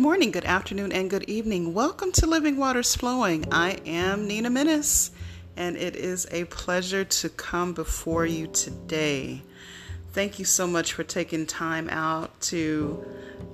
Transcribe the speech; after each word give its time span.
Good 0.00 0.04
morning, 0.04 0.30
good 0.30 0.46
afternoon, 0.46 0.92
and 0.92 1.10
good 1.10 1.24
evening. 1.24 1.74
Welcome 1.74 2.10
to 2.12 2.26
Living 2.26 2.56
Waters 2.56 2.96
Flowing. 2.96 3.44
I 3.52 3.72
am 3.84 4.26
Nina 4.26 4.48
Menace, 4.48 5.10
and 5.58 5.76
it 5.76 5.94
is 5.94 6.26
a 6.30 6.44
pleasure 6.46 7.04
to 7.04 7.28
come 7.28 7.74
before 7.74 8.24
you 8.24 8.46
today. 8.46 9.42
Thank 10.14 10.38
you 10.38 10.46
so 10.46 10.66
much 10.66 10.94
for 10.94 11.04
taking 11.04 11.44
time 11.44 11.90
out 11.90 12.40
to 12.44 13.04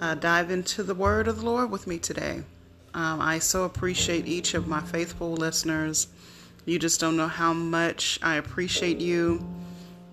uh, 0.00 0.14
dive 0.14 0.52
into 0.52 0.84
the 0.84 0.94
Word 0.94 1.26
of 1.26 1.40
the 1.40 1.46
Lord 1.46 1.72
with 1.72 1.88
me 1.88 1.98
today. 1.98 2.44
Um, 2.94 3.20
I 3.20 3.40
so 3.40 3.64
appreciate 3.64 4.28
each 4.28 4.54
of 4.54 4.68
my 4.68 4.80
faithful 4.82 5.32
listeners. 5.32 6.06
You 6.64 6.78
just 6.78 7.00
don't 7.00 7.16
know 7.16 7.26
how 7.26 7.54
much 7.54 8.20
I 8.22 8.36
appreciate 8.36 9.00
you. 9.00 9.44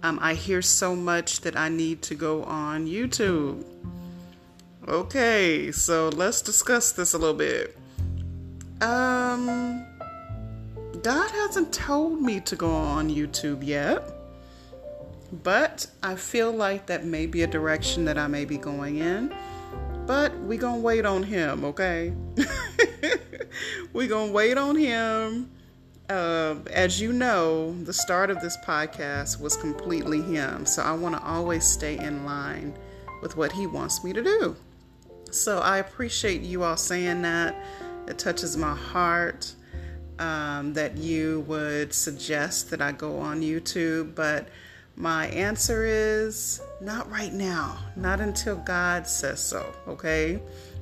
Um, 0.01 0.17
I 0.19 0.33
hear 0.33 0.63
so 0.63 0.95
much 0.95 1.41
that 1.41 1.55
I 1.55 1.69
need 1.69 2.01
to 2.01 2.15
go 2.15 2.43
on 2.45 2.87
YouTube. 2.87 3.63
Okay, 4.87 5.71
so 5.71 6.09
let's 6.09 6.41
discuss 6.41 6.91
this 6.91 7.13
a 7.13 7.17
little 7.17 7.33
bit. 7.33 7.77
Um, 8.81 9.85
God 11.01 11.31
hasn't 11.31 11.71
told 11.71 12.21
me 12.21 12.41
to 12.41 12.57
go 12.57 12.69
on 12.69 13.09
YouTube 13.09 13.65
yet, 13.65 14.03
but 15.41 15.87
I 16.03 16.15
feel 16.15 16.51
like 16.51 16.87
that 16.87 17.05
may 17.05 17.27
be 17.27 17.43
a 17.43 17.47
direction 17.47 18.03
that 18.05 18.17
I 18.17 18.27
may 18.27 18.43
be 18.43 18.57
going 18.57 18.97
in. 18.97 19.33
But 20.05 20.37
we 20.39 20.57
gonna 20.57 20.81
wait 20.81 21.05
on 21.05 21.23
Him, 21.23 21.63
okay? 21.63 22.13
we 23.93 24.07
gonna 24.07 24.33
wait 24.33 24.57
on 24.57 24.75
Him. 24.75 25.49
Uh, 26.09 26.55
as 26.73 26.99
you 26.99 27.13
know, 27.13 27.73
the 27.83 27.93
start 27.93 28.29
of 28.29 28.41
this 28.41 28.57
podcast 28.65 29.39
was 29.39 29.55
completely 29.55 30.21
Him, 30.21 30.65
so 30.65 30.83
I 30.83 30.91
want 30.91 31.15
to 31.15 31.23
always 31.23 31.63
stay 31.63 31.97
in 31.97 32.25
line 32.25 32.77
with 33.21 33.37
what 33.37 33.53
He 33.53 33.65
wants 33.65 34.03
me 34.03 34.11
to 34.11 34.21
do. 34.21 34.57
So 35.33 35.59
I 35.59 35.79
appreciate 35.79 36.41
you 36.41 36.63
all 36.63 36.77
saying 36.77 37.23
that. 37.23 37.55
It 38.07 38.19
touches 38.19 38.55
my 38.55 38.75
heart 38.75 39.51
um, 40.19 40.73
that 40.73 40.95
you 40.97 41.39
would 41.47 41.91
suggest 41.91 42.69
that 42.69 42.81
I 42.81 42.91
go 42.91 43.17
on 43.17 43.41
YouTube, 43.41 44.13
but 44.13 44.49
my 44.95 45.27
answer 45.29 45.85
is 45.85 46.61
not 46.81 47.09
right 47.09 47.33
now, 47.33 47.79
not 47.95 48.19
until 48.21 48.57
God 48.57 49.07
says 49.07 49.43
so, 49.43 49.73
okay? 49.87 50.39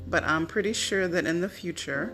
But 0.08 0.26
I'm 0.26 0.46
pretty 0.46 0.74
sure 0.74 1.08
that 1.08 1.26
in 1.26 1.40
the 1.40 1.48
future, 1.48 2.12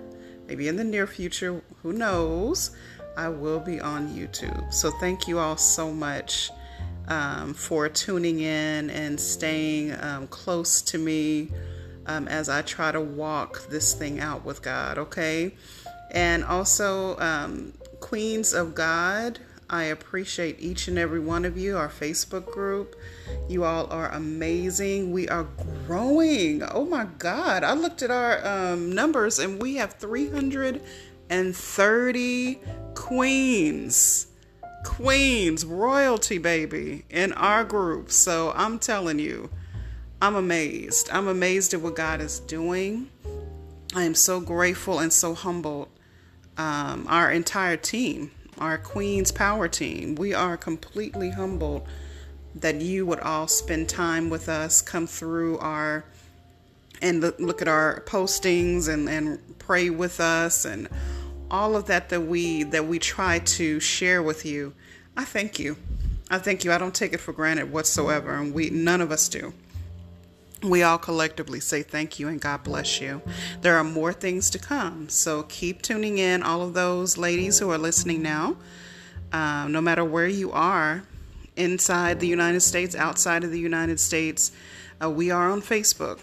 maybe 0.47 0.67
in 0.67 0.75
the 0.75 0.83
near 0.83 1.07
future, 1.07 1.59
who 1.81 1.91
knows, 1.91 2.71
I 3.17 3.29
will 3.29 3.59
be 3.59 3.81
on 3.81 4.09
YouTube. 4.09 4.71
So 4.71 4.91
thank 4.91 5.27
you 5.27 5.39
all 5.39 5.57
so 5.57 5.91
much 5.91 6.51
um, 7.07 7.55
for 7.55 7.89
tuning 7.89 8.41
in 8.41 8.91
and 8.91 9.19
staying 9.19 9.99
um, 9.99 10.27
close 10.27 10.83
to 10.83 10.99
me 10.99 11.49
um, 12.07 12.27
as 12.27 12.49
I 12.49 12.61
try 12.61 12.91
to 12.91 13.01
walk 13.01 13.67
this 13.69 13.93
thing 13.93 14.19
out 14.19 14.43
with 14.43 14.61
God, 14.61 14.97
okay? 14.97 15.53
And 16.11 16.43
also, 16.43 17.17
um, 17.19 17.73
Queens 17.99 18.53
of 18.53 18.73
God, 18.73 19.39
I 19.69 19.83
appreciate 19.83 20.55
each 20.59 20.87
and 20.87 20.97
every 20.97 21.19
one 21.19 21.43
of 21.43 21.57
you, 21.57 21.75
our 21.75 21.89
Facebook 21.89 22.45
group. 22.45 22.95
You 23.49 23.65
all 23.65 23.91
are 23.91 24.09
amazing. 24.11 25.11
We 25.11 25.27
are 25.27 25.45
growing. 25.85 26.63
Oh 26.63 26.85
my 26.85 27.07
God. 27.17 27.65
I 27.65 27.73
looked 27.73 28.01
at 28.01 28.09
our 28.09 28.47
um, 28.47 28.93
numbers 28.93 29.39
and 29.39 29.61
we 29.61 29.75
have 29.75 29.95
330 29.95 32.59
queens. 32.95 34.27
Queens, 34.85 35.65
royalty, 35.65 36.37
baby, 36.37 37.03
in 37.09 37.33
our 37.33 37.65
group. 37.65 38.09
So 38.09 38.53
I'm 38.55 38.79
telling 38.79 39.19
you, 39.19 39.49
I'm 40.19 40.35
amazed. 40.35 41.09
I'm 41.11 41.27
amazed 41.27 41.75
at 41.75 41.81
what 41.81 41.95
God 41.95 42.21
is 42.21 42.39
doing. 42.39 43.11
I 43.93 44.03
am 44.03 44.15
so 44.15 44.39
grateful 44.39 44.97
and 44.97 45.13
so 45.13 45.35
humbled. 45.35 45.89
Um, 46.57 47.05
our 47.07 47.31
entire 47.31 47.77
team, 47.77 48.31
our 48.57 48.79
Queen's 48.79 49.31
Power 49.31 49.67
team, 49.67 50.15
we 50.15 50.33
are 50.33 50.57
completely 50.57 51.29
humbled 51.29 51.87
that 52.55 52.81
you 52.81 53.05
would 53.05 53.19
all 53.19 53.47
spend 53.47 53.89
time 53.89 54.31
with 54.31 54.49
us, 54.49 54.81
come 54.81 55.05
through 55.05 55.59
our 55.59 56.03
and 56.99 57.21
look 57.21 57.61
at 57.61 57.67
our 57.67 58.01
postings 58.07 58.91
and, 58.91 59.07
and 59.07 59.59
pray 59.59 59.91
with 59.91 60.19
us 60.19 60.65
and 60.65 60.89
all 61.51 61.75
of 61.75 61.85
that 61.85 62.09
that 62.09 62.21
we 62.21 62.63
that 62.63 62.87
we 62.87 62.97
try 62.97 63.37
to 63.37 63.79
share 63.79 64.23
with 64.23 64.47
you. 64.47 64.73
I 65.15 65.25
thank 65.25 65.59
you. 65.59 65.77
I 66.31 66.39
thank 66.39 66.65
you. 66.65 66.71
I 66.71 66.79
don't 66.79 66.95
take 66.95 67.13
it 67.13 67.19
for 67.19 67.33
granted 67.33 67.71
whatsoever, 67.71 68.33
and 68.33 68.51
we 68.51 68.71
none 68.71 68.99
of 68.99 69.11
us 69.11 69.29
do 69.29 69.53
we 70.63 70.83
all 70.83 70.97
collectively 70.97 71.59
say 71.59 71.83
thank 71.83 72.19
you 72.19 72.27
and 72.27 72.41
God 72.41 72.63
bless 72.63 72.99
you. 72.99 73.21
There 73.61 73.77
are 73.77 73.83
more 73.83 74.11
things 74.11 74.49
to 74.51 74.59
come, 74.59 75.07
so 75.09 75.43
keep 75.43 75.81
tuning 75.81 76.17
in. 76.17 76.41
All 76.41 76.61
of 76.61 76.73
those 76.73 77.17
ladies 77.17 77.59
who 77.59 77.69
are 77.69 77.77
listening 77.77 78.21
now, 78.21 78.57
uh, 79.31 79.67
no 79.69 79.81
matter 79.81 80.03
where 80.03 80.27
you 80.27 80.51
are, 80.51 81.03
inside 81.55 82.19
the 82.19 82.27
United 82.27 82.61
States, 82.61 82.95
outside 82.95 83.43
of 83.43 83.51
the 83.51 83.59
United 83.59 83.99
States, 83.99 84.51
uh, 85.01 85.09
we 85.09 85.31
are 85.31 85.49
on 85.49 85.61
Facebook, 85.61 86.19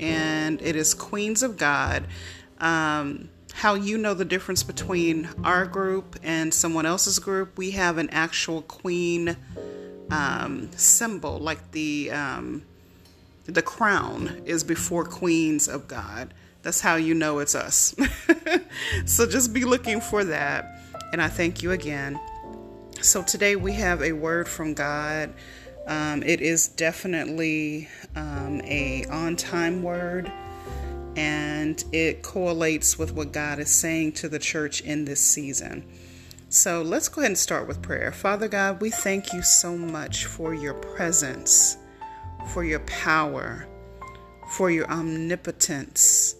and 0.00 0.60
it 0.62 0.76
is 0.76 0.94
Queens 0.94 1.42
of 1.42 1.56
God. 1.56 2.06
Um, 2.58 3.30
how 3.54 3.74
you 3.74 3.98
know 3.98 4.14
the 4.14 4.24
difference 4.24 4.62
between 4.62 5.28
our 5.44 5.66
group 5.66 6.18
and 6.22 6.52
someone 6.52 6.86
else's 6.86 7.18
group? 7.18 7.56
We 7.58 7.72
have 7.72 7.98
an 7.98 8.08
actual 8.10 8.62
queen 8.62 9.36
um, 10.10 10.70
symbol, 10.72 11.38
like 11.38 11.72
the 11.72 12.10
um, 12.10 12.62
the 13.48 13.62
crown 13.62 14.42
is 14.44 14.62
before 14.62 15.04
queens 15.04 15.68
of 15.68 15.88
God. 15.88 16.34
That's 16.62 16.80
how 16.80 16.96
you 16.96 17.14
know 17.14 17.38
it's 17.38 17.54
us. 17.54 17.94
so 19.06 19.26
just 19.26 19.54
be 19.54 19.64
looking 19.64 20.02
for 20.02 20.22
that. 20.24 20.82
And 21.12 21.22
I 21.22 21.28
thank 21.28 21.62
you 21.62 21.72
again. 21.72 22.20
So 23.00 23.22
today 23.22 23.56
we 23.56 23.72
have 23.72 24.02
a 24.02 24.12
word 24.12 24.48
from 24.48 24.74
God. 24.74 25.32
Um, 25.86 26.22
it 26.22 26.42
is 26.42 26.68
definitely 26.68 27.88
um, 28.14 28.60
a 28.64 29.06
on-time 29.06 29.82
word, 29.82 30.30
and 31.16 31.82
it 31.92 32.22
correlates 32.22 32.98
with 32.98 33.14
what 33.14 33.32
God 33.32 33.58
is 33.58 33.70
saying 33.70 34.12
to 34.12 34.28
the 34.28 34.38
church 34.38 34.82
in 34.82 35.06
this 35.06 35.20
season. 35.20 35.84
So 36.50 36.82
let's 36.82 37.08
go 37.08 37.22
ahead 37.22 37.30
and 37.30 37.38
start 37.38 37.66
with 37.66 37.80
prayer. 37.80 38.12
Father 38.12 38.48
God, 38.48 38.82
we 38.82 38.90
thank 38.90 39.32
you 39.32 39.40
so 39.40 39.78
much 39.78 40.26
for 40.26 40.52
your 40.52 40.74
presence 40.74 41.78
for 42.46 42.64
your 42.64 42.80
power, 42.80 43.66
for 44.50 44.70
your 44.70 44.90
omnipotence, 44.90 46.36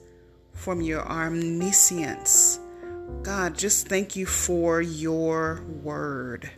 from 0.53 0.81
your 0.81 1.07
omniscience. 1.07 2.61
God, 3.23 3.57
just 3.57 3.89
thank 3.89 4.17
you 4.17 4.27
for 4.27 4.81
your 4.81 5.63
word, 5.83 6.51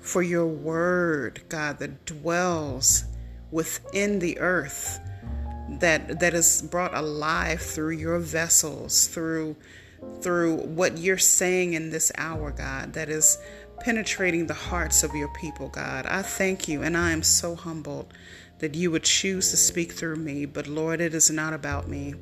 for 0.00 0.22
your 0.22 0.46
word, 0.46 1.42
God, 1.48 1.78
that 1.78 2.04
dwells 2.06 3.04
within 3.50 4.18
the 4.18 4.38
earth, 4.38 5.00
that 5.68 6.20
that 6.20 6.34
is 6.34 6.62
brought 6.62 6.94
alive 6.94 7.60
through 7.60 7.96
your 7.96 8.18
vessels, 8.18 9.06
through 9.06 9.56
through 10.22 10.56
what 10.56 10.98
you're 10.98 11.18
saying 11.18 11.74
in 11.74 11.90
this 11.90 12.10
hour, 12.16 12.50
God, 12.50 12.94
that 12.94 13.08
is 13.08 13.38
penetrating 13.80 14.46
the 14.46 14.54
hearts 14.54 15.02
of 15.02 15.14
your 15.14 15.28
people, 15.34 15.68
God. 15.68 16.06
I 16.06 16.22
thank 16.22 16.68
you 16.68 16.82
and 16.82 16.96
I 16.96 17.10
am 17.10 17.22
so 17.22 17.54
humbled 17.54 18.12
that 18.60 18.74
you 18.74 18.90
would 18.90 19.02
choose 19.02 19.50
to 19.50 19.56
speak 19.56 19.92
through 19.92 20.16
me, 20.16 20.44
but 20.44 20.66
Lord, 20.66 21.00
it 21.00 21.14
is 21.14 21.30
not 21.30 21.52
about 21.52 21.88
me. 21.88 22.14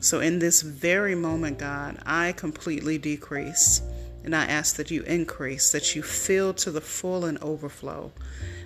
So 0.00 0.20
in 0.20 0.38
this 0.38 0.62
very 0.62 1.14
moment, 1.14 1.58
God, 1.58 1.98
I 2.06 2.32
completely 2.32 2.98
decrease 2.98 3.82
and 4.24 4.36
I 4.36 4.44
ask 4.44 4.76
that 4.76 4.90
you 4.90 5.02
increase, 5.02 5.72
that 5.72 5.96
you 5.96 6.02
fill 6.02 6.52
to 6.54 6.70
the 6.70 6.80
full 6.80 7.24
and 7.24 7.38
overflow, 7.38 8.12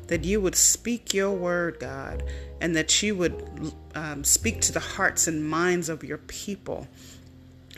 that 0.09 0.25
you 0.25 0.41
would 0.41 0.57
speak 0.57 1.15
your 1.15 1.31
word, 1.31 1.79
God, 1.79 2.25
and 2.61 2.75
that 2.75 3.03
you 3.03 3.15
would 3.17 3.73
um, 3.95 4.25
speak 4.25 4.61
to 4.63 4.73
the 4.73 4.81
hearts 4.81 5.29
and 5.29 5.49
minds 5.49 5.89
of 5.89 6.03
your 6.03 6.19
people. 6.19 6.89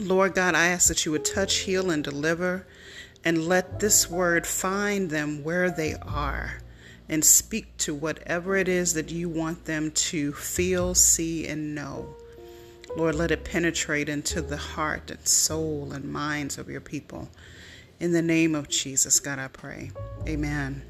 Lord 0.01 0.35
God, 0.35 0.55
I 0.55 0.69
ask 0.69 0.89
that 0.89 1.05
you 1.05 1.13
would 1.13 1.25
touch, 1.25 1.57
heal, 1.59 1.91
and 1.91 2.03
deliver, 2.03 2.67
and 3.25 3.47
let 3.47 3.81
this 3.81 4.11
word 4.11 4.47
find 4.47 5.11
them 5.11 5.45
where 5.45 5.71
they 5.71 5.95
are 5.95 6.61
and 7.09 7.25
speak 7.25 7.77
to 7.79 7.95
whatever 7.95 8.57
it 8.57 8.69
is 8.69 8.95
that 8.95 9.11
you 9.11 9.29
want 9.29 9.65
them 9.65 9.91
to 9.91 10.33
feel, 10.33 10.95
see, 10.95 11.47
and 11.47 11.75
know. 11.75 12.15
Lord, 12.97 13.15
let 13.17 13.31
it 13.31 13.45
penetrate 13.45 14.09
into 14.09 14.41
the 14.41 14.57
heart 14.57 15.11
and 15.11 15.27
soul 15.27 15.93
and 15.93 16.05
minds 16.05 16.59
of 16.59 16.69
your 16.69 16.81
people. 16.81 17.29
In 18.01 18.13
the 18.13 18.23
name 18.23 18.55
of 18.55 18.69
Jesus, 18.69 19.21
God, 19.21 19.39
I 19.39 19.49
pray. 19.49 19.91
Amen. 20.29 20.83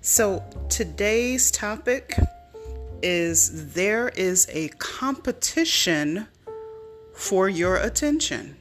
So 0.00 0.44
today's 0.68 1.50
topic 1.50 2.18
is 3.02 3.74
there 3.74 4.08
is 4.10 4.48
a 4.52 4.68
competition 4.78 6.28
for 7.14 7.48
your 7.48 7.76
attention. 7.76 8.56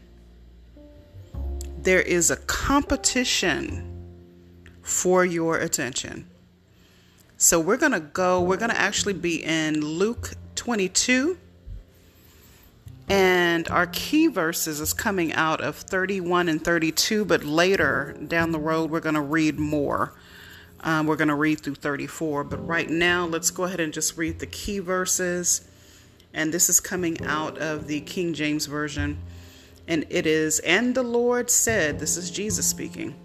There 1.78 2.02
is 2.02 2.30
a 2.32 2.38
competition 2.38 3.88
for 4.82 5.26
your 5.26 5.58
attention. 5.58 6.28
So 7.42 7.60
we're 7.60 7.78
going 7.78 7.94
to 7.94 8.00
go, 8.00 8.40
we're 8.40 8.58
going 8.58 8.70
to 8.70 8.80
actually 8.80 9.14
be 9.14 9.44
in 9.44 9.84
Luke 9.84 10.34
22. 10.54 11.40
And 13.10 13.68
our 13.68 13.88
key 13.88 14.28
verses 14.28 14.80
is 14.80 14.94
coming 14.94 15.34
out 15.34 15.60
of 15.60 15.76
31 15.76 16.50
and 16.50 16.64
32, 16.64 17.26
but 17.26 17.44
later 17.44 18.16
down 18.28 18.52
the 18.52 18.60
road, 18.60 18.92
we're 18.92 19.00
going 19.00 19.16
to 19.16 19.22
read 19.22 19.58
more. 19.58 20.14
Um, 20.82 21.08
we're 21.08 21.16
going 21.16 21.30
to 21.30 21.36
read 21.36 21.62
through 21.62 21.76
34, 21.76 22.44
but 22.44 22.58
right 22.58 22.88
now, 22.88 23.26
let's 23.26 23.50
go 23.50 23.64
ahead 23.64 23.80
and 23.80 23.92
just 23.92 24.20
read 24.20 24.38
the 24.38 24.46
key 24.46 24.78
verses. 24.78 25.68
And 26.36 26.54
this 26.54 26.70
is 26.70 26.80
coming 26.80 27.26
out 27.26 27.58
of 27.58 27.88
the 27.88 28.02
King 28.02 28.36
James 28.36 28.68
Version. 28.68 29.18
And 29.88 30.06
it 30.10 30.28
is, 30.28 30.60
And 30.60 30.94
the 30.94 31.02
Lord 31.02 31.50
said, 31.50 31.98
This 31.98 32.18
is 32.18 32.30
Jesus 32.30 32.68
speaking. 32.68 33.16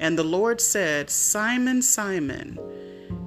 And 0.00 0.18
the 0.18 0.24
Lord 0.24 0.60
said, 0.60 1.10
Simon, 1.10 1.80
Simon, 1.80 2.58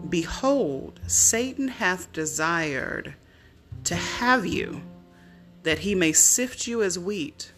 behold, 0.10 1.00
Satan 1.08 1.68
hath 1.68 2.12
desired 2.12 3.16
to 3.86 3.96
have 3.96 4.46
you 4.46 4.82
that 5.64 5.80
he 5.80 5.96
may 5.96 6.12
sift 6.12 6.68
you 6.68 6.84
as 6.84 7.00
wheat. 7.00 7.52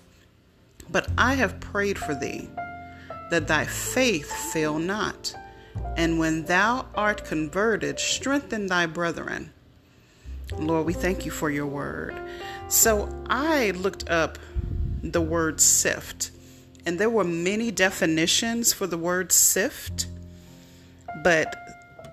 But 0.90 1.10
I 1.18 1.34
have 1.34 1.60
prayed 1.60 1.98
for 1.98 2.14
thee, 2.14 2.48
that 3.32 3.48
thy 3.48 3.66
faith 3.66 4.32
fail 4.54 4.78
not. 4.78 5.36
And 5.98 6.20
when 6.20 6.46
thou 6.46 6.86
art 6.94 7.26
converted, 7.26 8.00
strengthen 8.00 8.68
thy 8.68 8.86
brethren. 8.86 9.52
Lord, 10.58 10.86
we 10.86 10.94
thank 10.94 11.26
you 11.26 11.32
for 11.32 11.50
your 11.50 11.66
word. 11.66 12.16
So 12.68 13.10
I 13.28 13.72
looked 13.72 14.10
up 14.10 14.38
the 15.02 15.22
word 15.22 15.60
sift, 15.60 16.32
and 16.86 17.00
there 17.00 17.10
were 17.10 17.24
many 17.24 17.72
definitions 17.72 18.74
for 18.74 18.88
the 18.88 18.98
word 18.98 19.32
sift, 19.32 20.08
but 21.24 21.56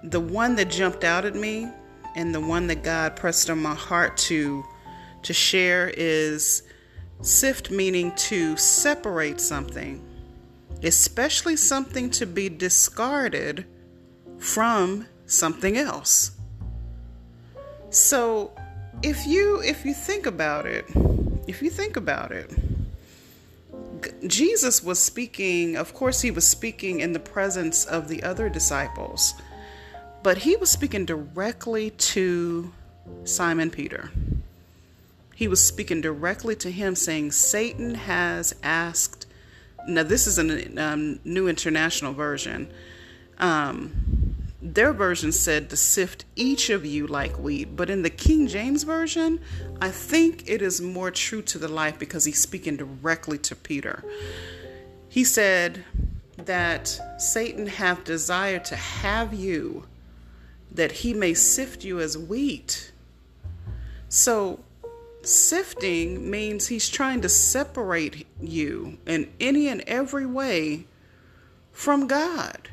the 0.02 0.20
one 0.20 0.56
that 0.56 0.70
jumped 0.70 1.04
out 1.04 1.24
at 1.24 1.34
me 1.34 1.68
and 2.14 2.34
the 2.34 2.40
one 2.40 2.66
that 2.66 2.82
God 2.82 3.16
pressed 3.16 3.50
on 3.50 3.60
my 3.60 3.74
heart 3.74 4.16
to 4.18 4.64
to 5.22 5.32
share 5.32 5.92
is 5.96 6.64
sift, 7.20 7.70
meaning 7.70 8.12
to 8.16 8.56
separate 8.56 9.40
something, 9.40 10.04
especially 10.82 11.56
something 11.56 12.10
to 12.10 12.26
be 12.26 12.48
discarded 12.48 13.64
from 14.38 15.06
something 15.26 15.78
else. 15.78 16.32
So, 17.90 18.50
if 19.02 19.26
you 19.26 19.62
if 19.62 19.84
you 19.84 19.94
think 19.94 20.26
about 20.26 20.66
it, 20.66 20.86
if 21.46 21.62
you 21.62 21.70
think 21.70 21.96
about 21.96 22.32
it, 22.32 22.50
Jesus 24.26 24.82
was 24.82 24.98
speaking, 24.98 25.76
of 25.76 25.94
course 25.94 26.20
he 26.20 26.30
was 26.30 26.46
speaking 26.46 27.00
in 27.00 27.12
the 27.12 27.20
presence 27.20 27.84
of 27.84 28.08
the 28.08 28.22
other 28.22 28.48
disciples, 28.48 29.34
but 30.22 30.38
he 30.38 30.56
was 30.56 30.70
speaking 30.70 31.04
directly 31.04 31.90
to 31.90 32.72
Simon 33.24 33.70
Peter 33.70 34.10
he 35.42 35.48
was 35.48 35.60
speaking 35.60 36.00
directly 36.00 36.54
to 36.54 36.70
him, 36.70 36.94
saying, 36.94 37.32
Satan 37.32 37.96
has 37.96 38.54
asked. 38.62 39.26
Now, 39.88 40.04
this 40.04 40.28
is 40.28 40.38
a 40.38 40.80
um, 40.80 41.18
New 41.24 41.48
International 41.48 42.12
Version. 42.12 42.70
Um, 43.38 44.36
their 44.62 44.92
version 44.92 45.32
said 45.32 45.68
to 45.70 45.76
sift 45.76 46.24
each 46.36 46.70
of 46.70 46.86
you 46.86 47.08
like 47.08 47.40
wheat, 47.40 47.74
but 47.74 47.90
in 47.90 48.02
the 48.02 48.10
King 48.10 48.46
James 48.46 48.84
Version, 48.84 49.40
I 49.80 49.90
think 49.90 50.44
it 50.46 50.62
is 50.62 50.80
more 50.80 51.10
true 51.10 51.42
to 51.42 51.58
the 51.58 51.66
life 51.66 51.98
because 51.98 52.24
he's 52.24 52.40
speaking 52.40 52.76
directly 52.76 53.38
to 53.38 53.56
Peter. 53.56 54.04
He 55.08 55.24
said 55.24 55.84
that 56.36 57.00
Satan 57.18 57.66
hath 57.66 58.04
desired 58.04 58.64
to 58.66 58.76
have 58.76 59.34
you, 59.34 59.86
that 60.74 60.92
he 60.92 61.14
may 61.14 61.34
sift 61.34 61.84
you 61.84 62.00
as 62.00 62.16
wheat. 62.16 62.92
So 64.08 64.60
Sifting 65.24 66.28
means 66.28 66.66
he's 66.66 66.88
trying 66.88 67.20
to 67.20 67.28
separate 67.28 68.26
you 68.40 68.98
in 69.06 69.30
any 69.38 69.68
and 69.68 69.80
every 69.82 70.26
way 70.26 70.86
from 71.70 72.08
God, 72.08 72.68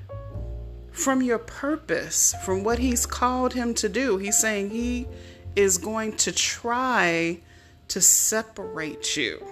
from 0.91 1.21
your 1.21 1.37
purpose, 1.37 2.33
from 2.43 2.63
what 2.63 2.79
he's 2.79 3.05
called 3.05 3.53
him 3.53 3.75
to 3.75 3.87
do. 3.87 4.17
He's 4.17 4.39
saying 4.39 4.71
he 4.71 5.07
is 5.55 5.77
going 5.77 6.17
to 6.17 6.31
try 6.31 7.39
to 7.89 8.01
separate 8.01 9.15
you 9.15 9.45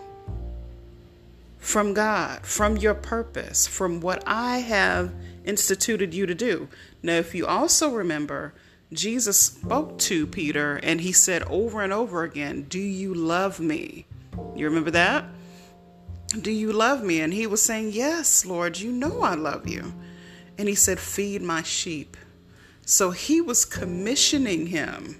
from 1.59 1.93
God, 1.93 2.47
from 2.47 2.77
your 2.77 2.95
purpose, 2.95 3.67
from 3.67 4.01
what 4.01 4.23
I 4.25 4.57
have 4.59 5.13
instituted 5.45 6.15
you 6.15 6.25
to 6.25 6.33
do. 6.33 6.67
Now, 7.07 7.13
if 7.13 7.33
you 7.33 7.47
also 7.47 7.91
remember, 7.91 8.53
Jesus 8.91 9.41
spoke 9.41 9.97
to 9.99 10.27
Peter 10.27 10.75
and 10.83 10.99
he 10.99 11.13
said 11.13 11.41
over 11.43 11.81
and 11.81 11.93
over 11.93 12.23
again, 12.23 12.63
Do 12.63 12.81
you 12.81 13.13
love 13.13 13.61
me? 13.61 14.05
You 14.57 14.65
remember 14.65 14.91
that? 14.91 15.23
Do 16.41 16.51
you 16.51 16.73
love 16.73 17.05
me? 17.05 17.21
And 17.21 17.33
he 17.33 17.47
was 17.47 17.61
saying, 17.61 17.93
Yes, 17.93 18.45
Lord, 18.45 18.77
you 18.77 18.91
know 18.91 19.21
I 19.21 19.35
love 19.35 19.69
you. 19.69 19.93
And 20.57 20.67
he 20.67 20.75
said, 20.75 20.99
Feed 20.99 21.41
my 21.41 21.63
sheep. 21.63 22.17
So 22.85 23.11
he 23.11 23.39
was 23.39 23.63
commissioning 23.63 24.67
him. 24.67 25.17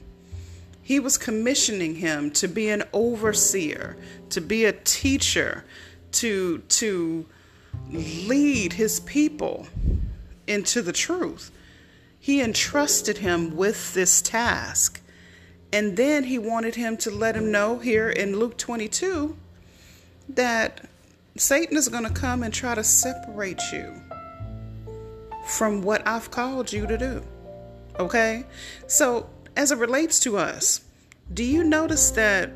He 0.83 1.00
was 1.00 1.18
commissioning 1.18 1.95
him 1.95 2.31
to 2.31 2.50
be 2.50 2.68
an 2.68 2.83
overseer, 2.92 3.95
to 4.31 4.42
be 4.42 4.66
a 4.66 4.74
teacher, 4.74 5.63
to, 6.12 6.57
to 6.57 7.25
lead 7.90 8.74
his 8.74 9.00
people 9.00 9.68
into 10.48 10.81
the 10.81 10.92
truth. 10.92 11.51
He 12.28 12.42
entrusted 12.42 13.20
him 13.20 13.56
with 13.56 13.94
this 13.94 14.22
task. 14.22 15.00
And 15.72 15.96
then 15.96 16.26
he 16.26 16.38
wanted 16.38 16.76
him 16.76 16.98
to 16.98 17.10
let 17.10 17.38
him 17.38 17.54
know 17.54 17.80
here 17.80 18.10
in 18.10 18.38
Luke 18.38 18.58
22 18.58 19.38
that 20.28 20.90
Satan 21.38 21.78
is 21.78 21.88
going 21.88 22.04
to 22.04 22.10
come 22.10 22.44
and 22.44 22.54
try 22.54 22.76
to 22.76 22.84
separate 22.84 23.62
you 23.72 23.94
from 25.48 25.82
what 25.82 26.06
I've 26.06 26.30
called 26.30 26.74
you 26.74 26.86
to 26.88 26.98
do. 26.98 27.24
Okay? 27.98 28.44
So, 28.88 29.30
as 29.56 29.72
it 29.72 29.78
relates 29.78 30.20
to 30.20 30.36
us, 30.38 30.82
do 31.34 31.46
you 31.46 31.64
notice 31.64 32.12
that 32.12 32.52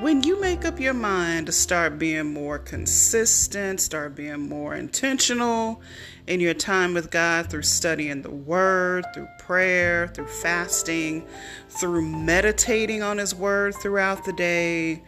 when 0.00 0.22
you 0.22 0.40
make 0.40 0.64
up 0.64 0.80
your 0.80 0.94
mind 0.94 1.46
to 1.46 1.52
start 1.52 1.98
being 1.98 2.32
more 2.32 2.58
consistent, 2.58 3.80
start 3.80 4.14
being 4.14 4.48
more 4.48 4.74
intentional 4.74 5.80
in 6.26 6.40
your 6.40 6.54
time 6.54 6.94
with 6.94 7.10
God 7.10 7.48
through 7.50 7.62
studying 7.62 8.22
the 8.22 8.30
Word, 8.30 9.04
through 9.14 9.28
prayer, 9.38 10.08
through 10.08 10.26
fasting, 10.26 11.24
through 11.68 12.02
meditating 12.02 13.02
on 13.02 13.18
His 13.18 13.34
Word 13.34 13.74
throughout 13.76 14.24
the 14.24 14.32
day, 14.32 15.02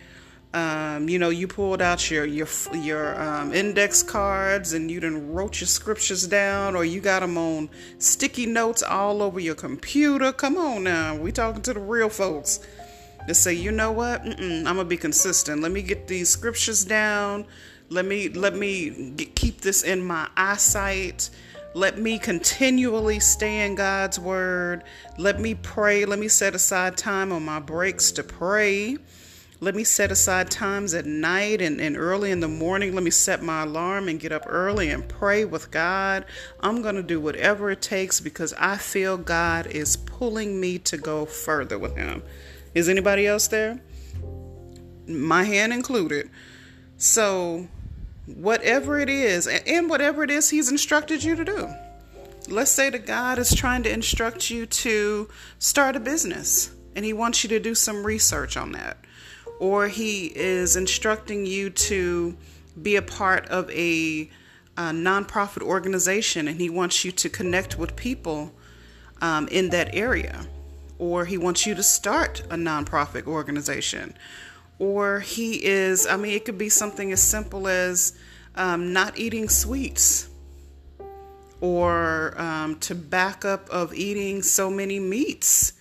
um, 0.57 1.09
you 1.11 1.19
know, 1.19 1.29
you 1.29 1.47
pulled 1.47 1.83
out 1.83 2.11
your 2.11 2.25
your 2.25 2.49
your 2.73 3.21
um, 3.21 3.53
index 3.53 4.03
cards 4.03 4.73
and 4.73 4.91
you 4.91 5.01
didn't 5.01 5.31
wrote 5.31 5.61
your 5.61 5.69
scriptures 5.69 6.27
down, 6.27 6.75
or 6.75 6.83
you 6.83 7.03
got 7.03 7.21
them 7.21 7.37
on 7.37 7.69
sticky 7.99 8.47
notes 8.47 8.83
all 8.83 9.21
over 9.21 9.39
your 9.39 9.55
computer. 9.55 10.33
Come 10.33 10.57
on 10.57 10.85
now, 10.85 11.15
we 11.15 11.31
talking 11.31 11.61
to 11.61 11.75
the 11.75 11.81
real 11.81 12.09
folks 12.09 12.61
to 13.27 13.35
say, 13.35 13.53
you 13.53 13.73
know 13.73 13.93
what, 13.93 14.25
Mm-mm, 14.25 14.59
I'm 14.59 14.77
gonna 14.77 14.85
be 14.85 14.97
consistent. 14.97 15.63
Let 15.63 15.73
me 15.73 15.83
get 15.83 16.07
these 16.07 16.29
scriptures 16.29 16.85
down. 16.85 17.47
Let 17.89 18.05
me 18.05 18.29
let 18.29 18.55
me 18.55 19.13
get, 19.17 19.35
keep 19.35 19.61
this 19.61 19.83
in 19.83 20.03
my 20.03 20.29
eyesight. 20.37 21.31
Let 21.75 21.99
me 21.99 22.19
continually 22.19 23.21
stay 23.21 23.67
in 23.67 23.75
God's 23.75 24.19
word. 24.19 24.83
Let 25.19 25.41
me 25.41 25.55
pray. 25.55 26.05
Let 26.07 26.19
me 26.19 26.29
set 26.29 26.55
aside 26.55 26.97
time 26.97 27.33
on 27.33 27.45
my 27.45 27.61
breaks 27.61 28.11
to 28.13 28.23
pray. 28.23 28.97
Let 29.59 29.75
me 29.75 29.85
set 29.85 30.11
aside 30.11 30.51
times 30.51 30.93
at 30.93 31.07
night 31.07 31.63
and, 31.63 31.81
and 31.81 31.97
early 31.97 32.31
in 32.31 32.41
the 32.41 32.49
morning. 32.49 32.95
Let 32.95 33.03
me 33.03 33.11
set 33.11 33.43
my 33.43 33.63
alarm 33.63 34.09
and 34.09 34.21
get 34.21 34.31
up 34.31 34.45
early 34.47 34.91
and 34.91 35.09
pray 35.09 35.47
with 35.47 35.71
God. 35.71 36.27
I'm 36.61 36.83
going 36.83 36.95
to 36.97 37.03
do 37.03 37.21
whatever 37.21 37.71
it 37.71 37.81
takes 37.81 38.21
because 38.21 38.53
I 38.59 38.77
feel 38.77 39.17
God 39.17 39.67
is 39.67 39.97
pulling 39.97 40.61
me 40.61 40.79
to 40.81 40.99
go 40.99 41.25
further 41.25 41.79
with 41.79 41.97
Him. 41.97 42.23
Is 42.77 42.91
anybody 42.91 43.27
else 43.27 43.49
there? 43.49 43.81
My 45.09 45.45
hand 45.45 45.73
included. 45.73 46.29
So, 46.99 47.69
whatever 48.27 48.99
it 48.99 49.09
is, 49.09 49.47
and 49.47 49.89
whatever 49.89 50.23
it 50.23 50.31
is 50.31 50.51
He's 50.51 50.71
instructed 50.71 51.25
you 51.25 51.37
to 51.37 51.45
do. 51.45 51.71
Let's 52.49 52.71
say 52.71 52.91
that 52.91 53.07
God 53.07 53.39
is 53.39 53.55
trying 53.55 53.83
to 53.85 53.91
instruct 53.91 54.51
you 54.51 54.67
to 54.67 55.27
start 55.59 55.97
a 55.97 56.01
business 56.01 56.71
and 56.95 57.03
He 57.03 57.15
wants 57.15 57.43
you 57.43 57.49
to 57.49 57.59
do 57.59 57.75
some 57.75 58.05
research 58.05 58.59
on 58.59 58.73
that. 58.73 58.99
Or 59.59 59.89
He 59.89 60.27
is 60.27 60.77
instructing 60.77 61.47
you 61.47 61.71
to 61.71 62.37
be 62.83 62.97
a 62.97 63.03
part 63.03 63.47
of 63.47 63.71
a, 63.71 64.29
a 64.77 64.91
nonprofit 64.91 65.63
organization 65.63 66.47
and 66.47 66.61
He 66.61 66.69
wants 66.69 67.07
you 67.07 67.13
to 67.13 67.31
connect 67.31 67.79
with 67.79 67.97
people 67.97 68.53
um, 69.23 69.49
in 69.49 69.71
that 69.71 69.95
area 69.95 70.47
or 70.99 71.25
he 71.25 71.39
wants 71.39 71.67
you 71.67 71.75
to 71.75 71.83
start 71.83 72.41
a 72.51 72.57
nonprofit 72.57 73.27
organization, 73.27 74.17
or 74.79 75.21
he 75.21 75.65
is, 75.65 76.07
I 76.07 76.17
mean, 76.17 76.33
it 76.33 76.45
could 76.45 76.59
be 76.59 76.69
something 76.69 77.13
as 77.13 77.23
simple 77.23 77.69
as 77.69 78.19
um, 78.55 78.93
not 78.93 79.19
eating 79.19 79.49
sweets, 79.49 80.29
or 81.61 82.35
um, 82.41 82.79
to 82.81 82.95
back 82.95 83.45
up 83.45 83.69
of 83.71 83.95
eating 83.95 84.43
so 84.43 84.71
many 84.71 85.01
meats, 85.01 85.73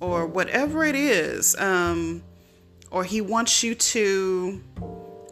or 0.00 0.26
whatever 0.26 0.84
it 0.84 0.94
is. 0.94 1.54
Um, 1.56 2.22
or 2.90 3.04
He 3.04 3.20
wants 3.20 3.62
you 3.62 3.74
to 3.74 4.62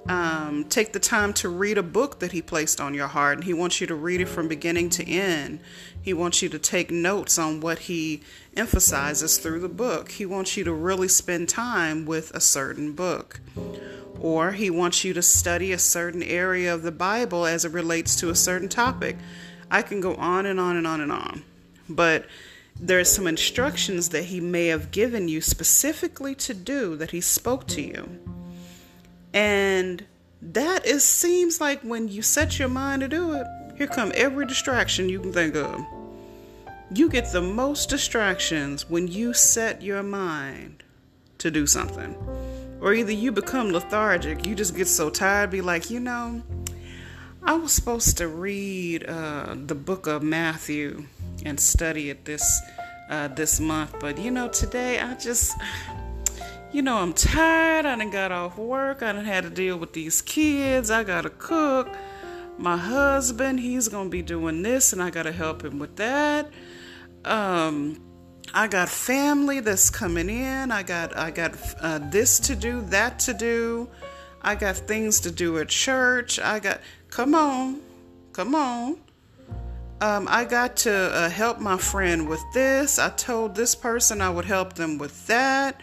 um, 0.08 0.64
take 0.64 0.92
the 0.92 1.00
time 1.00 1.32
to 1.34 1.48
read 1.48 1.78
a 1.78 1.82
book 1.82 2.20
that 2.20 2.32
He 2.32 2.42
placed 2.42 2.80
on 2.80 2.94
your 2.94 3.08
heart, 3.08 3.38
and 3.38 3.44
He 3.44 3.54
wants 3.54 3.80
you 3.80 3.86
to 3.86 3.94
read 3.94 4.20
it 4.20 4.28
from 4.28 4.48
beginning 4.48 4.90
to 4.90 5.08
end. 5.08 5.60
He 6.00 6.12
wants 6.12 6.42
you 6.42 6.48
to 6.48 6.58
take 6.58 6.90
notes 6.90 7.38
on 7.38 7.60
what 7.60 7.80
He 7.80 8.22
emphasizes 8.56 9.38
through 9.38 9.60
the 9.60 9.68
book. 9.68 10.12
He 10.12 10.26
wants 10.26 10.56
you 10.56 10.64
to 10.64 10.72
really 10.72 11.08
spend 11.08 11.48
time 11.48 12.06
with 12.06 12.30
a 12.32 12.40
certain 12.40 12.92
book. 12.92 13.40
Or 14.18 14.52
He 14.52 14.70
wants 14.70 15.04
you 15.04 15.12
to 15.14 15.22
study 15.22 15.72
a 15.72 15.78
certain 15.78 16.22
area 16.22 16.74
of 16.74 16.82
the 16.82 16.92
Bible 16.92 17.46
as 17.46 17.64
it 17.64 17.72
relates 17.72 18.16
to 18.16 18.30
a 18.30 18.34
certain 18.34 18.68
topic. 18.68 19.16
I 19.70 19.82
can 19.82 20.00
go 20.00 20.14
on 20.16 20.46
and 20.46 20.58
on 20.58 20.76
and 20.76 20.86
on 20.86 21.00
and 21.00 21.12
on. 21.12 21.44
But 21.88 22.26
there 22.82 22.98
are 22.98 23.04
some 23.04 23.26
instructions 23.26 24.08
that 24.08 24.24
he 24.24 24.40
may 24.40 24.68
have 24.68 24.90
given 24.90 25.28
you 25.28 25.40
specifically 25.40 26.34
to 26.36 26.54
do 26.54 26.96
that 26.96 27.10
he 27.10 27.20
spoke 27.20 27.66
to 27.68 27.82
you. 27.82 28.39
And 29.32 30.04
that 30.42 30.86
is 30.86 31.04
seems 31.04 31.60
like 31.60 31.82
when 31.82 32.08
you 32.08 32.22
set 32.22 32.58
your 32.58 32.68
mind 32.68 33.02
to 33.02 33.08
do 33.08 33.32
it, 33.32 33.46
here 33.76 33.86
come 33.86 34.12
every 34.14 34.46
distraction 34.46 35.08
you 35.08 35.20
can 35.20 35.32
think 35.32 35.54
of. 35.54 35.80
You 36.92 37.08
get 37.08 37.30
the 37.32 37.40
most 37.40 37.88
distractions 37.88 38.88
when 38.90 39.06
you 39.06 39.32
set 39.32 39.82
your 39.82 40.02
mind 40.02 40.82
to 41.38 41.50
do 41.50 41.66
something. 41.66 42.14
Or 42.80 42.94
either 42.94 43.12
you 43.12 43.30
become 43.30 43.70
lethargic, 43.70 44.46
you 44.46 44.54
just 44.54 44.74
get 44.74 44.88
so 44.88 45.10
tired, 45.10 45.50
be 45.50 45.60
like, 45.60 45.90
you 45.90 46.00
know, 46.00 46.42
I 47.42 47.54
was 47.54 47.72
supposed 47.72 48.18
to 48.18 48.28
read 48.28 49.08
uh, 49.08 49.54
the 49.54 49.74
book 49.74 50.06
of 50.06 50.22
Matthew 50.22 51.06
and 51.44 51.58
study 51.58 52.10
it 52.10 52.24
this 52.24 52.60
uh, 53.10 53.28
this 53.28 53.58
month, 53.58 53.94
but 53.98 54.18
you 54.18 54.30
know, 54.30 54.48
today 54.48 55.00
I 55.00 55.14
just, 55.14 55.56
you 56.72 56.82
know, 56.82 56.96
I'm 56.98 57.12
tired. 57.12 57.86
I 57.86 57.96
done 57.96 58.10
got 58.10 58.32
off 58.32 58.56
work. 58.58 59.02
I 59.02 59.12
done 59.12 59.24
had 59.24 59.44
to 59.44 59.50
deal 59.50 59.76
with 59.76 59.92
these 59.92 60.22
kids. 60.22 60.90
I 60.90 61.04
gotta 61.04 61.30
cook. 61.30 61.88
My 62.58 62.76
husband, 62.76 63.60
he's 63.60 63.88
gonna 63.88 64.10
be 64.10 64.22
doing 64.22 64.62
this, 64.62 64.92
and 64.92 65.02
I 65.02 65.10
gotta 65.10 65.32
help 65.32 65.64
him 65.64 65.78
with 65.78 65.96
that. 65.96 66.50
Um, 67.24 68.00
I 68.52 68.66
got 68.66 68.88
family 68.88 69.60
that's 69.60 69.90
coming 69.90 70.28
in. 70.28 70.70
I 70.70 70.82
got 70.82 71.16
I 71.16 71.30
got 71.30 71.56
uh, 71.80 71.98
this 72.10 72.38
to 72.40 72.56
do, 72.56 72.82
that 72.82 73.18
to 73.20 73.34
do. 73.34 73.88
I 74.42 74.54
got 74.54 74.76
things 74.76 75.20
to 75.20 75.30
do 75.30 75.58
at 75.58 75.68
church. 75.68 76.38
I 76.38 76.58
got 76.60 76.80
Come 77.10 77.34
on. 77.34 77.80
Come 78.32 78.54
on. 78.54 78.96
Um, 80.00 80.26
I 80.30 80.44
got 80.44 80.76
to 80.78 80.92
uh, 80.92 81.28
help 81.28 81.58
my 81.58 81.76
friend 81.76 82.28
with 82.28 82.42
this. 82.54 82.98
I 82.98 83.10
told 83.10 83.54
this 83.54 83.74
person 83.74 84.22
I 84.22 84.30
would 84.30 84.44
help 84.46 84.74
them 84.74 84.96
with 84.96 85.26
that. 85.26 85.80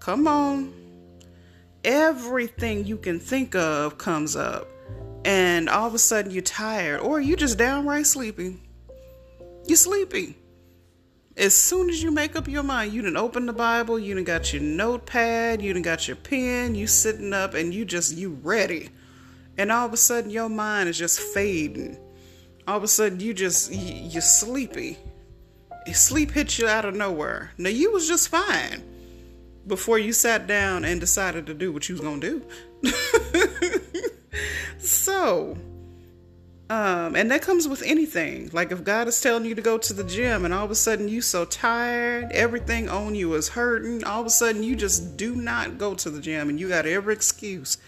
Come 0.00 0.26
on. 0.26 0.74
Everything 1.84 2.84
you 2.84 2.96
can 2.96 3.20
think 3.20 3.54
of 3.54 3.96
comes 3.96 4.34
up. 4.34 4.66
And 5.24 5.68
all 5.68 5.86
of 5.86 5.94
a 5.94 5.98
sudden 5.98 6.30
you're 6.30 6.42
tired 6.42 7.00
or 7.00 7.20
you 7.20 7.36
just 7.36 7.58
downright 7.58 8.06
sleepy. 8.06 8.56
You're 9.66 9.76
sleepy. 9.76 10.36
As 11.36 11.54
soon 11.54 11.88
as 11.88 12.02
you 12.02 12.10
make 12.10 12.34
up 12.34 12.48
your 12.48 12.62
mind, 12.62 12.92
you 12.92 13.02
didn't 13.02 13.16
open 13.16 13.46
the 13.46 13.52
Bible, 13.52 13.98
you 13.98 14.14
didn't 14.14 14.26
got 14.26 14.52
your 14.52 14.62
notepad, 14.62 15.62
you 15.62 15.72
didn't 15.72 15.84
got 15.84 16.08
your 16.08 16.16
pen, 16.16 16.74
you 16.74 16.86
sitting 16.86 17.32
up 17.32 17.54
and 17.54 17.72
you 17.72 17.84
just, 17.84 18.16
you 18.16 18.30
ready 18.42 18.90
and 19.60 19.70
all 19.70 19.84
of 19.84 19.92
a 19.92 19.96
sudden 19.98 20.30
your 20.30 20.48
mind 20.48 20.88
is 20.88 20.96
just 20.96 21.20
fading. 21.20 21.98
All 22.66 22.78
of 22.78 22.82
a 22.82 22.88
sudden 22.88 23.20
you 23.20 23.34
just 23.34 23.70
you're 23.70 24.22
sleepy. 24.22 24.96
Sleep 25.92 26.30
hits 26.30 26.58
you 26.58 26.66
out 26.66 26.86
of 26.86 26.94
nowhere. 26.94 27.52
Now 27.58 27.68
you 27.68 27.92
was 27.92 28.08
just 28.08 28.28
fine 28.28 28.82
before 29.70 29.98
you 29.98 30.12
sat 30.12 30.46
down 30.46 30.84
and 30.84 31.00
decided 31.00 31.46
to 31.46 31.54
do 31.54 31.72
what 31.72 31.88
you 31.88 31.94
was 31.94 32.02
gonna 32.02 32.20
do. 32.20 32.42
so, 34.78 35.56
um, 36.68 37.16
and 37.16 37.30
that 37.30 37.40
comes 37.40 37.66
with 37.66 37.82
anything. 37.82 38.50
Like 38.52 38.70
if 38.70 38.84
God 38.84 39.08
is 39.08 39.20
telling 39.20 39.46
you 39.46 39.54
to 39.54 39.62
go 39.62 39.78
to 39.78 39.92
the 39.94 40.04
gym 40.04 40.44
and 40.44 40.52
all 40.52 40.64
of 40.64 40.70
a 40.70 40.74
sudden 40.74 41.08
you 41.08 41.22
so 41.22 41.46
tired, 41.46 42.30
everything 42.32 42.88
on 42.88 43.14
you 43.14 43.32
is 43.34 43.48
hurting, 43.48 44.04
all 44.04 44.20
of 44.20 44.26
a 44.26 44.30
sudden 44.30 44.62
you 44.62 44.76
just 44.76 45.16
do 45.16 45.34
not 45.34 45.78
go 45.78 45.94
to 45.94 46.10
the 46.10 46.20
gym 46.20 46.50
and 46.50 46.60
you 46.60 46.68
got 46.68 46.84
every 46.84 47.14
excuse. 47.14 47.78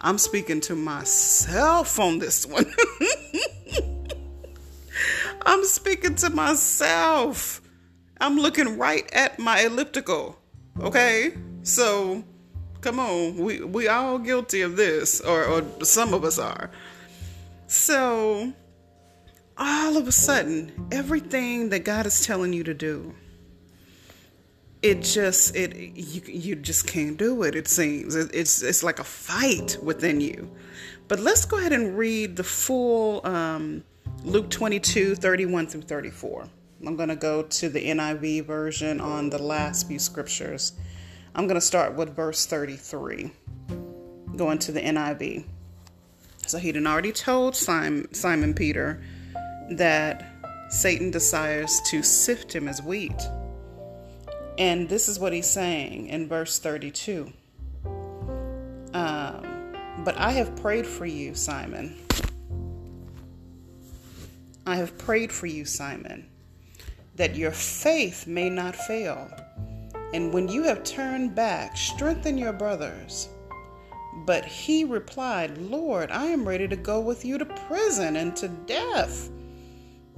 I'm 0.00 0.18
speaking 0.18 0.60
to 0.62 0.74
myself 0.74 2.00
on 2.00 2.18
this 2.18 2.46
one. 2.46 2.66
I'm 5.46 5.64
speaking 5.64 6.14
to 6.16 6.30
myself. 6.30 7.60
I'm 8.20 8.36
looking 8.36 8.78
right 8.78 9.10
at 9.12 9.38
my 9.38 9.62
elliptical. 9.62 10.38
Okay? 10.80 11.34
So 11.62 12.24
come 12.80 12.98
on. 12.98 13.36
We 13.36 13.60
we 13.62 13.88
all 13.88 14.18
guilty 14.18 14.62
of 14.62 14.76
this, 14.76 15.20
or, 15.20 15.44
or 15.44 15.84
some 15.84 16.14
of 16.14 16.24
us 16.24 16.38
are. 16.38 16.70
So 17.66 18.52
all 19.56 19.96
of 19.96 20.08
a 20.08 20.12
sudden, 20.12 20.88
everything 20.90 21.70
that 21.70 21.84
God 21.84 22.06
is 22.06 22.26
telling 22.26 22.52
you 22.52 22.64
to 22.64 22.74
do, 22.74 23.14
it 24.82 25.00
just 25.02 25.54
it 25.54 25.76
you 25.76 26.22
you 26.26 26.56
just 26.56 26.86
can't 26.86 27.16
do 27.16 27.44
it 27.44 27.54
it 27.54 27.68
seems 27.68 28.16
it's 28.16 28.62
it's 28.62 28.82
like 28.82 28.98
a 28.98 29.04
fight 29.04 29.78
within 29.80 30.20
you 30.20 30.50
but 31.08 31.20
let's 31.20 31.44
go 31.44 31.56
ahead 31.58 31.72
and 31.72 31.96
read 31.96 32.36
the 32.36 32.44
full 32.44 33.24
um, 33.24 33.84
luke 34.24 34.50
22 34.50 35.14
31 35.14 35.68
through 35.68 35.82
34 35.82 36.48
i'm 36.86 36.96
going 36.96 37.08
to 37.08 37.16
go 37.16 37.42
to 37.42 37.68
the 37.68 37.80
niv 37.88 38.44
version 38.44 39.00
on 39.00 39.30
the 39.30 39.42
last 39.42 39.88
few 39.88 39.98
scriptures 39.98 40.72
i'm 41.34 41.46
going 41.46 41.60
to 41.60 41.66
start 41.66 41.94
with 41.94 42.14
verse 42.14 42.46
33 42.46 43.30
going 44.36 44.58
to 44.58 44.72
the 44.72 44.80
niv 44.80 45.44
so 46.46 46.58
he'd 46.58 46.76
already 46.86 47.12
told 47.12 47.54
simon, 47.54 48.12
simon 48.14 48.54
peter 48.54 49.02
that 49.70 50.34
satan 50.70 51.10
desires 51.10 51.80
to 51.86 52.02
sift 52.02 52.54
him 52.54 52.68
as 52.68 52.82
wheat 52.82 53.20
and 54.58 54.88
this 54.88 55.08
is 55.08 55.18
what 55.18 55.32
he's 55.32 55.48
saying 55.48 56.08
in 56.08 56.28
verse 56.28 56.58
32. 56.58 57.32
Um, 58.94 59.74
but 60.04 60.16
I 60.18 60.32
have 60.32 60.54
prayed 60.56 60.86
for 60.86 61.06
you, 61.06 61.34
Simon. 61.34 61.96
I 64.66 64.76
have 64.76 64.96
prayed 64.98 65.32
for 65.32 65.46
you, 65.46 65.64
Simon, 65.64 66.28
that 67.16 67.36
your 67.36 67.50
faith 67.50 68.26
may 68.26 68.48
not 68.48 68.74
fail. 68.74 69.30
And 70.14 70.32
when 70.32 70.48
you 70.48 70.62
have 70.64 70.84
turned 70.84 71.34
back, 71.34 71.76
strengthen 71.76 72.36
your 72.36 72.52
brothers. 72.52 73.28
But 74.26 74.44
he 74.44 74.84
replied, 74.84 75.58
Lord, 75.58 76.10
I 76.10 76.26
am 76.26 76.46
ready 76.46 76.68
to 76.68 76.76
go 76.76 77.00
with 77.00 77.24
you 77.24 77.38
to 77.38 77.46
prison 77.46 78.16
and 78.16 78.36
to 78.36 78.48
death. 78.48 79.30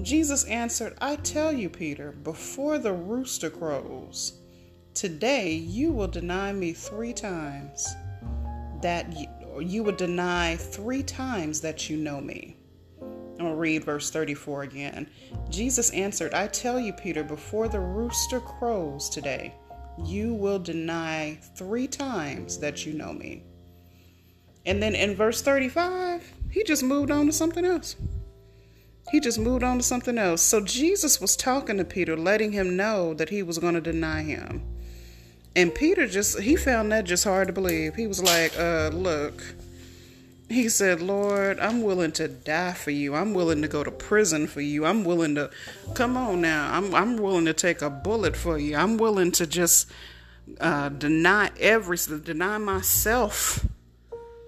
Jesus 0.03 0.45
answered, 0.45 0.99
I 1.01 1.17
tell 1.17 1.53
you, 1.53 1.71
Peter, 1.71 2.13
before 2.13 2.79
the 2.79 2.93
rooster 2.93 3.51
crows, 3.51 4.41
today 4.93 5.53
you 5.53 5.93
will 5.93 6.09
deny 6.09 6.53
me 6.53 6.73
three 6.73 7.13
times. 7.13 7.95
That 8.83 9.17
you, 9.17 9.61
you 9.61 9.85
will 9.85 9.95
deny 9.95 10.57
three 10.57 11.05
times 11.05 11.61
that 11.61 11.89
you 11.89 11.97
know 11.97 12.21
me. 12.21 12.57
I'm 13.35 13.47
going 13.47 13.53
to 13.53 13.57
read 13.57 13.85
verse 13.85 14.11
34 14.11 14.63
again. 14.63 15.11
Jesus 15.51 15.91
answered, 15.91 16.35
I 16.35 16.47
tell 16.47 16.79
you, 16.79 16.93
Peter, 16.93 17.25
before 17.25 17.69
the 17.69 17.81
rooster 17.81 18.41
crows 18.41 19.09
today, 19.09 19.55
you 20.05 20.35
will 20.35 20.59
deny 20.59 21.39
three 21.57 21.87
times 21.87 22.59
that 22.59 22.87
you 22.87 22.93
know 22.93 23.13
me. 23.13 23.43
And 24.67 24.83
then 24.83 24.95
in 24.95 25.15
verse 25.15 25.43
35, 25.43 26.33
he 26.51 26.65
just 26.65 26.83
moved 26.83 27.11
on 27.11 27.27
to 27.27 27.33
something 27.33 27.65
else 27.65 27.97
he 29.11 29.21
just 29.21 29.39
moved 29.39 29.63
on 29.63 29.79
to 29.79 29.83
something 29.83 30.19
else. 30.19 30.43
So 30.43 30.61
Jesus 30.61 31.21
was 31.21 31.37
talking 31.37 31.77
to 31.77 31.85
Peter, 31.85 32.17
letting 32.17 32.53
him 32.53 32.77
know 32.77 33.15
that 33.15 33.29
he 33.29 33.43
was 33.43 33.59
going 33.59 33.75
to 33.75 33.81
deny 33.81 34.23
him. 34.23 34.63
And 35.57 35.75
Peter 35.75 36.07
just, 36.07 36.41
he 36.41 36.57
found 36.57 36.91
that 36.91 37.05
just 37.05 37.25
hard 37.25 37.47
to 37.49 37.53
believe. 37.53 37.95
He 37.95 38.07
was 38.07 38.23
like, 38.23 38.59
uh, 38.59 38.91
look, 38.93 39.43
he 40.55 40.69
said, 40.69 41.01
Lord, 41.01 41.59
I'm 41.61 41.83
willing 41.83 42.13
to 42.13 42.29
die 42.29 42.73
for 42.73 42.91
you. 42.91 43.15
I'm 43.15 43.35
willing 43.35 43.63
to 43.63 43.69
go 43.69 43.85
to 43.85 43.91
prison 43.91 44.47
for 44.47 44.61
you. 44.61 44.87
I'm 44.87 45.05
willing 45.05 45.35
to, 45.35 45.51
come 45.95 46.17
on 46.17 46.41
now, 46.41 46.73
I'm, 46.73 46.95
I'm 46.95 47.17
willing 47.17 47.45
to 47.47 47.53
take 47.53 47.83
a 47.83 47.91
bullet 47.91 48.37
for 48.37 48.59
you. 48.59 48.77
I'm 48.77 48.97
willing 48.97 49.33
to 49.33 49.47
just 49.47 49.91
uh, 50.61 50.89
deny 50.89 51.51
every, 51.59 51.99
deny 52.23 52.59
myself 52.59 53.67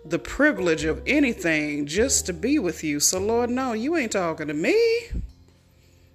the 0.05 0.19
privilege 0.19 0.85
of 0.85 1.03
anything 1.07 1.87
just 1.87 2.27
to 2.27 2.33
be 2.33 2.59
with 2.59 2.85
you. 2.85 3.01
So, 3.01 3.19
Lord, 3.19 3.51
no, 3.51 3.73
you 3.73 3.97
ain't 3.97 4.13
talking 4.13 4.47
to 4.49 4.55
me. 4.55 5.09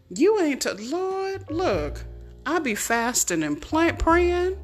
You 0.10 0.40
ain't, 0.42 0.62
t- 0.62 0.72
Lord, 0.72 1.50
look, 1.50 2.06
I 2.46 2.60
be 2.60 2.76
fasting 2.76 3.44
and 3.44 3.62
plant 3.62 4.00
praying. 4.00 4.58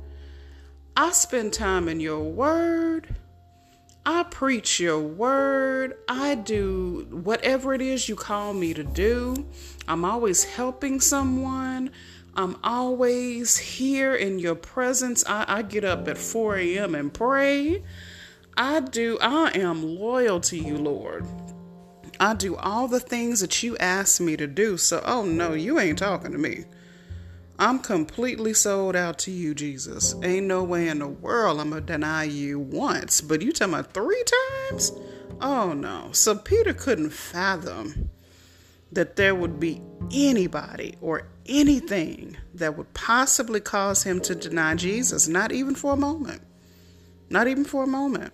I 0.96 1.12
spend 1.12 1.54
time 1.54 1.88
in 1.88 2.00
your 2.00 2.24
word. 2.24 3.16
I 4.10 4.24
preach 4.24 4.80
your 4.80 5.02
word. 5.02 5.98
I 6.08 6.36
do 6.36 7.06
whatever 7.12 7.74
it 7.74 7.82
is 7.82 8.08
you 8.08 8.16
call 8.16 8.54
me 8.54 8.74
to 8.74 8.82
do. 8.82 9.46
I'm 9.86 10.06
always 10.06 10.46
helping 10.46 11.02
someone. 11.02 11.92
I'm 12.34 12.56
always 12.64 13.58
here 13.58 14.16
in 14.16 14.40
your 14.40 14.56
presence. 14.56 15.26
I, 15.28 15.44
I 15.50 15.62
get 15.62 15.84
up 15.84 16.08
at 16.08 16.18
4 16.18 16.56
a.m. 16.56 16.96
and 16.96 17.14
pray. 17.14 17.84
I 18.56 18.80
do, 18.80 19.18
I 19.20 19.52
am 19.56 19.84
loyal 20.00 20.40
to 20.40 20.58
you, 20.58 20.78
Lord. 20.78 21.26
I 22.18 22.34
do 22.34 22.56
all 22.56 22.88
the 22.88 23.02
things 23.02 23.42
that 23.42 23.62
you 23.62 23.76
ask 23.78 24.22
me 24.22 24.38
to 24.38 24.48
do. 24.48 24.78
So, 24.78 25.04
oh 25.06 25.26
no, 25.26 25.52
you 25.52 25.82
ain't 25.82 26.00
talking 26.00 26.32
to 26.32 26.38
me. 26.38 26.64
I'm 27.60 27.80
completely 27.80 28.54
sold 28.54 28.96
out 28.96 29.18
to 29.20 29.32
you, 29.32 29.56
Jesus. 29.56 30.14
Ain't 30.24 30.46
no 30.46 30.64
way 30.64 30.88
in 30.90 31.00
the 31.00 31.08
world 31.08 31.60
I'm 31.60 31.72
gonna 31.72 31.82
deny 31.82 32.24
you 32.26 32.60
once, 32.60 33.20
but 33.20 33.42
you 33.42 33.52
tell 33.52 33.70
me 33.70 33.82
three 33.94 34.24
times? 34.70 34.92
Oh 35.42 35.74
no. 35.74 36.10
So 36.12 36.36
Peter 36.36 36.74
couldn't 36.74 37.10
fathom 37.10 38.10
that 38.92 39.16
there 39.16 39.34
would 39.34 39.60
be 39.60 39.82
anybody 40.12 40.96
or 41.02 41.28
anything 41.48 42.38
that 42.54 42.78
would 42.78 42.94
possibly 42.94 43.60
cause 43.60 44.04
him 44.04 44.22
to 44.22 44.36
deny 44.36 44.76
Jesus, 44.76 45.28
not 45.28 45.52
even 45.52 45.74
for 45.74 45.94
a 45.94 45.98
moment. 45.98 46.42
Not 47.30 47.48
even 47.48 47.66
for 47.66 47.84
a 47.84 47.88
moment. 47.88 48.34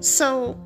So 0.00 0.58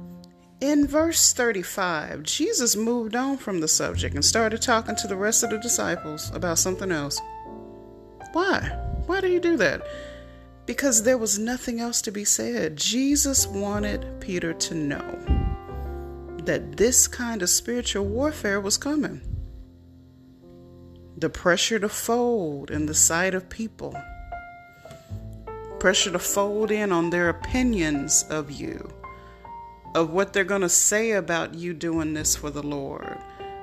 in 0.61 0.87
verse 0.87 1.33
35, 1.33 2.23
Jesus 2.23 2.76
moved 2.76 3.17
on 3.17 3.38
from 3.38 3.61
the 3.61 3.69
subject 3.69 4.15
and 4.15 4.25
started 4.25 4.62
talking 4.62 4.97
to 4.97 5.09
the 5.09 5.17
rest 5.17 5.43
of 5.43 5.50
the 5.50 5.59
disciples 5.59 6.31
about 6.35 6.59
something 6.59 6.93
else. 6.93 7.21
Why? 8.37 8.61
Why 9.07 9.23
do 9.23 9.28
you 9.28 9.40
do 9.40 9.57
that? 9.57 9.81
Because 10.66 11.02
there 11.02 11.16
was 11.16 11.38
nothing 11.38 11.81
else 11.81 12.02
to 12.02 12.12
be 12.12 12.26
said. 12.26 12.76
Jesus 12.76 13.47
wanted 13.47 14.21
Peter 14.21 14.52
to 14.52 14.75
know 14.75 15.09
that 16.45 16.76
this 16.76 17.09
kind 17.09 17.40
of 17.40 17.49
spiritual 17.49 18.05
warfare 18.05 18.61
was 18.61 18.76
coming. 18.76 19.23
The 21.16 21.31
pressure 21.31 21.78
to 21.78 21.88
fold 21.88 22.71
in 22.71 22.85
the 22.85 22.93
sight 22.93 23.33
of 23.33 23.49
people, 23.49 23.97
pressure 25.78 26.11
to 26.11 26.19
fold 26.19 26.71
in 26.71 26.93
on 26.93 27.09
their 27.09 27.31
opinions 27.31 28.26
of 28.28 28.50
you, 28.50 28.87
of 29.95 30.11
what 30.11 30.35
they're 30.35 30.45
going 30.45 30.61
to 30.61 30.69
say 30.69 31.12
about 31.12 31.55
you 31.55 31.73
doing 31.73 32.12
this 32.12 32.37
for 32.37 32.50
the 32.50 32.62
Lord, 32.62 33.16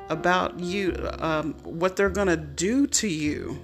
about 0.10 0.60
you, 0.60 0.96
um, 1.20 1.53
what 1.63 1.96
they're 1.96 2.10
going 2.10 2.27
to 2.27 2.38
do 2.38 2.88
to 2.88 3.08
you 3.08 3.62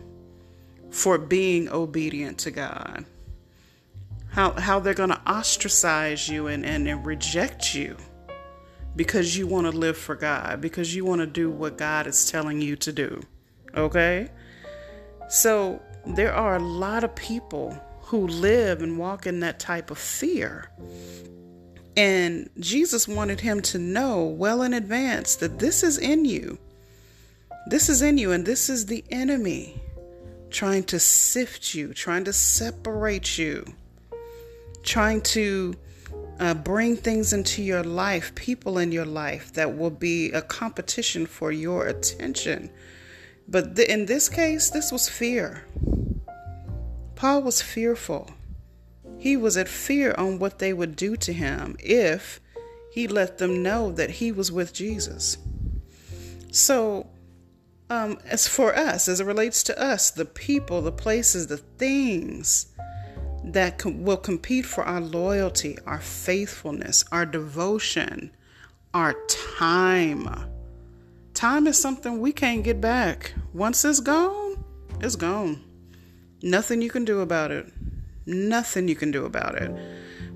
for 0.90 1.18
being 1.18 1.70
obedient 1.70 2.38
to 2.40 2.52
God. 2.52 3.06
How, 4.32 4.52
how 4.54 4.80
they're 4.80 4.94
going 4.94 5.10
to 5.10 5.22
ostracize 5.28 6.30
you 6.30 6.48
and, 6.48 6.66
and, 6.66 6.88
and 6.88 7.06
reject 7.06 7.74
you 7.74 7.98
because 8.96 9.38
you 9.38 9.48
want 9.48 9.66
to 9.66 9.72
live 9.72 9.98
for 9.98 10.16
God, 10.16 10.62
because 10.62 10.94
you 10.96 11.06
want 11.06 11.22
to 11.22 11.28
do 11.28 11.50
what 11.50 11.78
God 11.78 12.08
is 12.08 12.30
telling 12.30 12.62
you 12.62 12.76
to 12.78 12.92
do. 12.92 13.22
Okay? 13.76 14.30
So 15.30 15.82
there 16.06 16.34
are 16.34 16.56
a 16.56 16.62
lot 16.62 17.04
of 17.04 17.16
people 17.16 17.78
who 18.02 18.28
live 18.28 18.82
and 18.82 18.98
walk 18.98 19.28
in 19.28 19.40
that 19.42 19.60
type 19.60 19.92
of 19.92 19.98
fear. 19.98 20.72
And 21.96 22.50
Jesus 22.60 23.08
wanted 23.08 23.40
him 23.40 23.62
to 23.64 23.78
know 23.78 24.24
well 24.24 24.62
in 24.62 24.74
advance 24.74 25.36
that 25.38 25.60
this 25.60 25.84
is 25.84 25.98
in 25.98 26.26
you. 26.26 26.58
This 27.68 27.90
is 27.90 28.02
in 28.02 28.18
you, 28.18 28.32
and 28.32 28.46
this 28.46 28.70
is 28.70 28.86
the 28.86 29.04
enemy 29.12 29.80
trying 30.50 30.84
to 30.84 31.00
sift 31.00 31.74
you, 31.74 31.94
trying 31.94 32.24
to 32.26 32.34
separate 32.34 33.38
you, 33.38 33.66
trying 34.84 35.22
to 35.22 35.76
uh, 36.40 36.54
bring 36.54 36.96
things 36.96 37.34
into 37.34 37.62
your 37.62 37.84
life, 37.84 38.34
people 38.36 38.78
in 38.78 38.92
your 38.92 39.06
life 39.06 39.54
that 39.54 39.78
will 39.78 39.90
be 39.90 40.32
a 40.32 40.42
competition 40.42 41.26
for 41.26 41.52
your 41.52 41.88
attention. 41.88 42.70
But 43.48 43.76
th- 43.76 43.90
in 43.90 44.06
this 44.06 44.30
case, 44.30 44.70
this 44.70 44.92
was 44.92 45.10
fear. 45.10 45.66
Paul 47.16 47.42
was 47.42 47.62
fearful. 47.62 48.32
He 49.18 49.36
was 49.36 49.58
at 49.58 49.68
fear 49.68 50.16
on 50.18 50.40
what 50.40 50.60
they 50.60 50.72
would 50.72 50.96
do 50.96 51.18
to 51.18 51.34
him 51.34 51.76
if 51.80 52.40
he 52.92 53.08
let 53.08 53.38
them 53.38 53.62
know 53.62 53.92
that 53.92 54.10
he 54.10 54.32
was 54.32 54.52
with 54.52 54.74
Jesus. 54.74 55.38
So, 56.52 57.08
um, 57.90 58.20
as 58.26 58.48
for 58.48 58.76
us, 58.76 59.08
as 59.08 59.20
it 59.20 59.26
relates 59.26 59.64
to 59.64 59.82
us, 59.82 60.12
the 60.12 60.26
people, 60.26 60.82
the 60.82 60.92
places, 60.92 61.48
the 61.48 61.58
things 61.58 62.68
that 63.44 63.80
com- 63.80 64.04
will 64.04 64.18
compete 64.18 64.66
for 64.66 64.84
our 64.84 65.02
loyalty, 65.02 65.78
our 65.86 66.00
faithfulness, 66.00 67.04
our 67.12 67.26
devotion, 67.26 68.32
our 68.94 69.16
time. 69.58 70.30
Time 71.34 71.68
is 71.68 71.80
something 71.80 72.20
we 72.20 72.32
can't 72.32 72.64
get 72.64 72.80
back. 72.80 73.34
Once 73.54 73.84
it's 73.86 74.02
gone, 74.02 74.64
it's 75.00 75.16
gone. 75.16 75.64
Nothing 76.44 76.82
you 76.82 76.90
can 76.90 77.06
do 77.06 77.22
about 77.22 77.52
it. 77.52 77.66
Nothing 78.26 78.88
you 78.88 78.96
can 78.96 79.12
do 79.12 79.26
about 79.26 79.56
it. 79.56 79.72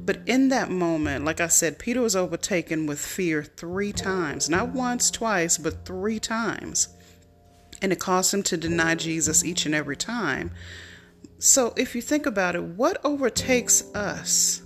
But 0.06 0.22
in 0.26 0.50
that 0.50 0.70
moment, 0.70 1.24
like 1.24 1.40
I 1.40 1.48
said, 1.48 1.80
Peter 1.80 2.02
was 2.02 2.16
overtaken 2.16 2.88
with 2.88 3.00
fear 3.00 3.44
three 3.44 3.94
times. 3.94 4.50
Not 4.50 4.70
once, 4.70 5.12
twice, 5.12 5.58
but 5.58 5.86
three 5.86 6.20
times 6.20 6.90
and 7.84 7.92
it 7.92 8.00
caused 8.00 8.34
him 8.34 8.42
to 8.44 8.56
deny 8.56 8.96
Jesus 8.96 9.44
each 9.44 9.66
and 9.66 9.76
every 9.76 9.98
time. 9.98 10.52
So, 11.38 11.74
if 11.76 11.94
you 11.94 12.02
think 12.02 12.26
about 12.26 12.56
it, 12.56 12.64
what 12.64 13.04
overtakes 13.04 13.84
us 13.94 14.64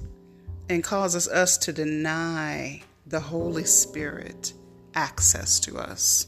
and 0.70 0.84
causes 0.84 1.28
us 1.28 1.58
to 1.58 1.74
deny 1.74 2.84
the 3.08 3.20
Holy 3.20 3.66
Spirit 3.66 4.54
access 4.94 5.60
to 5.62 5.78
us? 5.78 6.28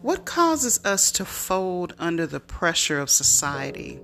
What 0.00 0.24
causes 0.24 0.84
us 0.84 1.10
to 1.12 1.24
fold 1.24 1.94
under 1.98 2.26
the 2.26 2.40
pressure 2.40 3.00
of 3.00 3.10
society 3.10 3.98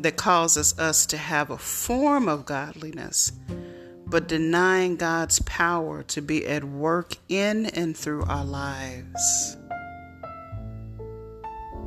that 0.00 0.16
causes 0.16 0.76
us 0.78 1.06
to 1.06 1.16
have 1.16 1.50
a 1.50 1.58
form 1.58 2.28
of 2.28 2.44
godliness? 2.44 3.30
But 4.14 4.28
denying 4.28 4.94
God's 4.94 5.40
power 5.40 6.04
to 6.04 6.22
be 6.22 6.46
at 6.46 6.62
work 6.62 7.16
in 7.28 7.66
and 7.66 7.96
through 7.96 8.22
our 8.26 8.44
lives. 8.44 9.56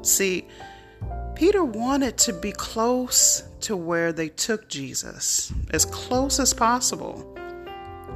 See, 0.02 0.46
Peter 1.36 1.63
wanted 1.63 2.18
to 2.18 2.34
be 2.34 2.52
close 2.52 3.44
to 3.62 3.78
where 3.78 4.12
they 4.12 4.28
took 4.28 4.68
Jesus, 4.68 5.54
as 5.70 5.86
close 5.86 6.38
as 6.38 6.54
possible 6.54 7.34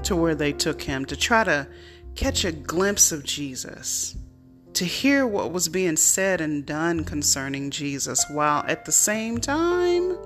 to 0.04 0.18
where 0.18 0.36
they 0.36 0.52
took 0.52 0.82
him, 0.82 1.06
to 1.06 1.16
try 1.16 1.46
to 1.46 1.66
catch 2.16 2.44
a 2.44 2.52
glimpse 2.52 3.14
of 3.14 3.24
Jesus, 3.24 4.18
to 4.74 4.84
hear 4.84 5.26
what 5.26 5.54
was 5.54 5.70
being 5.70 5.96
said 5.96 6.42
and 6.42 6.66
done 6.66 7.06
concerning 7.06 7.72
Jesus, 7.72 8.26
while 8.30 8.66
at 8.68 8.84
the 8.84 8.92
same 8.92 9.38
time, 9.38 10.18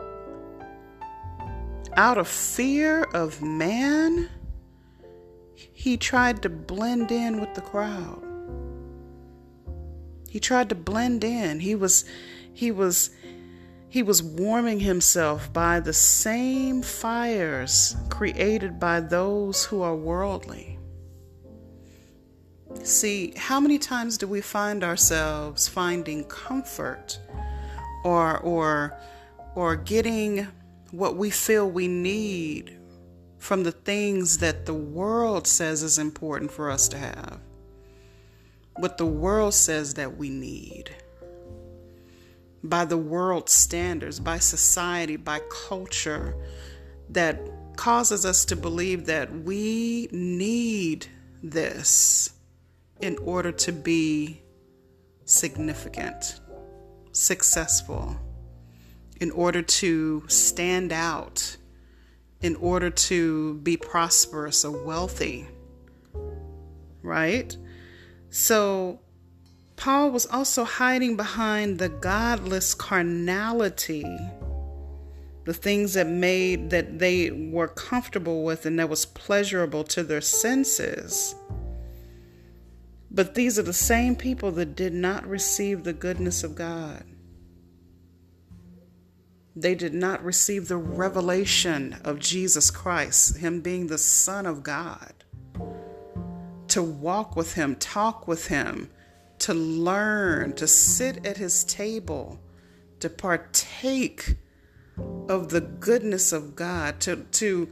out 1.95 2.17
of 2.17 2.27
fear 2.27 3.03
of 3.13 3.41
man, 3.41 4.29
he 5.55 5.97
tried 5.97 6.41
to 6.41 6.49
blend 6.49 7.11
in 7.11 7.39
with 7.39 7.53
the 7.53 7.61
crowd. 7.61 8.21
He 10.29 10.39
tried 10.39 10.69
to 10.69 10.75
blend 10.75 11.23
in. 11.23 11.59
He 11.59 11.75
was 11.75 12.05
he 12.53 12.71
was 12.71 13.11
he 13.87 14.03
was 14.03 14.21
warming 14.21 14.81
himself 14.81 15.53
by 15.53 15.79
the 15.79 15.93
same 15.93 16.81
fires 16.81 17.95
created 18.09 18.77
by 18.79 18.99
those 18.99 19.63
who 19.63 19.81
are 19.81 19.95
worldly. 19.95 20.77
See, 22.83 23.33
how 23.37 23.61
many 23.61 23.79
times 23.79 24.17
do 24.17 24.27
we 24.27 24.41
find 24.41 24.83
ourselves 24.83 25.69
finding 25.69 26.25
comfort 26.25 27.17
or 28.03 28.39
or 28.39 28.99
or 29.55 29.77
getting 29.77 30.47
what 30.95 31.17
we 31.17 31.29
feel 31.29 31.69
we 31.69 31.89
need 31.89 32.79
from 33.37 33.63
the 33.63 33.71
things 33.71 34.37
that 34.37 34.65
the 34.65 34.73
world 34.73 35.45
says 35.45 35.83
is 35.83 35.97
important 35.97 36.49
for 36.49 36.71
us 36.71 36.87
to 36.87 36.97
have, 36.97 37.39
what 38.77 38.97
the 38.97 39.05
world 39.05 39.53
says 39.53 39.95
that 39.95 40.17
we 40.17 40.29
need, 40.29 40.89
by 42.63 42.85
the 42.85 42.97
world 42.97 43.49
standards, 43.49 44.21
by 44.21 44.39
society, 44.39 45.17
by 45.17 45.39
culture, 45.67 46.33
that 47.09 47.39
causes 47.75 48.25
us 48.25 48.45
to 48.45 48.55
believe 48.55 49.05
that 49.05 49.29
we 49.43 50.07
need 50.13 51.05
this 51.43 52.31
in 53.01 53.17
order 53.17 53.51
to 53.51 53.73
be 53.73 54.41
significant, 55.25 56.39
successful 57.11 58.17
in 59.19 59.31
order 59.31 59.61
to 59.61 60.23
stand 60.27 60.91
out, 60.91 61.57
in 62.41 62.55
order 62.57 62.89
to 62.89 63.55
be 63.55 63.77
prosperous 63.77 64.65
or 64.65 64.85
wealthy. 64.85 65.47
Right? 67.01 67.55
So, 68.29 68.99
Paul 69.75 70.11
was 70.11 70.25
also 70.25 70.63
hiding 70.63 71.15
behind 71.15 71.79
the 71.79 71.89
godless 71.89 72.73
carnality, 72.73 74.05
the 75.43 75.53
things 75.53 75.93
that 75.93 76.07
made 76.07 76.69
that 76.69 76.99
they 76.99 77.31
were 77.31 77.67
comfortable 77.67 78.43
with 78.43 78.65
and 78.65 78.79
that 78.79 78.89
was 78.89 79.05
pleasurable 79.05 79.83
to 79.85 80.03
their 80.03 80.21
senses. 80.21 81.35
But 83.11 83.35
these 83.35 83.57
are 83.59 83.63
the 83.63 83.73
same 83.73 84.15
people 84.15 84.51
that 84.51 84.75
did 84.75 84.93
not 84.93 85.25
receive 85.25 85.83
the 85.83 85.93
goodness 85.93 86.43
of 86.43 86.55
God. 86.55 87.03
They 89.55 89.73
did 89.73 89.93
not 89.93 90.23
receive 90.23 90.67
the 90.67 90.77
revelation 90.77 91.97
of 92.03 92.19
Jesus 92.19 92.69
Christ, 92.69 93.37
Him 93.37 93.61
being 93.61 93.87
the 93.87 93.97
Son 93.97 94.45
of 94.45 94.63
God. 94.63 95.13
To 96.69 96.83
walk 96.83 97.37
with 97.37 97.53
Him, 97.53 97.75
talk 97.75 98.27
with 98.27 98.47
Him, 98.47 98.89
to 99.39 99.53
learn, 99.53 100.53
to 100.53 100.67
sit 100.67 101.25
at 101.25 101.37
His 101.37 101.63
table, 101.63 102.41
to 102.99 103.09
partake 103.09 104.35
of 105.29 105.49
the 105.49 105.61
goodness 105.61 106.33
of 106.33 106.55
God, 106.55 106.99
to, 107.01 107.17
to 107.23 107.69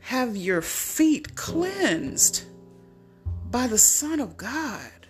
have 0.00 0.36
your 0.36 0.62
feet 0.62 1.34
cleansed 1.34 2.44
by 3.50 3.66
the 3.66 3.78
Son 3.78 4.20
of 4.20 4.36
God, 4.38 5.06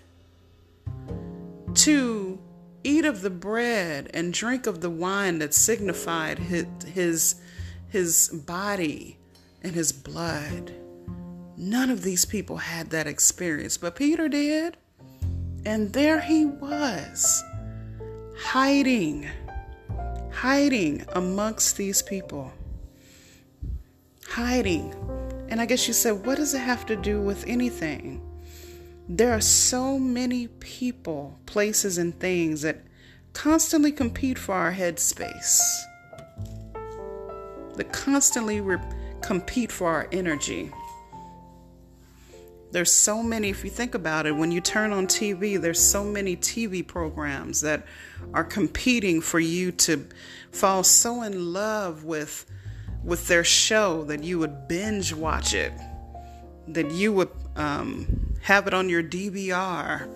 to 1.75 2.41
eat 2.87 3.05
of 3.05 3.21
the 3.21 3.31
bread 3.31 4.09
and 4.15 4.33
drink 4.33 4.67
of 4.67 4.81
the 4.81 4.91
wine 4.91 5.41
that 5.41 5.53
signified 5.53 6.39
his, 6.39 6.67
his, 6.87 7.35
his 7.89 8.29
body 8.47 9.19
and 9.63 9.75
his 9.75 9.93
blood. 9.93 10.73
None 11.57 11.91
of 11.91 12.03
these 12.03 12.25
people 12.25 12.59
had 12.59 12.91
that 12.91 13.07
experience, 13.07 13.77
but 13.77 13.97
Peter 13.97 14.29
did. 14.29 14.77
And 15.65 15.93
there 15.93 16.21
he 16.21 16.45
was, 16.45 17.43
hiding, 18.39 19.27
hiding 20.31 21.05
amongst 21.15 21.77
these 21.77 22.03
people. 22.03 22.53
Hiding. 24.29 24.95
And 25.49 25.61
I 25.61 25.67
guess 25.67 25.89
you 25.89 25.95
said, 25.95 26.25
what 26.25 26.37
does 26.37 26.55
it 26.55 26.61
have 26.61 26.87
to 26.87 26.95
do 26.95 27.21
with 27.21 27.45
anything? 27.49 28.21
There 29.09 29.33
are 29.33 29.41
so 29.41 30.01
many 30.01 30.49
people, 30.49 31.39
places, 31.47 31.97
and 31.97 32.19
things 32.19 32.63
that 32.63 32.83
constantly 33.35 33.93
compete 33.93 34.37
for 34.37 34.53
our 34.53 34.73
headspace, 34.73 35.61
that 37.77 37.93
constantly 37.93 38.61
re- 38.61 38.81
compete 39.23 39.71
for 39.71 39.89
our 39.89 40.09
energy. 40.11 40.73
There's 42.73 42.91
so 42.91 43.23
many, 43.23 43.49
if 43.49 43.63
you 43.63 43.71
think 43.71 43.95
about 43.95 44.27
it, 44.27 44.33
when 44.33 44.51
you 44.51 44.61
turn 44.61 44.93
on 44.93 45.07
TV, 45.07 45.61
there's 45.61 45.81
so 45.81 46.03
many 46.03 46.37
TV 46.37 46.85
programs 46.85 47.61
that 47.61 47.87
are 48.35 48.43
competing 48.43 49.21
for 49.21 49.39
you 49.39 49.71
to 49.71 50.05
fall 50.51 50.83
so 50.83 51.23
in 51.23 51.53
love 51.53 52.05
with 52.05 52.45
with 53.05 53.29
their 53.29 53.45
show 53.45 54.03
that 54.03 54.25
you 54.25 54.37
would 54.41 54.67
binge 54.67 55.13
watch 55.15 55.55
it, 55.55 55.73
that 56.67 56.91
you 56.91 57.13
would 57.13 57.31
um, 57.55 58.26
have 58.47 58.69
it 58.69 58.73
on 58.73 58.89
your 58.89 59.03
DVR 59.03 60.09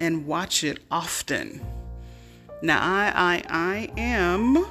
and 0.00 0.26
watch 0.26 0.64
it 0.64 0.78
often. 0.90 1.60
Now, 2.62 2.80
I, 2.80 3.12
I, 3.14 3.42
I 3.50 4.00
am, 4.00 4.66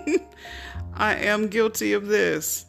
I 0.94 1.16
am 1.16 1.48
guilty 1.48 1.94
of 1.94 2.06
this. 2.06 2.64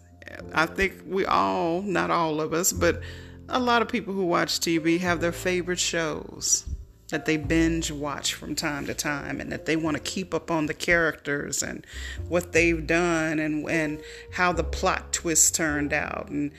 I 0.55 0.65
think 0.65 1.03
we 1.05 1.27
all, 1.27 1.83
not 1.83 2.09
all 2.09 2.41
of 2.41 2.51
us, 2.51 2.73
but 2.73 3.03
a 3.47 3.59
lot 3.59 3.83
of 3.83 3.87
people 3.87 4.15
who 4.15 4.25
watch 4.25 4.59
TV 4.59 4.99
have 5.01 5.21
their 5.21 5.31
favorite 5.31 5.79
shows 5.79 6.65
that 7.09 7.27
they 7.27 7.37
binge 7.37 7.91
watch 7.91 8.33
from 8.33 8.55
time 8.55 8.87
to 8.87 8.95
time 8.95 9.39
and 9.39 9.51
that 9.51 9.67
they 9.67 9.75
want 9.75 9.95
to 9.95 10.01
keep 10.01 10.33
up 10.33 10.49
on 10.49 10.65
the 10.65 10.73
characters 10.73 11.61
and 11.61 11.85
what 12.27 12.53
they've 12.53 12.87
done 12.87 13.37
and 13.37 13.69
and 13.69 14.01
how 14.31 14.51
the 14.51 14.63
plot 14.63 15.13
twist 15.13 15.53
turned 15.53 15.93
out 15.93 16.29
and 16.29 16.51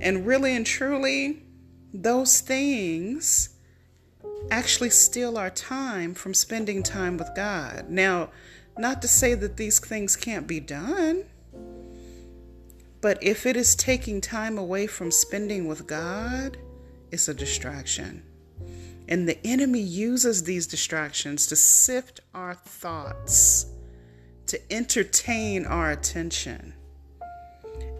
and 0.00 0.26
really 0.26 0.56
and 0.56 0.64
truly 0.64 1.42
those 1.92 2.40
things 2.40 3.50
actually 4.50 4.90
steal 4.90 5.36
our 5.36 5.50
time 5.50 6.14
from 6.14 6.34
spending 6.34 6.82
time 6.82 7.16
with 7.16 7.28
God. 7.34 7.88
Now, 7.88 8.30
not 8.78 9.02
to 9.02 9.08
say 9.08 9.34
that 9.34 9.56
these 9.56 9.78
things 9.78 10.16
can't 10.16 10.46
be 10.46 10.60
done, 10.60 11.24
but 13.00 13.22
if 13.22 13.46
it 13.46 13.56
is 13.56 13.74
taking 13.74 14.20
time 14.20 14.58
away 14.58 14.86
from 14.86 15.10
spending 15.10 15.66
with 15.66 15.86
God, 15.86 16.58
it's 17.10 17.28
a 17.28 17.34
distraction. 17.34 18.22
And 19.08 19.28
the 19.28 19.44
enemy 19.44 19.80
uses 19.80 20.44
these 20.44 20.66
distractions 20.66 21.46
to 21.48 21.56
sift 21.56 22.20
our 22.34 22.54
thoughts, 22.54 23.66
to 24.46 24.72
entertain 24.72 25.66
our 25.66 25.90
attention 25.90 26.74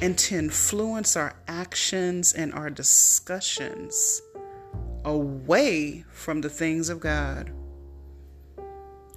and 0.01 0.17
to 0.17 0.37
influence 0.37 1.17
our 1.17 1.35
actions 1.47 2.33
and 2.33 2.53
our 2.55 2.71
discussions 2.71 4.23
away 5.05 6.05
from 6.11 6.41
the 6.41 6.49
things 6.49 6.89
of 6.89 7.01
God 7.01 7.51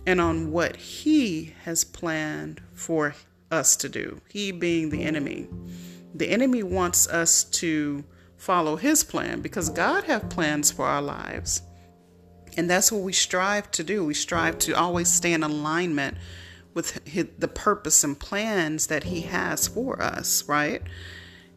and 0.06 0.20
on 0.20 0.52
what 0.52 0.76
He 0.76 1.56
has 1.64 1.84
planned 1.84 2.62
for 2.74 3.16
us 3.52 3.76
to 3.78 3.90
do, 3.90 4.20
He 4.30 4.52
being 4.52 4.90
the 4.90 5.04
enemy. 5.04 5.48
The 6.16 6.30
enemy 6.30 6.64
wants 6.64 7.08
us 7.08 7.44
to 7.46 8.04
follow 8.36 8.76
His 8.76 9.04
plan 9.04 9.42
because 9.42 9.70
God 9.70 10.04
have 10.06 10.30
plans 10.30 10.72
for 10.72 10.86
our 10.86 11.02
lives. 11.02 11.62
And 12.58 12.70
that's 12.70 12.92
what 12.92 13.02
we 13.02 13.14
strive 13.14 13.72
to 13.72 13.84
do. 13.84 14.06
We 14.06 14.14
strive 14.14 14.60
to 14.60 14.74
always 14.74 15.08
stay 15.10 15.34
in 15.34 15.44
alignment 15.44 16.18
with 16.74 17.06
his, 17.08 17.28
the 17.38 17.48
purpose 17.48 18.04
and 18.04 18.20
plans 18.20 18.88
that 18.88 19.06
he 19.06 19.22
has 19.22 19.68
for 19.68 20.02
us, 20.02 20.48
right? 20.48 20.82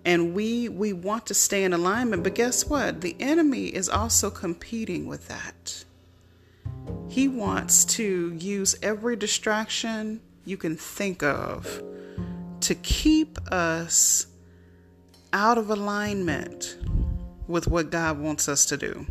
And 0.05 0.35
we 0.35 0.68
we 0.68 0.92
want 0.92 1.26
to 1.26 1.35
stay 1.35 1.64
in 1.64 1.72
alignment, 1.72 2.22
but 2.22 2.35
guess 2.35 2.66
what? 2.66 3.00
The 3.00 3.16
enemy 3.18 3.66
is 3.66 3.88
also 3.88 4.31
competing 4.31 5.07
with 5.07 5.29
that. 5.29 5.85
He 7.09 7.29
wants 7.29 7.85
to 7.96 8.33
use 8.35 8.76
every 8.83 9.16
distraction 9.16 10.20
you 10.44 10.57
can 10.57 10.76
think 10.76 11.22
of 11.22 11.83
to 12.61 12.74
keep 12.76 13.38
us 13.50 14.29
out 15.33 15.59
of 15.59 15.70
alignment 15.70 16.79
with 17.48 17.66
what 17.66 17.90
God 17.90 18.18
wants 18.18 18.48
us 18.48 18.66
to 18.66 18.76
do 18.76 19.07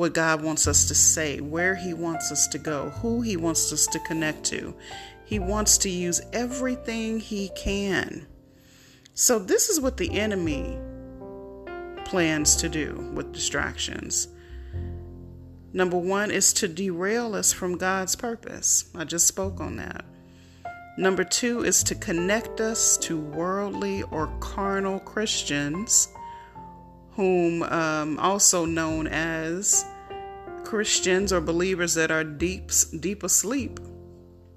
what 0.00 0.14
God 0.14 0.40
wants 0.40 0.66
us 0.66 0.86
to 0.88 0.94
say, 0.94 1.40
where 1.40 1.74
He 1.74 1.92
wants 1.92 2.32
us 2.32 2.48
to 2.48 2.58
go, 2.58 2.88
who 2.88 3.20
He 3.20 3.36
wants 3.36 3.70
us 3.70 3.86
to 3.88 3.98
connect 3.98 4.44
to. 4.44 4.74
He 5.26 5.38
wants 5.38 5.76
to 5.76 5.90
use 5.90 6.22
everything 6.32 7.20
He 7.20 7.50
can. 7.54 8.26
So, 9.12 9.38
this 9.38 9.68
is 9.68 9.78
what 9.78 9.98
the 9.98 10.18
enemy 10.18 10.78
plans 12.06 12.56
to 12.56 12.70
do 12.70 13.10
with 13.12 13.34
distractions. 13.34 14.28
Number 15.74 15.98
one 15.98 16.30
is 16.30 16.54
to 16.54 16.66
derail 16.66 17.34
us 17.34 17.52
from 17.52 17.76
God's 17.76 18.16
purpose. 18.16 18.86
I 18.94 19.04
just 19.04 19.26
spoke 19.26 19.60
on 19.60 19.76
that. 19.76 20.06
Number 20.96 21.24
two 21.24 21.62
is 21.62 21.84
to 21.84 21.94
connect 21.94 22.62
us 22.62 22.96
to 23.02 23.20
worldly 23.20 24.02
or 24.04 24.28
carnal 24.40 24.98
Christians 24.98 26.08
whom 27.20 27.62
um, 27.64 28.18
also 28.18 28.64
known 28.64 29.06
as 29.06 29.84
Christians 30.64 31.34
or 31.34 31.40
believers 31.42 31.92
that 31.92 32.10
are 32.10 32.24
deep 32.24 32.70
deep 32.98 33.22
asleep. 33.22 33.78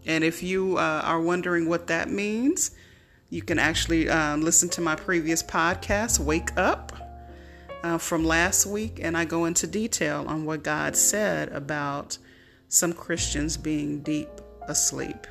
And 0.06 0.24
if 0.24 0.42
you 0.42 0.78
uh, 0.78 1.02
are 1.04 1.20
wondering 1.20 1.68
what 1.68 1.88
that 1.88 2.10
means, 2.10 2.72
you 3.30 3.42
can 3.42 3.60
actually 3.60 4.08
uh, 4.08 4.38
listen 4.38 4.70
to 4.70 4.82
my 4.82 4.96
previous 4.96 5.44
podcast, 5.44 6.20
Wake 6.20 6.58
Up, 6.58 6.94
uh, 7.84 7.98
from 7.98 8.24
last 8.24 8.66
week, 8.66 8.98
and 9.04 9.18
I 9.18 9.26
go 9.26 9.44
into 9.44 9.68
detail 9.68 10.24
on 10.26 10.46
what 10.46 10.64
God 10.64 10.96
said 10.96 11.50
about 11.50 12.18
some 12.70 12.94
Christians 12.94 13.58
being 13.58 14.00
deep 14.04 14.30
asleep. 14.70 15.28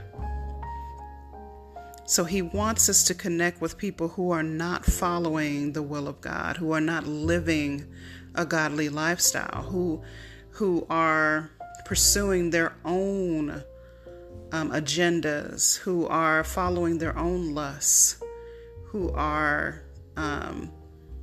So 2.13 2.25
he 2.25 2.43
wants 2.43 2.91
us 2.91 3.05
to 3.05 3.15
connect 3.15 3.63
with 3.63 3.79
people 3.79 4.09
who 4.09 4.33
are 4.33 4.43
not 4.43 4.85
following 4.85 5.73
the 5.73 5.83
will 5.83 6.07
of 6.07 6.21
God, 6.21 6.59
who 6.59 6.73
are 6.73 6.81
not 6.81 7.07
living 7.07 7.87
a 8.35 8.45
godly 8.45 8.91
lifestyle, 8.91 9.63
who 9.63 10.03
who 10.51 10.87
are 10.91 11.51
pursuing 11.87 12.51
their 12.51 12.75
own 12.85 13.65
um, 14.53 14.73
agendas, 14.73 15.79
who 15.79 16.07
are 16.07 16.45
following 16.45 16.99
their 16.99 17.19
own 17.19 17.55
lusts, 17.55 18.23
who 18.89 19.11
are 19.13 19.83
um, 20.19 20.71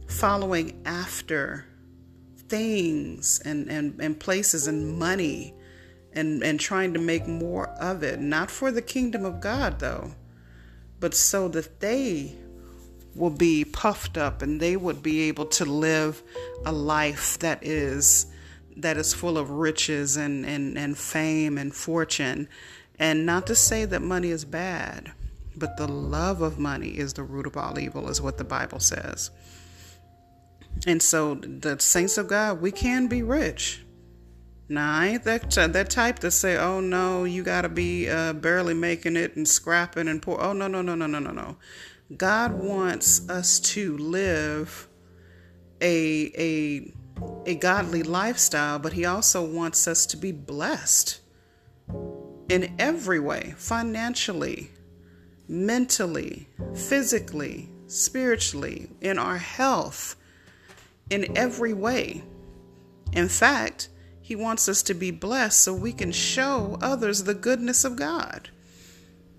following 0.07 0.81
after 0.85 1.67
things 2.47 3.39
and, 3.45 3.69
and, 3.69 4.01
and 4.01 4.19
places 4.19 4.65
and 4.65 4.97
money 4.97 5.53
and, 6.13 6.41
and 6.41 6.59
trying 6.59 6.95
to 6.95 6.99
make 6.99 7.27
more 7.27 7.67
of 7.79 8.01
it. 8.01 8.19
Not 8.19 8.49
for 8.49 8.71
the 8.71 8.81
kingdom 8.81 9.23
of 9.23 9.39
God, 9.39 9.77
though 9.77 10.15
but 10.99 11.13
so 11.13 11.47
that 11.49 11.79
they 11.79 12.35
will 13.15 13.29
be 13.29 13.65
puffed 13.65 14.17
up 14.17 14.41
and 14.41 14.59
they 14.59 14.75
would 14.75 15.01
be 15.01 15.21
able 15.21 15.45
to 15.45 15.65
live 15.65 16.21
a 16.65 16.71
life 16.71 17.39
that 17.39 17.65
is 17.65 18.27
that 18.77 18.97
is 18.97 19.13
full 19.13 19.37
of 19.37 19.49
riches 19.49 20.15
and, 20.15 20.45
and, 20.45 20.77
and 20.77 20.97
fame 20.97 21.57
and 21.57 21.73
fortune. 21.73 22.47
And 22.97 23.25
not 23.25 23.47
to 23.47 23.55
say 23.55 23.85
that 23.85 24.01
money 24.01 24.29
is 24.29 24.45
bad, 24.45 25.11
but 25.55 25.77
the 25.77 25.87
love 25.87 26.41
of 26.41 26.59
money 26.59 26.97
is 26.97 27.13
the 27.13 27.23
root 27.23 27.45
of 27.45 27.57
all 27.57 27.77
evil, 27.77 28.09
is 28.09 28.21
what 28.21 28.37
the 28.37 28.43
Bible 28.43 28.79
says. 28.79 29.31
And 30.87 31.01
so, 31.01 31.35
the 31.35 31.77
saints 31.79 32.17
of 32.17 32.27
God, 32.27 32.61
we 32.61 32.71
can 32.71 33.07
be 33.07 33.21
rich. 33.21 33.83
Now, 34.71 34.99
I 34.99 35.07
ain't 35.07 35.23
that 35.23 35.49
that 35.49 35.89
type 35.89 36.19
to 36.19 36.29
say, 36.29 36.55
"Oh 36.55 36.79
no, 36.79 37.23
you 37.23 37.41
got 37.41 37.63
to 37.63 37.69
be 37.69 38.07
uh, 38.07 38.33
barely 38.33 38.75
making 38.75 39.15
it 39.15 39.35
and 39.35 39.47
scrapping 39.47 40.07
and 40.07 40.21
poor." 40.21 40.39
Oh 40.39 40.53
no, 40.53 40.67
no, 40.67 40.83
no, 40.83 40.93
no, 40.93 41.07
no, 41.07 41.17
no, 41.17 41.31
no. 41.31 41.57
God 42.15 42.53
wants 42.53 43.27
us 43.27 43.59
to 43.59 43.97
live 43.97 44.87
a 45.81 46.31
a 46.37 46.93
a 47.47 47.55
godly 47.55 48.03
lifestyle, 48.03 48.77
but 48.77 48.93
He 48.93 49.05
also 49.05 49.43
wants 49.43 49.87
us 49.87 50.05
to 50.05 50.17
be 50.17 50.31
blessed 50.31 51.19
in 52.47 52.75
every 52.77 53.19
way, 53.19 53.55
financially, 53.57 54.69
mentally, 55.47 56.47
physically, 56.75 57.69
spiritually, 57.87 58.91
in 59.01 59.17
our 59.17 59.37
health, 59.37 60.15
in 61.09 61.35
every 61.35 61.73
way. 61.73 62.23
In 63.13 63.27
fact 63.27 63.89
he 64.29 64.35
wants 64.35 64.69
us 64.69 64.83
to 64.83 64.93
be 64.93 65.09
blessed 65.09 65.59
so 65.59 65.73
we 65.73 65.91
can 65.91 66.11
show 66.11 66.77
others 66.83 67.23
the 67.23 67.33
goodness 67.33 67.83
of 67.83 67.95
God. 67.95 68.49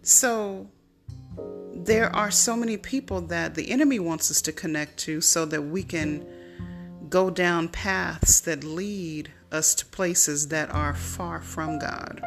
So 0.03 0.69
there 1.73 2.13
are 2.13 2.33
so 2.33 2.57
many 2.57 2.77
people 2.77 3.21
that 3.21 3.55
the 3.55 3.71
enemy 3.71 4.01
wants 4.01 4.33
us 4.33 4.43
to 4.43 4.51
connect 4.51 4.99
to 5.05 5.21
so 5.21 5.45
that 5.45 5.63
we 5.63 5.85
can 5.85 6.27
go 7.09 7.31
down 7.31 7.69
paths 7.69 8.41
that 8.41 8.65
lead 8.65 9.31
us 9.53 9.77
to 9.77 9.87
places 9.87 10.49
that 10.49 10.75
are 10.75 10.97
far 10.97 11.41
from 11.41 11.79
God. 11.79 12.21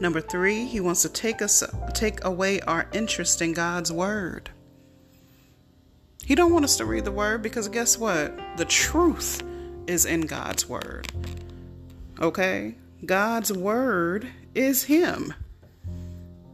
Number 0.00 0.20
3, 0.20 0.64
he 0.64 0.80
wants 0.80 1.02
to 1.02 1.08
take 1.08 1.40
us 1.40 1.62
take 1.94 2.24
away 2.24 2.60
our 2.62 2.88
interest 2.92 3.40
in 3.40 3.52
God's 3.52 3.92
word. 3.92 4.50
He 6.24 6.34
don't 6.34 6.52
want 6.52 6.64
us 6.64 6.78
to 6.78 6.84
read 6.84 7.04
the 7.04 7.12
word 7.12 7.42
because 7.42 7.68
guess 7.68 7.96
what? 7.96 8.36
The 8.56 8.64
truth 8.64 9.40
is 9.86 10.06
in 10.06 10.22
God's 10.22 10.68
Word. 10.68 11.10
Okay? 12.20 12.74
God's 13.04 13.52
Word 13.52 14.28
is 14.54 14.84
Him. 14.84 15.34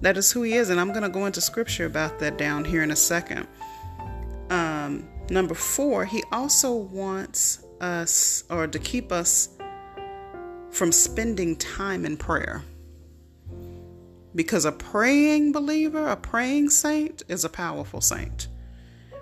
That 0.00 0.16
is 0.16 0.32
who 0.32 0.42
He 0.42 0.54
is. 0.54 0.70
And 0.70 0.80
I'm 0.80 0.90
going 0.90 1.02
to 1.02 1.08
go 1.08 1.26
into 1.26 1.40
scripture 1.40 1.86
about 1.86 2.18
that 2.20 2.38
down 2.38 2.64
here 2.64 2.82
in 2.82 2.90
a 2.90 2.96
second. 2.96 3.46
Um, 4.50 5.08
number 5.30 5.54
four, 5.54 6.04
He 6.04 6.22
also 6.32 6.74
wants 6.74 7.64
us 7.80 8.44
or 8.50 8.66
to 8.66 8.78
keep 8.78 9.12
us 9.12 9.50
from 10.70 10.92
spending 10.92 11.56
time 11.56 12.04
in 12.04 12.16
prayer. 12.16 12.62
Because 14.34 14.64
a 14.64 14.72
praying 14.72 15.52
believer, 15.52 16.08
a 16.08 16.16
praying 16.16 16.70
saint, 16.70 17.22
is 17.28 17.44
a 17.44 17.48
powerful 17.48 18.00
saint. 18.00 18.48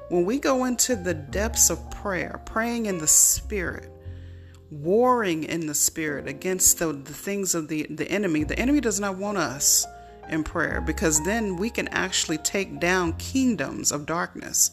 When 0.08 0.24
we 0.24 0.38
go 0.38 0.64
into 0.66 0.94
the 0.94 1.14
depths 1.14 1.70
of 1.70 1.90
prayer, 1.90 2.40
praying 2.44 2.86
in 2.86 2.98
the 2.98 3.06
Spirit, 3.06 3.90
warring 4.70 5.44
in 5.44 5.66
the 5.66 5.74
spirit 5.74 6.26
against 6.26 6.78
the, 6.78 6.92
the 6.92 7.12
things 7.12 7.54
of 7.54 7.68
the, 7.68 7.86
the 7.90 8.10
enemy. 8.10 8.44
The 8.44 8.58
enemy 8.58 8.80
does 8.80 9.00
not 9.00 9.16
want 9.16 9.38
us 9.38 9.86
in 10.28 10.42
prayer 10.42 10.80
because 10.80 11.24
then 11.24 11.56
we 11.56 11.70
can 11.70 11.88
actually 11.88 12.38
take 12.38 12.80
down 12.80 13.12
kingdoms 13.14 13.92
of 13.92 14.06
darkness. 14.06 14.72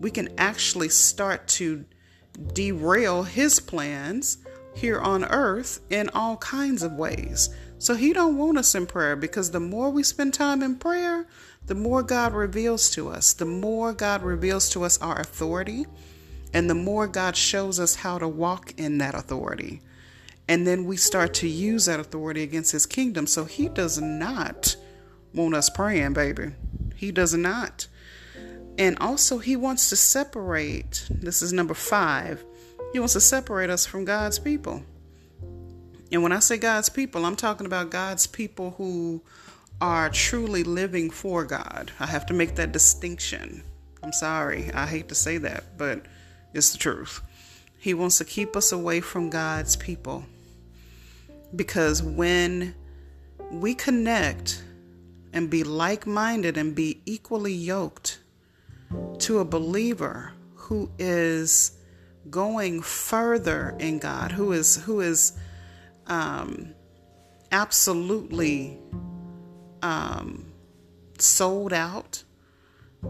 We 0.00 0.10
can 0.10 0.28
actually 0.38 0.88
start 0.88 1.46
to 1.48 1.84
derail 2.52 3.22
his 3.22 3.60
plans 3.60 4.38
here 4.74 5.00
on 5.00 5.24
earth 5.24 5.80
in 5.90 6.10
all 6.10 6.36
kinds 6.38 6.82
of 6.82 6.92
ways. 6.92 7.50
So 7.78 7.94
he 7.94 8.12
don't 8.12 8.36
want 8.36 8.58
us 8.58 8.74
in 8.74 8.86
prayer 8.86 9.16
because 9.16 9.50
the 9.50 9.60
more 9.60 9.90
we 9.90 10.02
spend 10.02 10.34
time 10.34 10.62
in 10.62 10.76
prayer, 10.76 11.26
the 11.66 11.74
more 11.74 12.02
God 12.02 12.34
reveals 12.34 12.90
to 12.90 13.08
us. 13.08 13.32
The 13.32 13.44
more 13.44 13.92
God 13.92 14.22
reveals 14.22 14.68
to 14.70 14.84
us 14.84 15.00
our 15.00 15.18
authority, 15.18 15.86
and 16.54 16.70
the 16.70 16.74
more 16.74 17.06
God 17.08 17.36
shows 17.36 17.80
us 17.80 17.96
how 17.96 18.16
to 18.18 18.28
walk 18.28 18.72
in 18.78 18.98
that 18.98 19.14
authority. 19.14 19.82
And 20.48 20.66
then 20.66 20.84
we 20.84 20.96
start 20.96 21.34
to 21.34 21.48
use 21.48 21.86
that 21.86 22.00
authority 22.00 22.42
against 22.42 22.70
his 22.70 22.86
kingdom. 22.86 23.26
So 23.26 23.44
he 23.44 23.68
does 23.68 24.00
not 24.00 24.76
want 25.34 25.54
us 25.54 25.68
praying, 25.68 26.12
baby. 26.12 26.52
He 26.94 27.10
does 27.10 27.34
not. 27.34 27.88
And 28.78 28.98
also, 29.00 29.38
he 29.38 29.56
wants 29.56 29.88
to 29.90 29.96
separate, 29.96 31.06
this 31.10 31.42
is 31.42 31.52
number 31.52 31.74
five, 31.74 32.44
he 32.92 32.98
wants 32.98 33.14
to 33.14 33.20
separate 33.20 33.70
us 33.70 33.84
from 33.84 34.04
God's 34.04 34.38
people. 34.38 34.82
And 36.12 36.22
when 36.22 36.32
I 36.32 36.38
say 36.38 36.56
God's 36.56 36.88
people, 36.88 37.24
I'm 37.24 37.36
talking 37.36 37.66
about 37.66 37.90
God's 37.90 38.26
people 38.26 38.72
who 38.72 39.22
are 39.80 40.08
truly 40.10 40.62
living 40.62 41.10
for 41.10 41.44
God. 41.44 41.90
I 41.98 42.06
have 42.06 42.26
to 42.26 42.34
make 42.34 42.54
that 42.56 42.72
distinction. 42.72 43.62
I'm 44.02 44.12
sorry, 44.12 44.70
I 44.72 44.86
hate 44.86 45.08
to 45.08 45.14
say 45.14 45.38
that, 45.38 45.78
but 45.78 46.04
it's 46.54 46.72
the 46.72 46.78
truth. 46.78 47.20
He 47.78 47.92
wants 47.92 48.18
to 48.18 48.24
keep 48.24 48.56
us 48.56 48.72
away 48.72 49.00
from 49.00 49.28
God's 49.28 49.76
people. 49.76 50.24
Because 51.54 52.02
when 52.02 52.74
we 53.50 53.74
connect 53.74 54.64
and 55.32 55.50
be 55.50 55.64
like 55.64 56.06
minded 56.06 56.56
and 56.56 56.74
be 56.74 57.02
equally 57.04 57.52
yoked 57.52 58.20
to 59.18 59.40
a 59.40 59.44
believer 59.44 60.32
who 60.54 60.90
is 60.98 61.72
going 62.30 62.80
further 62.82 63.76
in 63.78 63.98
God, 63.98 64.32
who 64.32 64.52
is 64.52 64.76
who 64.76 65.00
is 65.00 65.32
um, 66.06 66.74
absolutely 67.52 68.78
um, 69.82 70.46
sold 71.18 71.72
out 71.72 72.24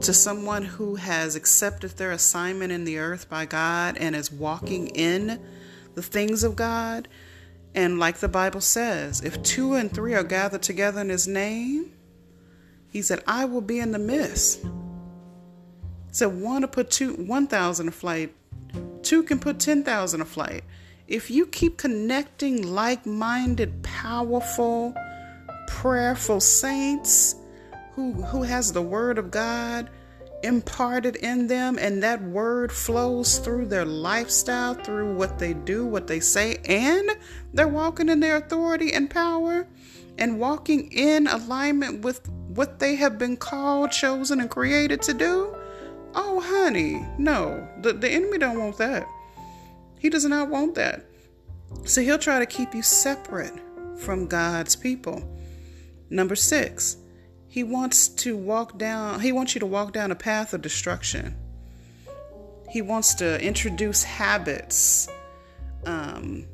to 0.00 0.12
someone 0.12 0.64
who 0.64 0.96
has 0.96 1.36
accepted 1.36 1.90
their 1.92 2.12
assignment 2.12 2.72
in 2.72 2.84
the 2.84 2.98
earth 2.98 3.28
by 3.28 3.46
God 3.46 3.96
and 3.96 4.14
is 4.14 4.30
walking 4.30 4.88
in 4.88 5.40
the 5.94 6.02
things 6.02 6.44
of 6.44 6.56
God. 6.56 7.08
And 7.74 7.98
like 7.98 8.18
the 8.18 8.28
Bible 8.28 8.60
says, 8.60 9.20
if 9.22 9.42
two 9.42 9.74
and 9.74 9.92
three 9.92 10.14
are 10.14 10.24
gathered 10.24 10.62
together 10.62 11.00
in 11.00 11.08
his 11.08 11.26
name, 11.26 11.92
he 12.88 13.02
said, 13.02 13.22
I 13.26 13.44
will 13.46 13.60
be 13.60 13.80
in 13.80 13.92
the 13.92 13.98
midst. 13.98 14.64
So 16.12 16.28
one 16.28 16.62
to 16.62 16.68
put 16.68 16.90
two 16.90 17.14
one 17.14 17.48
thousand 17.48 17.88
a 17.88 17.90
flight, 17.90 18.32
two 19.02 19.24
can 19.24 19.40
put 19.40 19.58
ten 19.58 19.82
thousand 19.82 20.20
a 20.20 20.24
flight. 20.24 20.62
If 21.08 21.30
you 21.30 21.46
keep 21.46 21.76
connecting 21.76 22.62
like-minded, 22.72 23.82
powerful, 23.82 24.94
prayerful 25.66 26.40
saints, 26.40 27.34
who 27.94 28.12
who 28.12 28.42
has 28.42 28.72
the 28.72 28.82
word 28.82 29.18
of 29.18 29.30
God 29.30 29.90
imparted 30.42 31.16
in 31.16 31.46
them 31.46 31.78
and 31.78 32.02
that 32.02 32.22
word 32.22 32.70
flows 32.70 33.38
through 33.38 33.64
their 33.64 33.84
lifestyle 33.84 34.74
through 34.74 35.14
what 35.14 35.38
they 35.38 35.54
do 35.54 35.86
what 35.86 36.06
they 36.06 36.20
say 36.20 36.58
and 36.66 37.10
they're 37.54 37.66
walking 37.66 38.10
in 38.10 38.20
their 38.20 38.36
authority 38.36 38.92
and 38.92 39.08
power 39.08 39.66
and 40.18 40.38
walking 40.38 40.92
in 40.92 41.26
alignment 41.26 42.02
with 42.02 42.28
what 42.48 42.78
they 42.78 42.94
have 42.94 43.18
been 43.18 43.36
called 43.36 43.90
chosen 43.90 44.40
and 44.40 44.50
created 44.50 45.02
to 45.02 45.14
do. 45.14 45.56
Oh 46.14 46.40
honey 46.40 47.04
no. 47.18 47.66
The, 47.82 47.92
the 47.92 48.08
enemy 48.08 48.38
don't 48.38 48.58
want 48.58 48.78
that. 48.78 49.06
He 49.98 50.10
does 50.10 50.24
not 50.24 50.48
want 50.48 50.74
that. 50.74 51.06
So 51.84 52.00
he'll 52.00 52.18
try 52.18 52.38
to 52.38 52.46
keep 52.46 52.74
you 52.74 52.82
separate 52.82 53.54
from 53.96 54.26
god's 54.26 54.76
people. 54.76 55.28
Number 56.10 56.36
six 56.36 56.98
he 57.54 57.62
wants 57.62 58.08
to 58.08 58.36
walk 58.36 58.78
down, 58.78 59.20
he 59.20 59.30
wants 59.30 59.54
you 59.54 59.60
to 59.60 59.66
walk 59.66 59.92
down 59.92 60.10
a 60.10 60.16
path 60.16 60.54
of 60.54 60.60
destruction. 60.60 61.36
He 62.68 62.82
wants 62.82 63.14
to 63.14 63.40
introduce 63.40 64.02
habits, 64.02 65.08
um, 65.86 66.46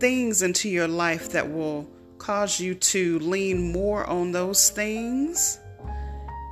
things 0.00 0.42
into 0.42 0.68
your 0.68 0.88
life 0.88 1.30
that 1.30 1.48
will 1.48 1.88
cause 2.18 2.58
you 2.58 2.74
to 2.74 3.20
lean 3.20 3.70
more 3.70 4.04
on 4.06 4.32
those 4.32 4.70
things 4.70 5.60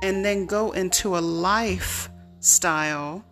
and 0.01 0.23
then 0.23 0.45
go 0.45 0.71
into 0.71 1.17
a 1.17 1.19
lifestyle 1.19 3.25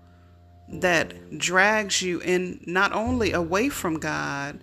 that 0.68 1.38
drags 1.38 2.02
you 2.02 2.20
in 2.20 2.62
not 2.68 2.92
only 2.92 3.32
away 3.32 3.70
from 3.70 4.00
God, 4.00 4.60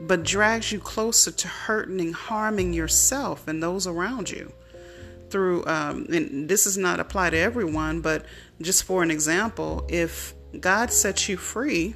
but 0.00 0.22
drags 0.22 0.72
you 0.72 0.78
closer 0.78 1.30
to 1.30 1.46
hurting 1.46 2.14
harming 2.14 2.72
yourself 2.72 3.46
and 3.46 3.62
those 3.62 3.86
around 3.86 4.30
you 4.30 4.50
through, 5.32 5.66
um, 5.66 6.06
and 6.12 6.48
this 6.48 6.64
does 6.64 6.78
not 6.78 7.00
apply 7.00 7.30
to 7.30 7.36
everyone, 7.36 8.00
but 8.00 8.26
just 8.60 8.84
for 8.84 9.02
an 9.02 9.10
example, 9.10 9.84
if 9.88 10.34
God 10.60 10.92
sets 10.92 11.28
you 11.28 11.36
free 11.36 11.94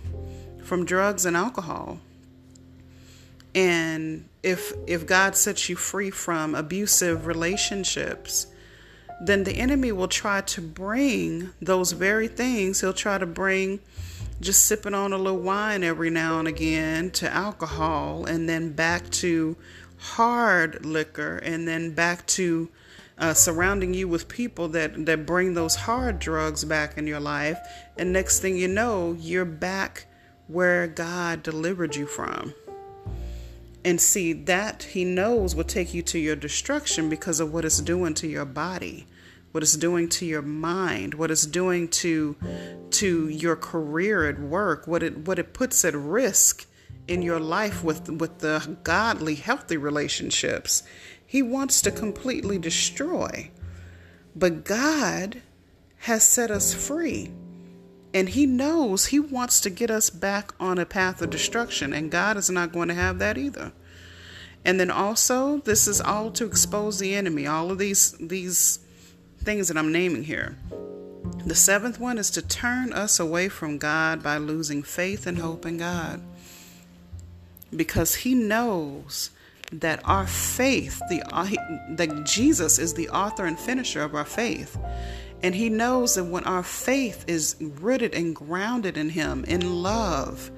from 0.64 0.84
drugs 0.84 1.26
and 1.26 1.36
alcohol, 1.36 2.00
and 3.54 4.28
if 4.42 4.72
if 4.86 5.06
God 5.06 5.36
sets 5.36 5.68
you 5.68 5.76
free 5.76 6.10
from 6.10 6.54
abusive 6.54 7.26
relationships, 7.26 8.46
then 9.20 9.44
the 9.44 9.52
enemy 9.52 9.92
will 9.92 10.08
try 10.08 10.40
to 10.42 10.60
bring 10.60 11.50
those 11.60 11.92
very 11.92 12.28
things. 12.28 12.80
He'll 12.80 12.92
try 12.92 13.18
to 13.18 13.26
bring 13.26 13.80
just 14.40 14.66
sipping 14.66 14.94
on 14.94 15.12
a 15.12 15.18
little 15.18 15.40
wine 15.40 15.82
every 15.82 16.10
now 16.10 16.38
and 16.38 16.48
again 16.48 17.10
to 17.10 17.32
alcohol, 17.32 18.26
and 18.26 18.48
then 18.48 18.72
back 18.72 19.08
to 19.10 19.56
hard 19.98 20.84
liquor, 20.84 21.38
and 21.38 21.66
then 21.66 21.92
back 21.92 22.26
to 22.26 22.68
uh, 23.18 23.34
surrounding 23.34 23.94
you 23.94 24.08
with 24.08 24.28
people 24.28 24.68
that, 24.68 25.06
that 25.06 25.26
bring 25.26 25.54
those 25.54 25.74
hard 25.74 26.18
drugs 26.18 26.64
back 26.64 26.98
in 26.98 27.06
your 27.06 27.20
life. 27.20 27.58
And 27.96 28.12
next 28.12 28.40
thing 28.40 28.56
you 28.56 28.68
know, 28.68 29.16
you're 29.18 29.44
back 29.44 30.06
where 30.48 30.86
God 30.86 31.42
delivered 31.42 31.96
you 31.96 32.06
from. 32.06 32.54
And 33.84 34.00
see, 34.00 34.32
that 34.32 34.82
He 34.82 35.04
knows 35.04 35.54
will 35.54 35.64
take 35.64 35.94
you 35.94 36.02
to 36.02 36.18
your 36.18 36.36
destruction 36.36 37.08
because 37.08 37.40
of 37.40 37.52
what 37.52 37.64
it's 37.64 37.80
doing 37.80 38.14
to 38.14 38.26
your 38.26 38.44
body, 38.44 39.06
what 39.52 39.62
it's 39.62 39.76
doing 39.76 40.08
to 40.08 40.26
your 40.26 40.42
mind, 40.42 41.14
what 41.14 41.30
it's 41.30 41.46
doing 41.46 41.88
to 41.88 42.36
to 42.90 43.28
your 43.28 43.54
career 43.54 44.28
at 44.28 44.40
work, 44.40 44.88
what 44.88 45.04
it 45.04 45.18
what 45.18 45.38
it 45.38 45.54
puts 45.54 45.84
at 45.84 45.94
risk 45.94 46.66
in 47.06 47.22
your 47.22 47.38
life 47.38 47.84
with 47.84 48.10
with 48.10 48.40
the 48.40 48.76
godly, 48.82 49.36
healthy 49.36 49.76
relationships. 49.76 50.82
He 51.26 51.42
wants 51.42 51.82
to 51.82 51.90
completely 51.90 52.58
destroy. 52.58 53.50
But 54.34 54.64
God 54.64 55.42
has 55.98 56.22
set 56.22 56.50
us 56.50 56.72
free. 56.72 57.32
And 58.14 58.30
He 58.30 58.46
knows 58.46 59.06
He 59.06 59.20
wants 59.20 59.60
to 59.60 59.70
get 59.70 59.90
us 59.90 60.08
back 60.08 60.52
on 60.60 60.78
a 60.78 60.86
path 60.86 61.20
of 61.20 61.30
destruction. 61.30 61.92
And 61.92 62.10
God 62.10 62.36
is 62.36 62.48
not 62.48 62.72
going 62.72 62.88
to 62.88 62.94
have 62.94 63.18
that 63.18 63.36
either. 63.36 63.72
And 64.64 64.80
then 64.80 64.90
also, 64.90 65.58
this 65.58 65.86
is 65.86 66.00
all 66.00 66.30
to 66.32 66.44
expose 66.44 66.98
the 66.98 67.14
enemy. 67.14 67.46
All 67.46 67.70
of 67.70 67.78
these 67.78 68.12
these 68.18 68.80
things 69.38 69.68
that 69.68 69.76
I'm 69.76 69.92
naming 69.92 70.24
here. 70.24 70.56
The 71.44 71.54
seventh 71.54 72.00
one 72.00 72.18
is 72.18 72.30
to 72.30 72.42
turn 72.42 72.92
us 72.92 73.20
away 73.20 73.48
from 73.48 73.78
God 73.78 74.22
by 74.22 74.38
losing 74.38 74.82
faith 74.82 75.26
and 75.26 75.38
hope 75.38 75.64
in 75.64 75.78
God. 75.78 76.20
Because 77.74 78.16
He 78.16 78.34
knows 78.34 79.30
that 79.72 80.00
our 80.04 80.26
faith, 80.26 81.00
the 81.08 81.22
uh, 81.32 81.48
that 81.96 82.24
Jesus 82.24 82.78
is 82.78 82.94
the 82.94 83.08
author 83.08 83.46
and 83.46 83.58
finisher 83.58 84.02
of 84.02 84.14
our 84.14 84.24
faith. 84.24 84.78
And 85.42 85.54
he 85.54 85.68
knows 85.68 86.14
that 86.14 86.24
when 86.24 86.44
our 86.44 86.62
faith 86.62 87.24
is 87.28 87.56
rooted 87.60 88.14
and 88.14 88.34
grounded 88.34 88.96
in 88.96 89.10
him 89.10 89.44
in 89.44 89.82
love, 89.82 90.50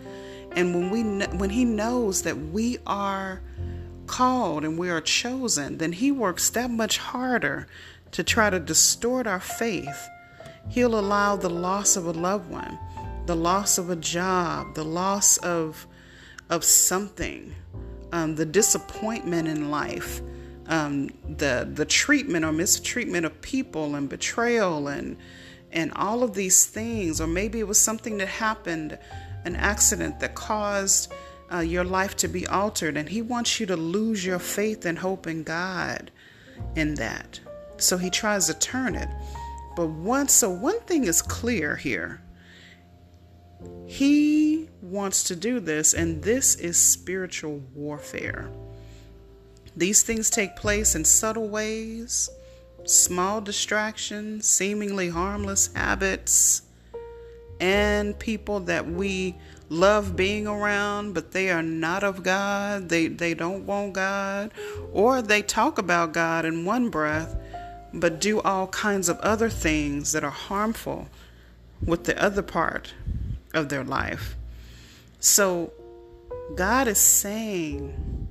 and 0.53 0.75
when 0.75 0.91
we 0.91 1.03
when 1.37 1.51
he 1.51 1.65
knows 1.65 2.23
that 2.23 2.37
we 2.37 2.79
are 2.87 3.43
called 4.07 4.65
and 4.65 4.79
we 4.79 4.91
are 4.91 5.01
chosen, 5.01 5.79
then 5.79 5.93
he 5.93 6.11
works 6.11 6.51
that 6.51 6.71
much 6.71 6.99
harder 6.99 7.67
to 8.13 8.23
try 8.23 8.51
to 8.51 8.59
distort 8.59 9.27
our 9.27 9.41
faith. 9.41 10.09
He'll 10.69 10.99
allow 10.99 11.37
the 11.37 11.51
loss 11.51 11.97
of 11.97 12.07
a 12.07 12.13
loved 12.13 12.51
one, 12.51 12.79
the 13.27 13.37
loss 13.37 13.79
of 13.79 13.91
a 13.91 13.97
job, 13.97 14.75
the 14.75 14.85
loss 14.85 15.37
of 15.39 15.87
of 16.51 16.65
something 16.65 17.55
um, 18.13 18.35
the 18.35 18.47
disappointment 18.47 19.49
in 19.49 19.71
life, 19.71 20.21
um, 20.67 21.11
the 21.37 21.69
the 21.73 21.85
treatment 21.85 22.45
or 22.45 22.53
mistreatment 22.53 23.27
of 23.27 23.41
people, 23.41 23.95
and 23.95 24.09
betrayal, 24.09 24.89
and 24.89 25.17
and 25.73 25.93
all 25.95 26.23
of 26.23 26.35
these 26.35 26.67
things, 26.67 27.21
or 27.21 27.27
maybe 27.27 27.61
it 27.61 27.67
was 27.67 27.81
something 27.81 28.17
that 28.19 28.29
happened, 28.29 28.99
an 29.45 29.57
accident 29.57 30.21
that 30.21 30.35
caused 30.35 31.13
uh, 31.53 31.61
your 31.61 31.85
life 31.85 32.17
to 32.17 32.29
be 32.29 32.47
altered, 32.47 32.97
and 32.97 33.09
He 33.09 33.23
wants 33.23 33.61
you 33.61 33.67
to 33.67 33.77
lose 33.77 34.25
your 34.25 34.39
faith 34.39 34.87
and 34.87 34.99
hope 34.99 35.27
in 35.27 35.43
God 35.43 36.11
in 36.77 36.95
that. 36.95 37.41
So 37.77 37.97
He 37.97 38.11
tries 38.11 38.47
to 38.47 38.55
turn 38.55 38.95
it. 38.95 39.09
But 39.77 39.87
once, 39.87 40.33
so 40.33 40.51
one 40.51 40.81
thing 40.81 41.05
is 41.05 41.23
clear 41.23 41.77
here. 41.77 42.21
He 43.89 44.69
wants 44.83 45.25
to 45.25 45.35
do 45.35 45.61
this, 45.61 45.95
and 45.95 46.23
this 46.23 46.57
is 46.57 46.77
spiritual 46.77 47.63
warfare. 47.75 48.51
These 49.75 50.03
things 50.03 50.29
take 50.29 50.57
place 50.57 50.95
in 50.95 51.07
subtle 51.07 51.49
ways, 51.49 52.29
small 52.85 53.41
distractions, 53.41 54.47
seemingly 54.47 55.09
harmless 55.09 55.73
habits, 55.75 56.63
and 57.61 58.19
people 58.19 58.61
that 58.61 58.87
we 58.87 59.35
love 59.71 60.15
being 60.15 60.47
around, 60.47 61.15
but 61.15 61.33
they 61.33 61.51
are 61.51 61.63
not 61.63 62.05
of 62.05 62.23
God. 62.23 62.91
They, 62.91 63.07
they 63.07 63.33
don't 63.33 63.65
want 63.65 63.95
God, 63.95 64.53
or 64.93 65.23
they 65.23 65.41
talk 65.41 65.79
about 65.79 66.13
God 66.13 66.45
in 66.45 66.67
one 66.67 66.91
breath, 66.91 67.35
but 67.95 68.21
do 68.21 68.43
all 68.43 68.67
kinds 68.67 69.09
of 69.09 69.19
other 69.21 69.49
things 69.49 70.13
that 70.13 70.25
are 70.25 70.31
harmful 70.31 71.09
with 71.83 72.05
the 72.05 72.23
other 72.23 72.43
part 72.43 72.93
of 73.55 73.69
their 73.69 73.85
life. 73.85 74.37
So 75.21 75.73
God 76.55 76.89
is 76.89 76.99
saying 76.99 78.29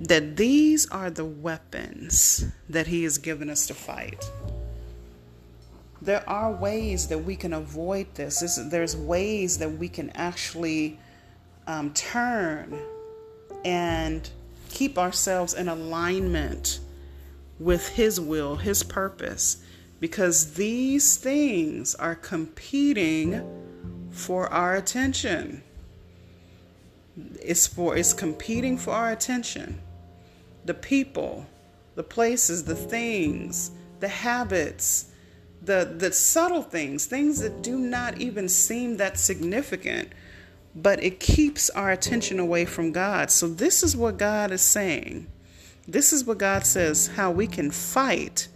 that 0.00 0.36
these 0.36 0.88
are 0.90 1.10
the 1.10 1.24
weapons 1.24 2.46
that 2.68 2.86
He 2.86 3.04
has 3.04 3.18
given 3.18 3.50
us 3.50 3.66
to 3.66 3.74
fight. 3.74 4.24
There 6.02 6.26
are 6.28 6.50
ways 6.50 7.08
that 7.08 7.18
we 7.18 7.36
can 7.36 7.52
avoid 7.52 8.14
this. 8.14 8.40
this 8.40 8.56
there's 8.56 8.96
ways 8.96 9.58
that 9.58 9.70
we 9.70 9.88
can 9.88 10.10
actually 10.14 10.98
um, 11.66 11.92
turn 11.92 12.78
and 13.64 14.28
keep 14.70 14.96
ourselves 14.96 15.52
in 15.52 15.68
alignment 15.68 16.80
with 17.58 17.88
His 17.88 18.18
will, 18.18 18.56
His 18.56 18.82
purpose, 18.82 19.62
because 20.00 20.54
these 20.54 21.18
things 21.18 21.94
are 21.94 22.14
competing 22.14 23.59
for 24.10 24.52
our 24.52 24.76
attention. 24.76 25.62
It's 27.42 27.66
for 27.66 27.96
it's 27.96 28.12
competing 28.12 28.78
for 28.78 28.92
our 28.92 29.10
attention. 29.10 29.80
The 30.64 30.74
people, 30.74 31.46
the 31.94 32.02
places, 32.02 32.64
the 32.64 32.74
things, 32.74 33.70
the 34.00 34.08
habits, 34.08 35.10
the 35.62 35.94
the 35.96 36.12
subtle 36.12 36.62
things, 36.62 37.06
things 37.06 37.40
that 37.40 37.62
do 37.62 37.78
not 37.78 38.18
even 38.18 38.48
seem 38.48 38.96
that 38.96 39.18
significant, 39.18 40.10
but 40.74 41.02
it 41.02 41.20
keeps 41.20 41.70
our 41.70 41.90
attention 41.90 42.38
away 42.38 42.64
from 42.64 42.92
God. 42.92 43.30
So 43.30 43.48
this 43.48 43.82
is 43.82 43.96
what 43.96 44.18
God 44.18 44.50
is 44.50 44.62
saying. 44.62 45.26
This 45.86 46.12
is 46.12 46.24
what 46.24 46.38
God 46.38 46.64
says 46.64 47.08
how 47.08 47.30
we 47.30 47.46
can 47.46 47.70
fight 47.70 48.48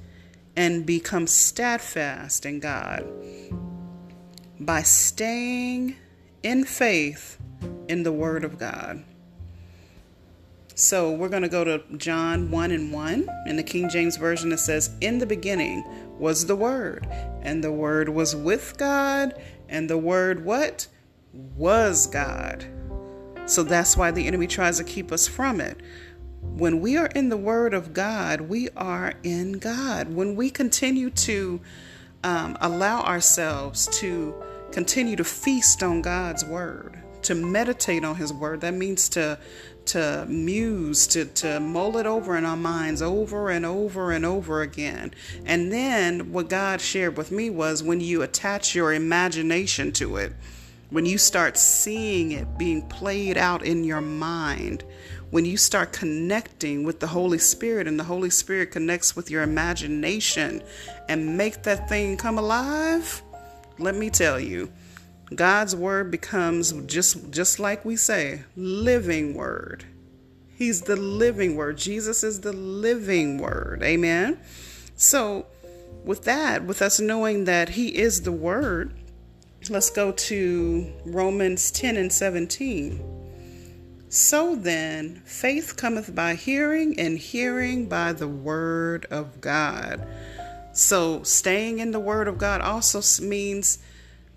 and 0.56 0.86
become 0.86 1.26
steadfast 1.26 2.46
in 2.46 2.60
God 2.60 3.04
by 4.64 4.82
staying 4.82 5.96
in 6.42 6.64
faith 6.64 7.38
in 7.88 8.02
the 8.02 8.12
Word 8.12 8.44
of 8.44 8.58
God. 8.58 9.04
So 10.76 11.12
we're 11.12 11.28
going 11.28 11.42
to 11.42 11.48
go 11.48 11.62
to 11.62 11.82
John 11.96 12.50
1 12.50 12.70
and 12.72 12.92
1. 12.92 13.28
In 13.46 13.56
the 13.56 13.62
King 13.62 13.88
James 13.88 14.16
Version, 14.16 14.50
it 14.52 14.58
says, 14.58 14.90
In 15.00 15.18
the 15.18 15.26
beginning 15.26 15.84
was 16.18 16.46
the 16.46 16.56
Word, 16.56 17.06
and 17.42 17.62
the 17.62 17.70
Word 17.70 18.08
was 18.08 18.34
with 18.34 18.76
God, 18.76 19.40
and 19.68 19.88
the 19.88 19.98
Word 19.98 20.44
what? 20.44 20.88
Was 21.32 22.06
God. 22.08 22.66
So 23.46 23.62
that's 23.62 23.96
why 23.96 24.10
the 24.10 24.26
enemy 24.26 24.46
tries 24.46 24.78
to 24.78 24.84
keep 24.84 25.12
us 25.12 25.28
from 25.28 25.60
it. 25.60 25.80
When 26.40 26.80
we 26.80 26.96
are 26.96 27.06
in 27.06 27.28
the 27.28 27.36
Word 27.36 27.72
of 27.72 27.92
God, 27.92 28.42
we 28.42 28.68
are 28.70 29.14
in 29.22 29.52
God. 29.52 30.12
When 30.12 30.34
we 30.34 30.50
continue 30.50 31.10
to 31.10 31.60
um, 32.24 32.56
allow 32.60 33.02
ourselves 33.02 33.86
to 33.98 34.34
continue 34.74 35.14
to 35.14 35.22
feast 35.22 35.84
on 35.84 36.02
God's 36.02 36.44
Word, 36.44 36.98
to 37.22 37.34
meditate 37.36 38.04
on 38.04 38.16
his 38.16 38.32
word. 38.32 38.60
That 38.60 38.74
means 38.74 39.08
to 39.10 39.38
to 39.86 40.24
muse, 40.28 41.06
to, 41.08 41.26
to 41.26 41.60
mull 41.60 41.98
it 41.98 42.06
over 42.06 42.38
in 42.38 42.44
our 42.46 42.56
minds 42.56 43.02
over 43.02 43.50
and 43.50 43.66
over 43.66 44.12
and 44.12 44.24
over 44.24 44.62
again. 44.62 45.12
And 45.44 45.70
then 45.70 46.32
what 46.32 46.48
God 46.48 46.80
shared 46.80 47.18
with 47.18 47.30
me 47.30 47.50
was 47.50 47.82
when 47.82 48.00
you 48.00 48.22
attach 48.22 48.74
your 48.74 48.94
imagination 48.94 49.92
to 49.92 50.16
it, 50.16 50.32
when 50.88 51.04
you 51.04 51.18
start 51.18 51.58
seeing 51.58 52.32
it 52.32 52.56
being 52.56 52.80
played 52.88 53.36
out 53.36 53.62
in 53.62 53.84
your 53.84 54.00
mind, 54.00 54.84
when 55.30 55.44
you 55.44 55.58
start 55.58 55.92
connecting 55.92 56.82
with 56.82 57.00
the 57.00 57.08
Holy 57.08 57.38
Spirit 57.38 57.86
and 57.86 58.00
the 58.00 58.04
Holy 58.04 58.30
Spirit 58.30 58.70
connects 58.70 59.14
with 59.14 59.30
your 59.30 59.42
imagination 59.42 60.62
and 61.10 61.36
make 61.36 61.62
that 61.64 61.90
thing 61.90 62.16
come 62.16 62.38
alive, 62.38 63.22
let 63.78 63.94
me 63.94 64.10
tell 64.10 64.38
you, 64.38 64.72
God's 65.34 65.74
word 65.74 66.10
becomes 66.10 66.72
just 66.86 67.30
just 67.30 67.58
like 67.58 67.84
we 67.84 67.96
say, 67.96 68.42
living 68.56 69.34
word. 69.34 69.84
He's 70.56 70.82
the 70.82 70.96
living 70.96 71.56
word. 71.56 71.78
Jesus 71.78 72.22
is 72.22 72.40
the 72.40 72.52
living 72.52 73.38
word. 73.38 73.82
Amen. 73.82 74.38
So, 74.94 75.46
with 76.04 76.24
that, 76.24 76.64
with 76.64 76.80
us 76.80 77.00
knowing 77.00 77.44
that 77.44 77.70
he 77.70 77.96
is 77.96 78.22
the 78.22 78.32
word, 78.32 78.94
let's 79.68 79.90
go 79.90 80.12
to 80.12 80.92
Romans 81.04 81.70
10 81.72 81.96
and 81.96 82.12
17. 82.12 83.14
So 84.08 84.54
then, 84.54 85.22
faith 85.24 85.76
cometh 85.76 86.14
by 86.14 86.34
hearing, 86.34 87.00
and 87.00 87.18
hearing 87.18 87.88
by 87.88 88.12
the 88.12 88.28
word 88.28 89.06
of 89.10 89.40
God. 89.40 90.06
So, 90.76 91.22
staying 91.22 91.78
in 91.78 91.92
the 91.92 92.00
word 92.00 92.26
of 92.26 92.36
God 92.36 92.60
also 92.60 93.00
means 93.24 93.78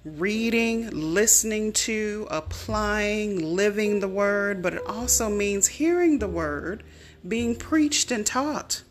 reading, 0.05 0.89
listening 0.91 1.73
to, 1.73 2.27
applying, 2.29 3.55
living 3.55 3.99
the 3.99 4.07
word, 4.07 4.61
but 4.61 4.75
it 4.75 4.81
also 4.85 5.29
means 5.29 5.67
hearing 5.67 6.19
the 6.19 6.27
word 6.27 6.83
being 7.27 7.55
preached 7.55 8.11
and 8.11 8.25
taught. 8.25 8.83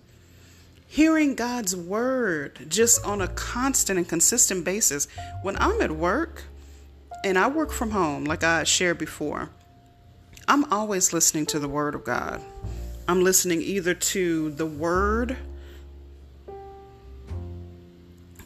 hearing 0.89 1.35
God's 1.35 1.77
word 1.77 2.67
just 2.69 3.05
on 3.05 3.21
a 3.21 3.29
constant 3.29 3.99
and 3.99 4.09
consistent 4.09 4.65
basis. 4.65 5.09
When 5.43 5.57
I'm 5.59 5.81
at 5.83 5.91
work 5.93 6.45
and 7.25 7.39
I 7.39 7.49
work 7.49 7.73
from 7.73 7.91
home, 7.91 8.25
like 8.25 8.45
I 8.45 8.65
shared 8.65 8.99
before, 8.99 9.51
I'm 10.49 10.65
always 10.73 11.13
listening 11.13 11.47
to 11.47 11.59
the 11.59 11.69
word 11.69 11.95
of 11.95 12.05
God. 12.05 12.41
I'm 13.09 13.23
listening 13.23 13.61
either 13.63 13.95
to 13.95 14.51
the 14.51 14.67
word 14.67 15.37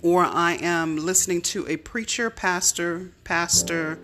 or 0.02 0.24
I 0.24 0.58
am 0.60 0.96
listening 0.96 1.42
to 1.42 1.66
a 1.68 1.76
preacher, 1.76 2.30
pastor, 2.30 3.10
pastor, 3.24 3.98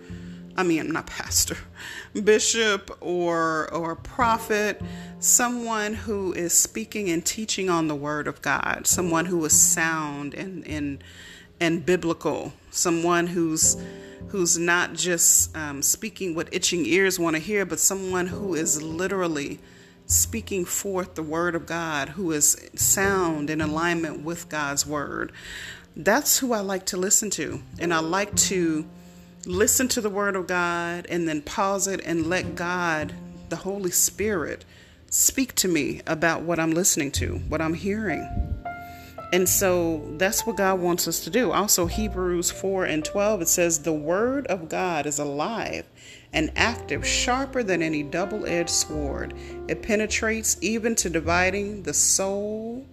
I 0.55 0.63
mean, 0.63 0.91
not 0.91 1.07
pastor, 1.07 1.57
bishop 2.23 2.95
or 3.01 3.71
or 3.73 3.95
prophet, 3.95 4.81
someone 5.19 5.93
who 5.93 6.33
is 6.33 6.53
speaking 6.53 7.09
and 7.09 7.25
teaching 7.25 7.69
on 7.69 7.87
the 7.87 7.95
word 7.95 8.27
of 8.27 8.41
God, 8.41 8.87
someone 8.87 9.25
who 9.25 9.43
is 9.45 9.53
sound 9.53 10.33
and 10.33 10.67
and 10.67 11.03
and 11.59 11.85
biblical, 11.85 12.53
someone 12.71 13.27
who's 13.27 13.77
who's 14.29 14.57
not 14.57 14.93
just 14.93 15.55
um, 15.55 15.81
speaking 15.81 16.35
what 16.35 16.49
itching 16.51 16.85
ears 16.85 17.19
want 17.19 17.35
to 17.35 17.41
hear, 17.41 17.65
but 17.65 17.79
someone 17.79 18.27
who 18.27 18.55
is 18.55 18.81
literally 18.81 19.59
speaking 20.05 20.65
forth 20.65 21.15
the 21.15 21.23
word 21.23 21.55
of 21.55 21.65
God, 21.65 22.09
who 22.09 22.31
is 22.31 22.69
sound 22.75 23.49
in 23.49 23.61
alignment 23.61 24.23
with 24.23 24.49
God's 24.49 24.85
word. 24.85 25.31
That's 25.97 26.37
who 26.37 26.53
I 26.53 26.59
like 26.59 26.85
to 26.87 26.97
listen 26.97 27.31
to. 27.31 27.59
And 27.79 27.91
I 27.91 27.99
like 27.99 28.35
to 28.35 28.85
listen 29.47 29.87
to 29.87 30.01
the 30.01 30.11
word 30.11 30.35
of 30.35 30.45
God 30.45 31.07
and 31.09 31.27
then 31.27 31.41
pause 31.41 31.87
it 31.87 32.01
and 32.05 32.27
let 32.27 32.53
God, 32.53 33.13
the 33.49 33.55
Holy 33.55 33.89
Spirit, 33.89 34.63
speak 35.09 35.55
to 35.55 35.67
me 35.67 36.01
about 36.05 36.43
what 36.43 36.59
I'm 36.59 36.69
listening 36.69 37.11
to, 37.13 37.39
what 37.49 37.61
I'm 37.61 37.73
hearing. 37.73 38.29
And 39.33 39.49
so 39.49 40.07
that's 40.17 40.45
what 40.45 40.57
God 40.57 40.79
wants 40.79 41.07
us 41.07 41.21
to 41.23 41.31
do. 41.31 41.51
Also, 41.51 41.87
Hebrews 41.87 42.51
4 42.51 42.85
and 42.85 43.03
12, 43.03 43.41
it 43.41 43.47
says, 43.47 43.79
The 43.79 43.91
word 43.91 44.45
of 44.47 44.69
God 44.69 45.07
is 45.07 45.17
alive 45.17 45.85
and 46.31 46.51
active, 46.55 47.07
sharper 47.07 47.63
than 47.63 47.81
any 47.81 48.03
double 48.03 48.45
edged 48.45 48.69
sword. 48.69 49.33
It 49.67 49.81
penetrates 49.81 50.57
even 50.61 50.93
to 50.95 51.09
dividing 51.09 51.81
the 51.83 51.93
soul 51.95 52.85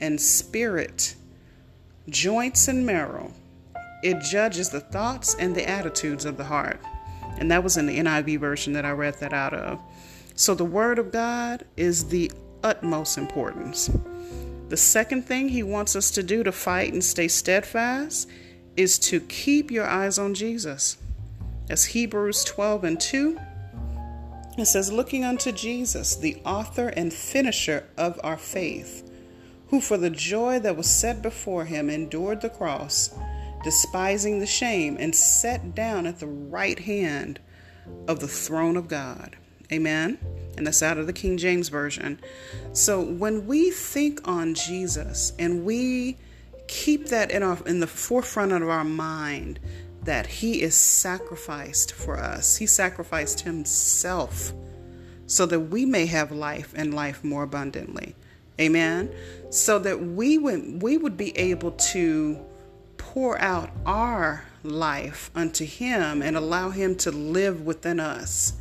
and 0.00 0.18
spirit 0.18 1.16
joints 2.08 2.68
and 2.68 2.86
marrow. 2.86 3.32
It 4.02 4.20
judges 4.20 4.68
the 4.68 4.80
thoughts 4.80 5.34
and 5.38 5.54
the 5.54 5.68
attitudes 5.68 6.24
of 6.24 6.36
the 6.36 6.44
heart. 6.44 6.80
And 7.38 7.50
that 7.50 7.64
was 7.64 7.76
in 7.76 7.86
the 7.86 7.98
NIV 7.98 8.38
version 8.40 8.72
that 8.74 8.84
I 8.84 8.92
read 8.92 9.14
that 9.20 9.32
out 9.32 9.54
of. 9.54 9.80
So 10.34 10.54
the 10.54 10.64
Word 10.64 10.98
of 10.98 11.12
God 11.12 11.64
is 11.76 12.08
the 12.08 12.30
utmost 12.62 13.18
importance. 13.18 13.90
The 14.68 14.76
second 14.76 15.26
thing 15.26 15.48
He 15.48 15.62
wants 15.62 15.96
us 15.96 16.10
to 16.12 16.22
do 16.22 16.42
to 16.42 16.52
fight 16.52 16.92
and 16.92 17.02
stay 17.02 17.28
steadfast 17.28 18.28
is 18.76 18.98
to 18.98 19.20
keep 19.20 19.70
your 19.70 19.86
eyes 19.86 20.18
on 20.18 20.34
Jesus. 20.34 20.98
As 21.68 21.84
Hebrews 21.86 22.44
12 22.44 22.84
and 22.84 23.00
2, 23.00 23.38
it 24.58 24.66
says, 24.66 24.92
Looking 24.92 25.24
unto 25.24 25.52
Jesus, 25.52 26.16
the 26.16 26.40
author 26.44 26.88
and 26.88 27.12
finisher 27.12 27.84
of 27.96 28.20
our 28.22 28.36
faith 28.36 29.05
who 29.68 29.80
for 29.80 29.96
the 29.96 30.10
joy 30.10 30.58
that 30.60 30.76
was 30.76 30.88
set 30.88 31.22
before 31.22 31.64
him 31.64 31.90
endured 31.90 32.40
the 32.40 32.50
cross, 32.50 33.14
despising 33.64 34.38
the 34.38 34.46
shame, 34.46 34.96
and 34.98 35.14
sat 35.14 35.74
down 35.74 36.06
at 36.06 36.20
the 36.20 36.26
right 36.26 36.78
hand 36.78 37.40
of 38.08 38.20
the 38.20 38.28
throne 38.28 38.76
of 38.76 38.88
God. 38.88 39.36
Amen. 39.72 40.18
And 40.56 40.66
that's 40.66 40.82
out 40.82 40.98
of 40.98 41.06
the 41.06 41.12
King 41.12 41.36
James 41.36 41.68
Version. 41.68 42.20
So 42.72 43.00
when 43.00 43.46
we 43.46 43.70
think 43.70 44.26
on 44.26 44.54
Jesus 44.54 45.32
and 45.38 45.64
we 45.64 46.16
keep 46.66 47.06
that 47.06 47.30
in 47.30 47.42
our 47.42 47.58
in 47.66 47.80
the 47.80 47.86
forefront 47.86 48.52
of 48.52 48.68
our 48.68 48.84
mind 48.84 49.60
that 50.02 50.26
he 50.26 50.62
is 50.62 50.74
sacrificed 50.74 51.92
for 51.92 52.18
us. 52.18 52.56
He 52.56 52.66
sacrificed 52.66 53.40
himself 53.40 54.52
so 55.26 55.46
that 55.46 55.60
we 55.60 55.84
may 55.84 56.06
have 56.06 56.30
life 56.30 56.72
and 56.76 56.94
life 56.94 57.24
more 57.24 57.42
abundantly. 57.42 58.14
Amen. 58.60 59.14
So 59.50 59.78
that 59.78 60.00
we 60.00 60.38
would 60.38 60.82
we 60.82 60.96
would 60.96 61.16
be 61.16 61.36
able 61.38 61.72
to 61.72 62.38
pour 62.96 63.38
out 63.40 63.70
our 63.84 64.44
life 64.62 65.30
unto 65.34 65.64
him 65.64 66.22
and 66.22 66.36
allow 66.36 66.70
him 66.70 66.96
to 66.96 67.10
live 67.10 67.62
within 67.62 68.00
us. 68.00 68.54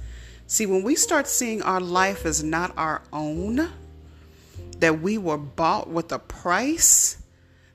See, 0.48 0.66
when 0.66 0.84
we 0.84 0.96
start 0.96 1.28
seeing 1.28 1.62
our 1.62 1.82
life 1.82 2.26
as 2.26 2.44
not 2.44 2.74
our 2.78 3.02
own, 3.12 3.70
that 4.80 5.02
we 5.02 5.18
were 5.18 5.38
bought 5.38 5.90
with 5.90 6.12
a 6.12 6.20
price 6.20 7.18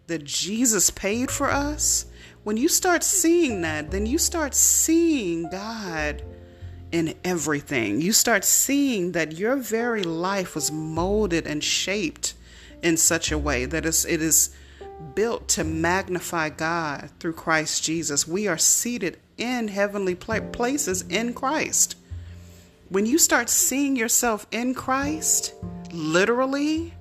that 0.07 0.25
Jesus 0.25 0.91
paid 0.91 1.31
for 1.31 1.51
us, 1.51 2.07
when 2.45 2.57
you 2.57 2.69
start 2.69 3.03
seeing 3.03 3.63
that, 3.63 3.91
then 3.91 4.07
you 4.07 4.19
start 4.19 4.55
seeing 4.55 5.51
God 5.51 6.23
in 6.93 7.15
everything. 7.25 8.01
You 8.01 8.13
start 8.13 8.45
seeing 8.45 9.13
that 9.13 9.33
your 9.33 9.57
very 9.57 10.03
life 10.03 10.55
was 10.55 10.73
molded 10.73 11.47
and 11.47 11.63
shaped 11.63 12.35
in 12.83 12.97
such 12.97 13.31
a 13.31 13.39
way 13.39 13.65
that 13.67 13.85
it 13.85 14.23
is 14.23 14.51
built 15.15 15.49
to 15.49 15.65
magnify 15.65 16.51
God 16.51 17.11
through 17.19 17.33
Christ 17.33 17.83
Jesus. 17.83 18.27
We 18.27 18.49
are 18.49 18.59
seated 18.59 19.19
in 19.37 19.69
heavenly 19.69 20.15
places 20.15 21.03
in 21.09 21.33
Christ. 21.33 21.97
When 22.89 23.07
you 23.07 23.19
start 23.19 23.49
seeing 23.49 23.97
yourself 23.97 24.47
in 24.51 24.75
Christ, 24.75 25.55
literally, 25.93 26.95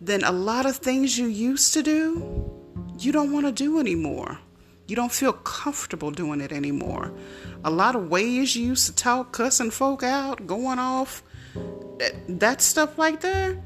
then 0.00 0.22
a 0.24 0.32
lot 0.32 0.66
of 0.66 0.76
things 0.76 1.18
you 1.18 1.26
used 1.26 1.72
to 1.74 1.82
do, 1.82 2.50
you 2.98 3.12
don't 3.12 3.32
want 3.32 3.46
to 3.46 3.52
do 3.52 3.80
anymore. 3.80 4.38
You 4.88 4.96
don't 4.96 5.12
feel 5.12 5.32
comfortable 5.32 6.10
doing 6.10 6.40
it 6.40 6.52
anymore. 6.52 7.12
A 7.64 7.70
lot 7.70 7.94
of 7.94 8.10
ways 8.10 8.56
you 8.56 8.66
used 8.66 8.86
to 8.86 8.94
talk, 8.94 9.32
cussing 9.32 9.70
folk 9.70 10.02
out, 10.02 10.46
going 10.46 10.78
off, 10.78 11.22
that, 11.98 12.14
that 12.28 12.60
stuff 12.60 12.98
like 12.98 13.20
that, 13.20 13.56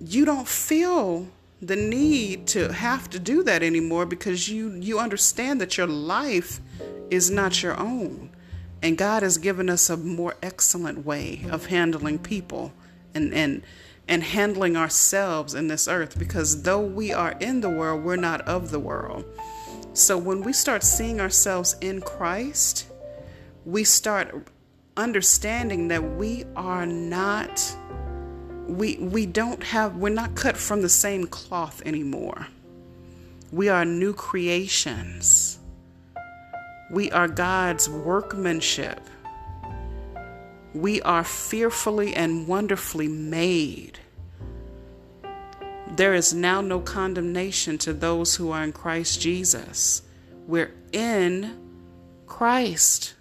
you 0.00 0.24
don't 0.24 0.48
feel 0.48 1.28
the 1.60 1.76
need 1.76 2.46
to 2.48 2.72
have 2.72 3.10
to 3.10 3.18
do 3.18 3.42
that 3.42 3.62
anymore 3.62 4.06
because 4.06 4.48
you 4.48 4.72
you 4.74 4.98
understand 4.98 5.60
that 5.60 5.76
your 5.76 5.86
life 5.86 6.60
is 7.10 7.30
not 7.30 7.62
your 7.62 7.78
own. 7.78 8.30
And 8.80 8.96
God 8.96 9.24
has 9.24 9.38
given 9.38 9.68
us 9.68 9.90
a 9.90 9.96
more 9.96 10.36
excellent 10.40 11.04
way 11.04 11.44
of 11.50 11.66
handling 11.66 12.18
people 12.18 12.72
and 13.14 13.34
and 13.34 13.62
and 14.06 14.22
handling 14.22 14.76
ourselves 14.76 15.54
in 15.54 15.68
this 15.68 15.88
earth 15.88 16.18
because 16.18 16.62
though 16.62 16.80
we 16.80 17.12
are 17.12 17.32
in 17.40 17.60
the 17.60 17.68
world, 17.68 18.04
we're 18.04 18.16
not 18.16 18.40
of 18.42 18.70
the 18.70 18.78
world. 18.78 19.24
So 19.98 20.16
when 20.16 20.42
we 20.42 20.52
start 20.52 20.84
seeing 20.84 21.20
ourselves 21.20 21.74
in 21.80 22.00
Christ, 22.00 22.86
we 23.64 23.82
start 23.82 24.46
understanding 24.96 25.88
that 25.88 26.14
we 26.14 26.44
are 26.54 26.86
not 26.86 27.76
we 28.68 28.96
we 28.98 29.26
don't 29.26 29.60
have 29.64 29.96
we're 29.96 30.10
not 30.10 30.36
cut 30.36 30.56
from 30.56 30.82
the 30.82 30.88
same 30.88 31.26
cloth 31.26 31.82
anymore. 31.84 32.46
We 33.50 33.68
are 33.70 33.84
new 33.84 34.12
creations. 34.12 35.58
We 36.92 37.10
are 37.10 37.26
God's 37.26 37.88
workmanship. 37.88 39.00
We 40.74 41.02
are 41.02 41.24
fearfully 41.24 42.14
and 42.14 42.46
wonderfully 42.46 43.08
made. 43.08 43.98
There 45.96 46.14
is 46.14 46.34
now 46.34 46.60
no 46.60 46.80
condemnation 46.80 47.78
to 47.78 47.92
those 47.92 48.36
who 48.36 48.50
are 48.50 48.62
in 48.62 48.72
Christ 48.72 49.20
Jesus. 49.20 50.02
We're 50.46 50.72
in 50.92 51.58
Christ. 52.26 53.14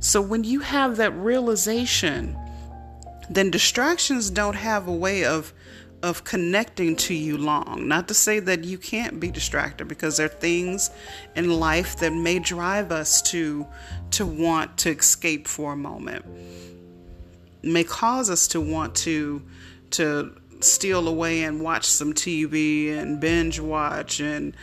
So 0.00 0.20
when 0.20 0.44
you 0.44 0.60
have 0.60 0.96
that 0.96 1.12
realization, 1.16 2.36
then 3.30 3.50
distractions 3.50 4.30
don't 4.30 4.56
have 4.56 4.88
a 4.88 4.92
way 4.92 5.24
of 5.24 5.52
of 6.02 6.24
connecting 6.24 6.94
to 6.94 7.14
you 7.14 7.38
long. 7.38 7.88
Not 7.88 8.06
to 8.08 8.14
say 8.14 8.38
that 8.40 8.64
you 8.64 8.78
can't 8.78 9.18
be 9.18 9.30
distracted 9.30 9.88
because 9.88 10.18
there 10.18 10.26
are 10.26 10.28
things 10.28 10.90
in 11.34 11.50
life 11.50 11.96
that 11.96 12.12
may 12.12 12.38
drive 12.38 12.92
us 12.92 13.22
to 13.22 13.66
to 14.12 14.26
want 14.26 14.78
to 14.78 14.90
escape 14.90 15.48
for 15.48 15.72
a 15.72 15.76
moment. 15.76 16.24
May 17.62 17.82
cause 17.82 18.30
us 18.30 18.46
to 18.48 18.60
want 18.60 18.94
to 18.96 19.42
to 19.92 20.36
steal 20.60 21.08
away 21.08 21.42
and 21.42 21.60
watch 21.60 21.84
some 21.84 22.12
TV 22.12 22.96
and 22.96 23.20
binge 23.20 23.60
watch 23.60 24.20
and 24.20 24.54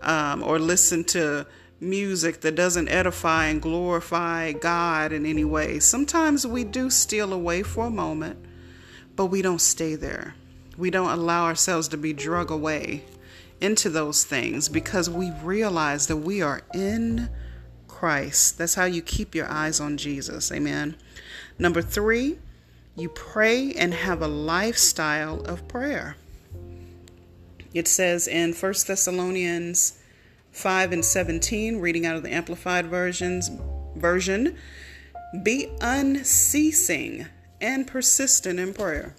um, 0.00 0.42
or 0.42 0.58
listen 0.58 1.04
to 1.04 1.46
music 1.80 2.40
that 2.40 2.54
doesn't 2.54 2.88
edify 2.88 3.46
and 3.46 3.60
glorify 3.60 4.52
God 4.52 5.12
in 5.12 5.26
any 5.26 5.44
way. 5.44 5.78
Sometimes 5.80 6.46
we 6.46 6.64
do 6.64 6.90
steal 6.90 7.32
away 7.32 7.62
for 7.62 7.86
a 7.86 7.90
moment, 7.90 8.38
but 9.16 9.26
we 9.26 9.42
don't 9.42 9.60
stay 9.60 9.94
there. 9.94 10.34
We 10.76 10.90
don't 10.90 11.10
allow 11.10 11.44
ourselves 11.44 11.88
to 11.88 11.96
be 11.96 12.12
drug 12.12 12.50
away 12.50 13.04
into 13.60 13.90
those 13.90 14.24
things 14.24 14.68
because 14.68 15.10
we 15.10 15.30
realize 15.42 16.06
that 16.06 16.16
we 16.16 16.42
are 16.42 16.62
in 16.74 17.28
Christ. 17.88 18.58
That's 18.58 18.74
how 18.74 18.84
you 18.84 19.02
keep 19.02 19.34
your 19.34 19.48
eyes 19.48 19.80
on 19.80 19.96
Jesus. 19.96 20.50
Amen. 20.50 20.96
Number 21.58 21.82
three, 21.82 22.38
you 22.96 23.08
pray 23.08 23.72
and 23.72 23.94
have 23.94 24.22
a 24.22 24.28
lifestyle 24.28 25.40
of 25.42 25.66
prayer. 25.66 26.16
It 27.72 27.88
says 27.88 28.28
in 28.28 28.52
1 28.52 28.74
Thessalonians 28.86 29.98
5 30.50 30.92
and 30.92 31.04
17, 31.04 31.80
reading 31.80 32.04
out 32.04 32.16
of 32.16 32.22
the 32.22 32.32
Amplified 32.32 32.86
versions, 32.86 33.50
version, 33.96 34.56
be 35.42 35.70
unceasing 35.80 37.26
and 37.60 37.86
persistent 37.86 38.60
in 38.60 38.74
prayer. 38.74 39.14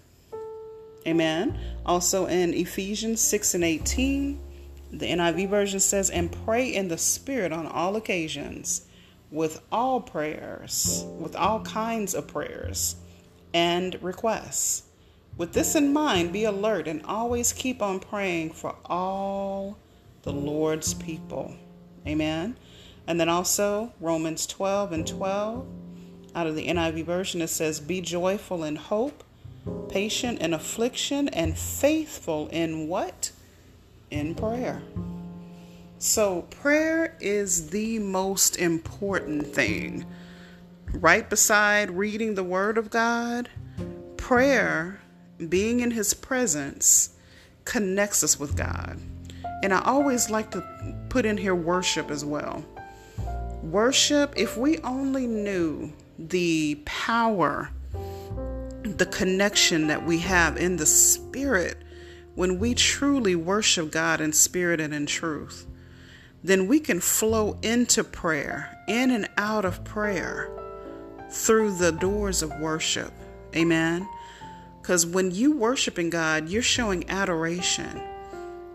Amen. 1.06 1.58
Also 1.84 2.26
in 2.26 2.54
Ephesians 2.54 3.20
6 3.20 3.54
and 3.54 3.64
18, 3.64 4.40
the 4.92 5.06
NIV 5.06 5.48
version 5.48 5.80
says, 5.80 6.10
and 6.10 6.30
pray 6.44 6.72
in 6.72 6.86
the 6.86 6.96
Spirit 6.96 7.52
on 7.52 7.66
all 7.66 7.96
occasions 7.96 8.86
with 9.32 9.60
all 9.72 10.00
prayers, 10.00 11.04
with 11.18 11.34
all 11.34 11.60
kinds 11.62 12.14
of 12.14 12.28
prayers 12.28 12.94
and 13.54 13.96
requests. 14.02 14.82
With 15.38 15.52
this 15.52 15.74
in 15.74 15.92
mind, 15.92 16.32
be 16.32 16.44
alert 16.44 16.86
and 16.86 17.02
always 17.06 17.52
keep 17.52 17.80
on 17.80 18.00
praying 18.00 18.50
for 18.50 18.76
all 18.84 19.78
the 20.22 20.32
Lord's 20.32 20.92
people. 20.94 21.56
Amen. 22.06 22.56
And 23.06 23.18
then 23.18 23.28
also 23.28 23.92
Romans 24.00 24.46
12 24.46 24.92
and 24.92 25.06
12 25.06 25.66
out 26.34 26.46
of 26.46 26.56
the 26.56 26.66
NIV 26.66 27.04
version, 27.04 27.40
it 27.42 27.48
says, 27.48 27.80
Be 27.80 28.00
joyful 28.00 28.64
in 28.64 28.76
hope, 28.76 29.22
patient 29.88 30.40
in 30.40 30.52
affliction, 30.52 31.28
and 31.28 31.56
faithful 31.56 32.48
in 32.48 32.88
what? 32.88 33.30
In 34.10 34.34
prayer. 34.34 34.82
So, 35.98 36.42
prayer 36.42 37.16
is 37.20 37.70
the 37.70 37.98
most 38.00 38.56
important 38.56 39.46
thing. 39.46 40.04
Right 40.94 41.28
beside 41.28 41.90
reading 41.90 42.34
the 42.34 42.44
Word 42.44 42.78
of 42.78 42.88
God, 42.88 43.50
prayer, 44.16 45.00
being 45.48 45.80
in 45.80 45.90
His 45.90 46.14
presence, 46.14 47.10
connects 47.64 48.22
us 48.22 48.38
with 48.38 48.56
God. 48.56 48.98
And 49.62 49.74
I 49.74 49.82
always 49.82 50.30
like 50.30 50.50
to 50.52 50.64
put 51.08 51.26
in 51.26 51.36
here 51.36 51.54
worship 51.54 52.10
as 52.10 52.24
well. 52.24 52.64
Worship, 53.62 54.34
if 54.36 54.56
we 54.56 54.78
only 54.78 55.26
knew 55.26 55.92
the 56.18 56.80
power, 56.84 57.70
the 58.84 59.06
connection 59.06 59.88
that 59.88 60.06
we 60.06 60.18
have 60.20 60.56
in 60.56 60.76
the 60.76 60.86
Spirit 60.86 61.78
when 62.34 62.58
we 62.58 62.74
truly 62.74 63.34
worship 63.34 63.90
God 63.90 64.20
in 64.20 64.32
spirit 64.32 64.80
and 64.80 64.94
in 64.94 65.06
truth, 65.06 65.66
then 66.42 66.66
we 66.66 66.80
can 66.80 67.00
flow 67.00 67.58
into 67.62 68.04
prayer, 68.04 68.76
in 68.86 69.10
and 69.10 69.28
out 69.36 69.64
of 69.64 69.84
prayer, 69.84 70.50
through 71.34 71.72
the 71.72 71.90
doors 71.90 72.42
of 72.42 72.60
worship. 72.60 73.12
Amen. 73.56 74.08
Because 74.80 75.04
when 75.04 75.30
you 75.32 75.56
worshiping 75.56 76.08
God, 76.08 76.48
you're 76.48 76.62
showing 76.62 77.08
adoration. 77.10 78.00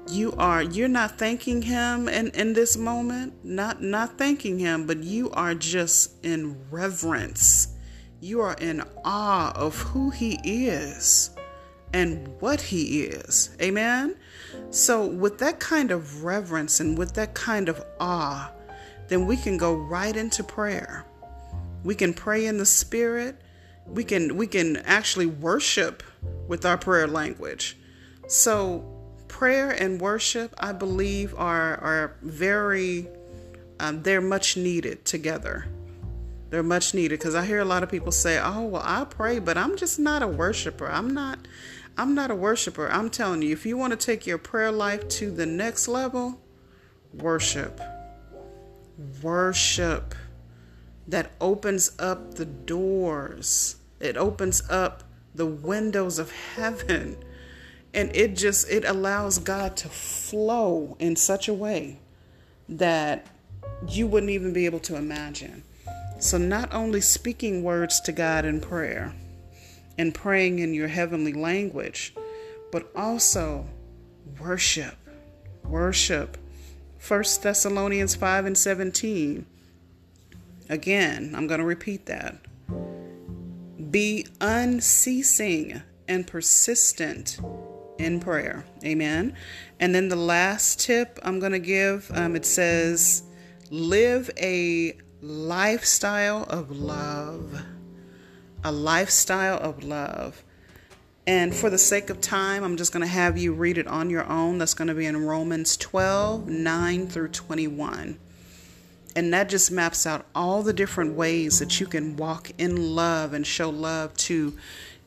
You 0.09 0.33
are 0.37 0.61
you're 0.61 0.87
not 0.87 1.17
thanking 1.17 1.61
him 1.61 2.09
in, 2.09 2.29
in 2.31 2.53
this 2.53 2.75
moment 2.75 3.33
not 3.45 3.83
not 3.83 4.17
thanking 4.17 4.57
him 4.57 4.87
but 4.87 5.03
you 5.03 5.29
are 5.31 5.53
just 5.53 6.25
in 6.25 6.57
reverence. 6.71 7.75
You 8.19 8.41
are 8.41 8.55
in 8.55 8.83
awe 9.05 9.53
of 9.55 9.77
who 9.77 10.09
he 10.09 10.39
is 10.43 11.29
and 11.93 12.27
what 12.41 12.59
he 12.59 13.03
is. 13.03 13.55
Amen? 13.61 14.15
So 14.71 15.05
with 15.05 15.37
that 15.37 15.59
kind 15.59 15.91
of 15.91 16.23
reverence 16.23 16.79
and 16.79 16.97
with 16.97 17.13
that 17.13 17.35
kind 17.35 17.69
of 17.69 17.81
awe 17.99 18.51
then 19.09 19.27
we 19.27 19.37
can 19.37 19.57
go 19.57 19.75
right 19.75 20.15
into 20.15 20.43
prayer 20.43 21.05
we 21.83 21.95
can 21.95 22.13
pray 22.13 22.45
in 22.45 22.57
the 22.57 22.65
spirit 22.65 23.39
we 23.85 24.03
can 24.03 24.35
we 24.37 24.47
can 24.47 24.77
actually 24.77 25.25
worship 25.25 26.03
with 26.47 26.65
our 26.65 26.77
prayer 26.77 27.07
language 27.07 27.77
so 28.27 28.99
prayer 29.29 29.69
and 29.71 30.01
worship, 30.01 30.53
I 30.57 30.73
believe, 30.73 31.33
are 31.35 31.77
are 31.77 32.15
very 32.21 33.07
um, 33.79 34.03
they're 34.03 34.19
much 34.19 34.57
needed 34.57 35.05
together. 35.05 35.65
They're 36.49 36.63
much 36.63 36.93
needed 36.93 37.19
because 37.19 37.35
I 37.35 37.45
hear 37.45 37.59
a 37.59 37.65
lot 37.65 37.81
of 37.81 37.89
people 37.89 38.11
say, 38.11 38.37
"Oh, 38.37 38.63
well, 38.63 38.81
I 38.83 39.05
pray, 39.05 39.39
but 39.39 39.57
I'm 39.57 39.77
just 39.77 39.97
not 39.97 40.21
a 40.21 40.27
worshiper. 40.27 40.87
I'm 40.87 41.13
not, 41.13 41.39
I'm 41.97 42.13
not 42.13 42.31
a 42.31 42.35
worshiper." 42.35 42.89
I'm 42.91 43.09
telling 43.09 43.41
you, 43.41 43.53
if 43.53 43.65
you 43.65 43.77
want 43.77 43.91
to 43.91 43.97
take 43.97 44.27
your 44.27 44.37
prayer 44.37 44.71
life 44.71 45.07
to 45.19 45.31
the 45.31 45.45
next 45.45 45.87
level, 45.87 46.41
worship, 47.13 47.79
worship. 49.23 50.13
That 51.09 51.31
opens 51.41 51.91
up 51.99 52.35
the 52.35 52.45
doors. 52.45 53.75
It 53.99 54.15
opens 54.15 54.63
up 54.69 55.03
the 55.35 55.45
windows 55.45 56.19
of 56.19 56.31
heaven 56.31 57.17
and 57.93 58.15
it 58.15 58.35
just 58.35 58.69
it 58.69 58.85
allows 58.85 59.39
God 59.39 59.75
to 59.77 59.89
flow 59.89 60.95
in 60.99 61.15
such 61.15 61.47
a 61.47 61.53
way 61.53 61.99
that 62.67 63.25
you 63.87 64.07
wouldn't 64.07 64.31
even 64.31 64.53
be 64.53 64.65
able 64.65 64.79
to 64.79 64.95
imagine. 64.95 65.63
So 66.19 66.37
not 66.37 66.73
only 66.73 67.01
speaking 67.01 67.63
words 67.63 67.99
to 68.01 68.11
God 68.11 68.45
in 68.45 68.61
prayer 68.61 69.13
and 69.97 70.13
praying 70.13 70.59
in 70.59 70.73
your 70.73 70.87
heavenly 70.87 71.33
language, 71.33 72.13
but 72.71 72.91
also 72.95 73.65
worship. 74.39 74.95
Worship. 75.63 76.37
1 77.07 77.23
Thessalonians 77.41 78.15
5 78.15 78.45
and 78.45 78.57
17. 78.57 79.45
Again, 80.69 81.33
I'm 81.35 81.47
going 81.47 81.59
to 81.59 81.65
repeat 81.65 82.05
that. 82.05 82.35
Be 83.91 84.27
unceasing 84.39 85.81
and 86.07 86.27
persistent 86.27 87.39
in 87.97 88.19
prayer. 88.19 88.65
Amen. 88.83 89.35
And 89.79 89.93
then 89.93 90.09
the 90.09 90.15
last 90.15 90.79
tip 90.79 91.19
I'm 91.23 91.39
going 91.39 91.51
to 91.51 91.59
give 91.59 92.11
um, 92.13 92.35
it 92.35 92.45
says, 92.45 93.23
live 93.71 94.29
a 94.37 94.97
lifestyle 95.21 96.43
of 96.43 96.71
love. 96.71 97.63
A 98.63 98.71
lifestyle 98.71 99.57
of 99.57 99.83
love. 99.83 100.43
And 101.25 101.53
for 101.53 101.69
the 101.69 101.77
sake 101.77 102.09
of 102.09 102.21
time, 102.21 102.63
I'm 102.63 102.75
just 102.77 102.91
going 102.91 103.01
to 103.01 103.07
have 103.07 103.37
you 103.37 103.53
read 103.53 103.77
it 103.77 103.87
on 103.87 104.09
your 104.09 104.25
own. 104.27 104.57
That's 104.57 104.73
going 104.73 104.87
to 104.87 104.95
be 104.95 105.05
in 105.05 105.25
Romans 105.25 105.77
12 105.77 106.47
9 106.47 107.07
through 107.07 107.29
21. 107.29 108.19
And 109.15 109.33
that 109.33 109.49
just 109.49 109.71
maps 109.71 110.05
out 110.05 110.25
all 110.35 110.61
the 110.61 110.73
different 110.73 111.15
ways 111.15 111.59
that 111.59 111.79
you 111.79 111.87
can 111.87 112.15
walk 112.15 112.51
in 112.57 112.95
love 112.95 113.33
and 113.33 113.45
show 113.45 113.69
love 113.69 114.15
to 114.17 114.57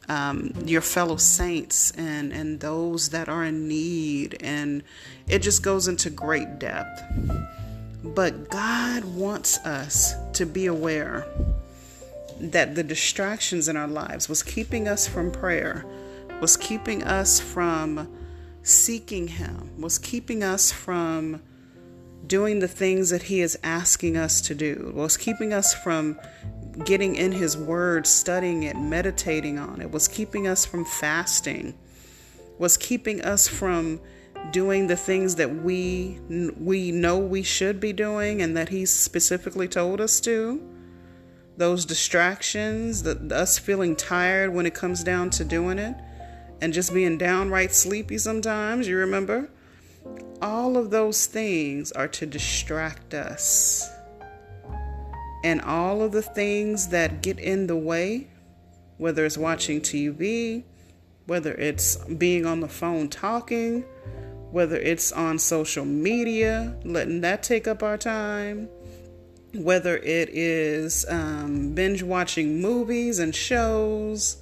um, 0.09 0.53
your 0.65 0.81
fellow 0.81 1.17
saints 1.17 1.93
and, 1.93 2.33
and 2.33 2.61
those 2.61 3.11
that 3.11 3.29
are 3.29 3.45
in 3.45 3.69
need. 3.69 4.37
And 4.41 4.83
it 5.29 5.41
just 5.41 5.63
goes 5.63 5.89
into 5.89 6.11
great 6.11 6.59
depth. 6.59 7.03
But 8.05 8.51
God 8.51 9.05
wants 9.05 9.59
us 9.59 10.15
to 10.33 10.45
be 10.45 10.67
aware 10.67 11.27
that 12.41 12.75
the 12.75 12.83
distractions 12.83 13.69
in 13.69 13.77
our 13.77 13.87
lives 13.87 14.29
was 14.29 14.43
keeping 14.43 14.89
us 14.89 15.07
from 15.07 15.31
prayer, 15.31 15.87
was 16.41 16.57
keeping 16.57 17.05
us 17.05 17.39
from 17.39 18.13
seeking 18.65 19.29
Him, 19.29 19.81
was 19.81 19.99
keeping 19.99 20.43
us 20.43 20.73
from 20.73 21.41
doing 22.27 22.61
the 22.61 22.69
things 22.69 23.11
that 23.11 23.23
He 23.23 23.41
is 23.41 23.59
asking 23.63 24.17
us 24.17 24.41
to 24.43 24.55
do, 24.55 24.93
was 24.95 25.17
keeping 25.17 25.53
us 25.53 25.75
from 25.75 26.19
getting 26.85 27.17
in 27.17 27.33
His 27.33 27.57
Word, 27.57 28.07
studying 28.07 28.63
it, 28.63 28.77
meditating 28.77 29.59
on 29.59 29.81
it, 29.81 29.91
was 29.91 30.09
keeping 30.09 30.47
us 30.47 30.65
from 30.65 30.85
fasting, 30.85 31.75
was 32.59 32.77
keeping 32.77 33.23
us 33.23 33.49
from 33.49 34.01
doing 34.51 34.87
the 34.87 34.97
things 34.97 35.37
that 35.37 35.63
we 35.63 36.19
we 36.59 36.91
know 36.91 37.19
we 37.19 37.43
should 37.43 37.79
be 37.79 37.93
doing 37.93 38.43
and 38.43 38.57
that 38.57 38.69
He 38.69 38.87
specifically 38.87 39.69
told 39.69 40.01
us 40.01 40.21
to. 40.21 40.69
Those 41.57 41.85
distractions, 41.85 43.03
the, 43.03 43.35
us 43.35 43.59
feeling 43.59 43.95
tired 43.95 44.55
when 44.55 44.65
it 44.65 44.75
comes 44.75 45.05
down 45.05 45.31
to 45.31 45.45
doing 45.45 45.79
it, 45.79 45.95
and 46.61 46.73
just 46.73 46.95
being 46.95 47.19
downright 47.19 47.75
sleepy 47.75 48.17
sometimes, 48.19 48.89
you 48.89 48.97
remember? 48.97 49.51
All 50.41 50.77
of 50.77 50.91
those 50.91 51.27
things 51.27 51.93
are 51.93 52.09
to 52.09 52.27
distract 52.27 53.15
us. 53.15 53.89
And 55.45 55.61
all 55.61 56.03
of 56.03 56.13
the 56.13 56.23
things 56.23 56.89
that 56.89 57.23
get 57.23 57.39
in 57.39 57.67
the 57.67 57.77
way, 57.77 58.29
whether 58.99 59.25
it's 59.25 59.39
watching 59.39 59.81
TV, 59.81 60.65
whether 61.27 61.53
it's 61.55 61.97
being 61.97 62.47
on 62.47 62.61
the 62.61 62.69
phone 62.69 63.09
talking, 63.09 63.85
whether 64.51 64.77
it's 64.77 65.13
on 65.13 65.39
social 65.39 65.85
media, 65.85 66.77
letting 66.85 67.23
that 67.23 67.43
take 67.43 67.67
up 67.67 67.83
our 67.83 67.97
time, 67.97 68.69
whether 69.55 69.97
it 69.99 70.29
is 70.31 71.07
um, 71.09 71.75
binge 71.75 72.03
watching 72.03 72.61
movies 72.61 73.19
and 73.19 73.35
shows, 73.35 74.42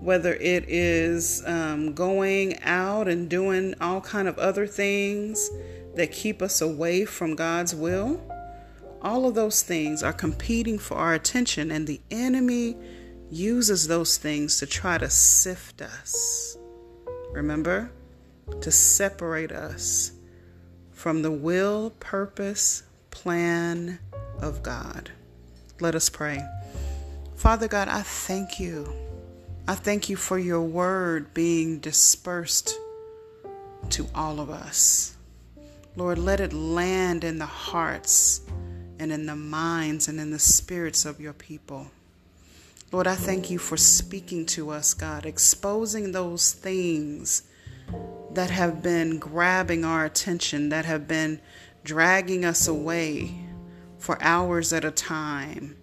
whether 0.00 0.34
it 0.34 0.64
is 0.68 1.42
um, 1.46 1.92
going 1.92 2.60
out 2.62 3.06
and 3.08 3.28
doing 3.28 3.74
all 3.80 4.00
kind 4.00 4.26
of 4.26 4.38
other 4.38 4.66
things 4.66 5.50
that 5.94 6.10
keep 6.12 6.40
us 6.40 6.60
away 6.60 7.04
from 7.04 7.34
God's 7.36 7.74
will 7.74 8.20
all 9.02 9.26
of 9.26 9.34
those 9.34 9.62
things 9.62 10.02
are 10.02 10.12
competing 10.12 10.78
for 10.78 10.94
our 10.98 11.14
attention, 11.14 11.70
and 11.70 11.86
the 11.86 12.02
enemy 12.10 12.76
uses 13.30 13.86
those 13.86 14.18
things 14.18 14.58
to 14.58 14.66
try 14.66 14.98
to 14.98 15.08
sift 15.08 15.80
us. 15.80 16.58
Remember? 17.32 17.90
to 18.60 18.70
separate 18.70 19.52
us 19.52 20.12
from 20.90 21.22
the 21.22 21.30
will, 21.30 21.90
purpose, 22.00 22.82
plan 23.10 23.98
of 24.40 24.62
God. 24.62 25.10
Let 25.80 25.94
us 25.94 26.10
pray. 26.10 26.44
Father 27.36 27.68
God, 27.68 27.88
I 27.88 28.02
thank 28.02 28.60
you. 28.60 28.92
I 29.70 29.76
thank 29.76 30.08
you 30.08 30.16
for 30.16 30.36
your 30.36 30.62
word 30.62 31.32
being 31.32 31.78
dispersed 31.78 32.76
to 33.90 34.08
all 34.16 34.40
of 34.40 34.50
us. 34.50 35.16
Lord, 35.94 36.18
let 36.18 36.40
it 36.40 36.52
land 36.52 37.22
in 37.22 37.38
the 37.38 37.46
hearts 37.46 38.40
and 38.98 39.12
in 39.12 39.26
the 39.26 39.36
minds 39.36 40.08
and 40.08 40.18
in 40.18 40.32
the 40.32 40.40
spirits 40.40 41.04
of 41.04 41.20
your 41.20 41.34
people. 41.34 41.86
Lord, 42.90 43.06
I 43.06 43.14
thank 43.14 43.48
you 43.48 43.58
for 43.58 43.76
speaking 43.76 44.44
to 44.46 44.70
us, 44.70 44.92
God, 44.92 45.24
exposing 45.24 46.10
those 46.10 46.50
things 46.50 47.44
that 48.32 48.50
have 48.50 48.82
been 48.82 49.20
grabbing 49.20 49.84
our 49.84 50.04
attention, 50.04 50.70
that 50.70 50.84
have 50.84 51.06
been 51.06 51.40
dragging 51.84 52.44
us 52.44 52.66
away 52.66 53.46
for 53.98 54.20
hours 54.20 54.72
at 54.72 54.84
a 54.84 54.90
time, 54.90 55.76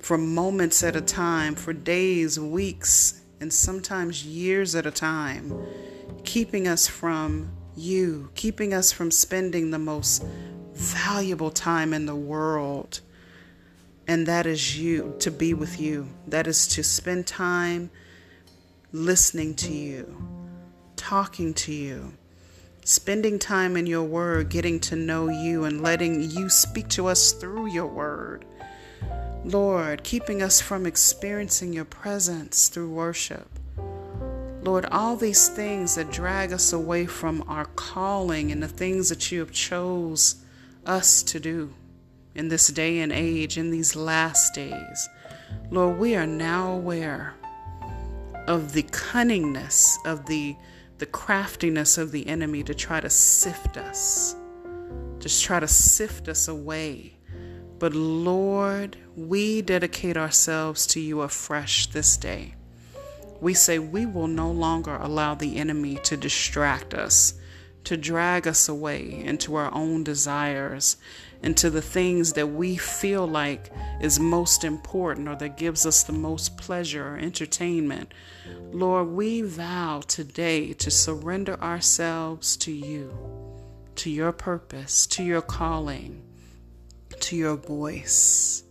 for 0.00 0.18
moments 0.18 0.82
at 0.82 0.96
a 0.96 1.00
time, 1.00 1.54
for 1.54 1.72
days, 1.72 2.38
weeks, 2.40 3.22
and 3.40 3.52
sometimes 3.52 4.24
years 4.24 4.74
at 4.74 4.86
a 4.86 4.90
time, 4.90 5.52
keeping 6.24 6.66
us 6.66 6.86
from 6.86 7.50
you, 7.76 8.30
keeping 8.34 8.74
us 8.74 8.92
from 8.92 9.10
spending 9.10 9.70
the 9.70 9.78
most 9.78 10.24
valuable 10.74 11.50
time 11.50 11.92
in 11.92 12.06
the 12.06 12.16
world. 12.16 13.00
And 14.06 14.26
that 14.26 14.46
is 14.46 14.78
you, 14.78 15.14
to 15.20 15.30
be 15.30 15.54
with 15.54 15.80
you. 15.80 16.08
That 16.26 16.46
is 16.46 16.66
to 16.68 16.82
spend 16.82 17.26
time 17.26 17.90
listening 18.92 19.54
to 19.54 19.72
you, 19.72 20.16
talking 20.96 21.54
to 21.54 21.72
you, 21.72 22.12
spending 22.84 23.38
time 23.38 23.76
in 23.76 23.86
your 23.86 24.02
word, 24.02 24.48
getting 24.48 24.80
to 24.80 24.96
know 24.96 25.28
you, 25.28 25.64
and 25.64 25.82
letting 25.82 26.30
you 26.30 26.48
speak 26.48 26.88
to 26.88 27.06
us 27.06 27.32
through 27.32 27.72
your 27.72 27.86
word. 27.86 28.44
Lord, 29.44 30.04
keeping 30.04 30.42
us 30.42 30.60
from 30.60 30.84
experiencing 30.84 31.72
your 31.72 31.86
presence 31.86 32.68
through 32.68 32.90
worship. 32.90 33.48
Lord, 34.62 34.84
all 34.86 35.16
these 35.16 35.48
things 35.48 35.94
that 35.94 36.12
drag 36.12 36.52
us 36.52 36.74
away 36.74 37.06
from 37.06 37.42
our 37.48 37.64
calling 37.64 38.52
and 38.52 38.62
the 38.62 38.68
things 38.68 39.08
that 39.08 39.32
you 39.32 39.40
have 39.40 39.50
chose 39.50 40.36
us 40.84 41.22
to 41.22 41.40
do 41.40 41.72
in 42.34 42.48
this 42.48 42.68
day 42.68 42.98
and 42.98 43.10
age, 43.10 43.56
in 43.56 43.70
these 43.70 43.96
last 43.96 44.54
days. 44.54 45.08
Lord, 45.70 45.98
we 45.98 46.14
are 46.14 46.26
now 46.26 46.72
aware 46.72 47.34
of 48.46 48.72
the 48.74 48.82
cunningness, 48.82 49.96
of 50.04 50.26
the, 50.26 50.54
the 50.98 51.06
craftiness 51.06 51.96
of 51.96 52.12
the 52.12 52.26
enemy 52.26 52.62
to 52.64 52.74
try 52.74 53.00
to 53.00 53.08
sift 53.08 53.78
us, 53.78 54.36
just 55.18 55.42
try 55.42 55.60
to 55.60 55.68
sift 55.68 56.28
us 56.28 56.46
away. 56.48 57.16
But 57.80 57.94
Lord, 57.94 58.96
we 59.16 59.62
dedicate 59.62 60.16
ourselves 60.16 60.86
to 60.88 61.00
you 61.00 61.22
afresh 61.22 61.88
this 61.88 62.16
day 62.16 62.54
we 63.40 63.54
say 63.54 63.78
we 63.78 64.06
will 64.06 64.28
no 64.28 64.50
longer 64.50 64.96
allow 64.96 65.34
the 65.34 65.56
enemy 65.56 65.96
to 66.04 66.16
distract 66.16 66.94
us, 66.94 67.34
to 67.84 67.96
drag 67.96 68.46
us 68.46 68.68
away 68.68 69.22
into 69.24 69.54
our 69.54 69.72
own 69.74 70.04
desires, 70.04 70.98
into 71.42 71.70
the 71.70 71.80
things 71.80 72.34
that 72.34 72.46
we 72.46 72.76
feel 72.76 73.26
like 73.26 73.72
is 74.00 74.20
most 74.20 74.62
important 74.62 75.26
or 75.26 75.36
that 75.36 75.56
gives 75.56 75.86
us 75.86 76.02
the 76.02 76.12
most 76.12 76.58
pleasure 76.58 77.14
or 77.14 77.18
entertainment. 77.18 78.12
Lord, 78.72 79.08
we 79.08 79.40
vow 79.40 80.02
today 80.06 80.74
to 80.74 80.90
surrender 80.90 81.58
ourselves 81.62 82.58
to 82.58 82.72
you, 82.72 83.10
to 83.96 84.10
your 84.10 84.32
purpose, 84.32 85.06
to 85.06 85.24
your 85.24 85.40
calling, 85.40 86.22
to 87.20 87.36
your 87.36 87.56
voice. 87.56 88.64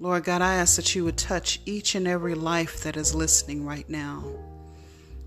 Lord 0.00 0.24
God, 0.24 0.42
I 0.42 0.54
ask 0.54 0.76
that 0.76 0.94
you 0.94 1.04
would 1.04 1.16
touch 1.16 1.60
each 1.64 1.94
and 1.94 2.06
every 2.08 2.34
life 2.34 2.82
that 2.82 2.96
is 2.96 3.14
listening 3.14 3.64
right 3.64 3.88
now. 3.88 4.24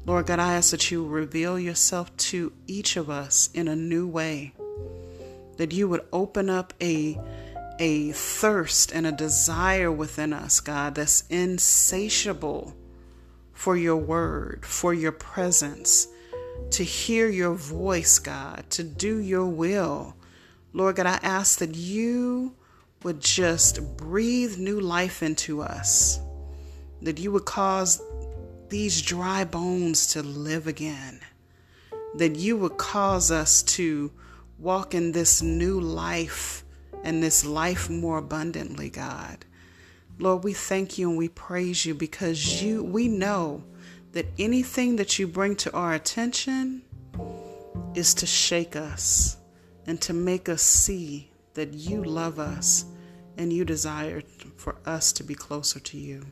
Lord 0.05 0.27
God, 0.27 0.39
I 0.39 0.55
ask 0.55 0.71
that 0.71 0.91
you 0.91 1.05
reveal 1.05 1.57
yourself 1.57 2.15
to 2.17 2.53
each 2.67 2.97
of 2.97 3.09
us 3.09 3.49
in 3.53 3.67
a 3.67 3.75
new 3.75 4.07
way. 4.07 4.53
That 5.57 5.71
you 5.71 5.87
would 5.87 6.05
open 6.13 6.49
up 6.49 6.73
a, 6.81 7.19
a 7.79 8.11
thirst 8.11 8.91
and 8.91 9.07
a 9.07 9.11
desire 9.11 9.91
within 9.91 10.33
us, 10.33 10.59
God, 10.59 10.95
that's 10.95 11.23
insatiable 11.29 12.75
for 13.53 13.75
your 13.75 13.97
word, 13.97 14.65
for 14.65 14.93
your 14.93 15.11
presence, 15.11 16.07
to 16.71 16.83
hear 16.83 17.27
your 17.29 17.53
voice, 17.53 18.19
God, 18.19 18.65
to 18.71 18.83
do 18.83 19.17
your 19.17 19.47
will. 19.47 20.16
Lord 20.77 20.97
God, 20.97 21.07
I 21.07 21.19
ask 21.23 21.57
that 21.57 21.73
you 21.73 22.53
would 23.01 23.19
just 23.19 23.97
breathe 23.97 24.59
new 24.59 24.79
life 24.79 25.23
into 25.23 25.63
us, 25.63 26.19
that 27.01 27.17
you 27.17 27.31
would 27.31 27.45
cause 27.45 27.99
these 28.69 29.01
dry 29.01 29.43
bones 29.43 30.05
to 30.13 30.21
live 30.21 30.67
again, 30.67 31.19
that 32.17 32.35
you 32.35 32.57
would 32.57 32.77
cause 32.77 33.31
us 33.31 33.63
to 33.63 34.11
walk 34.59 34.93
in 34.93 35.13
this 35.13 35.41
new 35.41 35.81
life 35.81 36.63
and 37.03 37.23
this 37.23 37.43
life 37.43 37.89
more 37.89 38.19
abundantly, 38.19 38.91
God. 38.91 39.45
Lord, 40.19 40.43
we 40.43 40.53
thank 40.53 40.99
you 40.99 41.09
and 41.09 41.17
we 41.17 41.29
praise 41.29 41.87
you 41.87 41.95
because 41.95 42.61
you 42.61 42.83
we 42.83 43.07
know 43.07 43.63
that 44.11 44.27
anything 44.37 44.97
that 44.97 45.17
you 45.17 45.25
bring 45.25 45.55
to 45.55 45.73
our 45.73 45.95
attention 45.95 46.83
is 47.95 48.13
to 48.13 48.27
shake 48.27 48.75
us 48.75 49.37
and 49.87 49.99
to 50.01 50.13
make 50.13 50.49
us 50.49 50.61
see 50.61 51.29
that 51.53 51.73
you 51.73 52.03
love 52.03 52.37
us 52.37 52.85
and 53.37 53.51
you 53.51 53.65
desire 53.65 54.21
for 54.57 54.75
us 54.85 55.11
to 55.13 55.23
be 55.23 55.33
closer 55.33 55.79
to 55.79 55.97
you. 55.97 56.25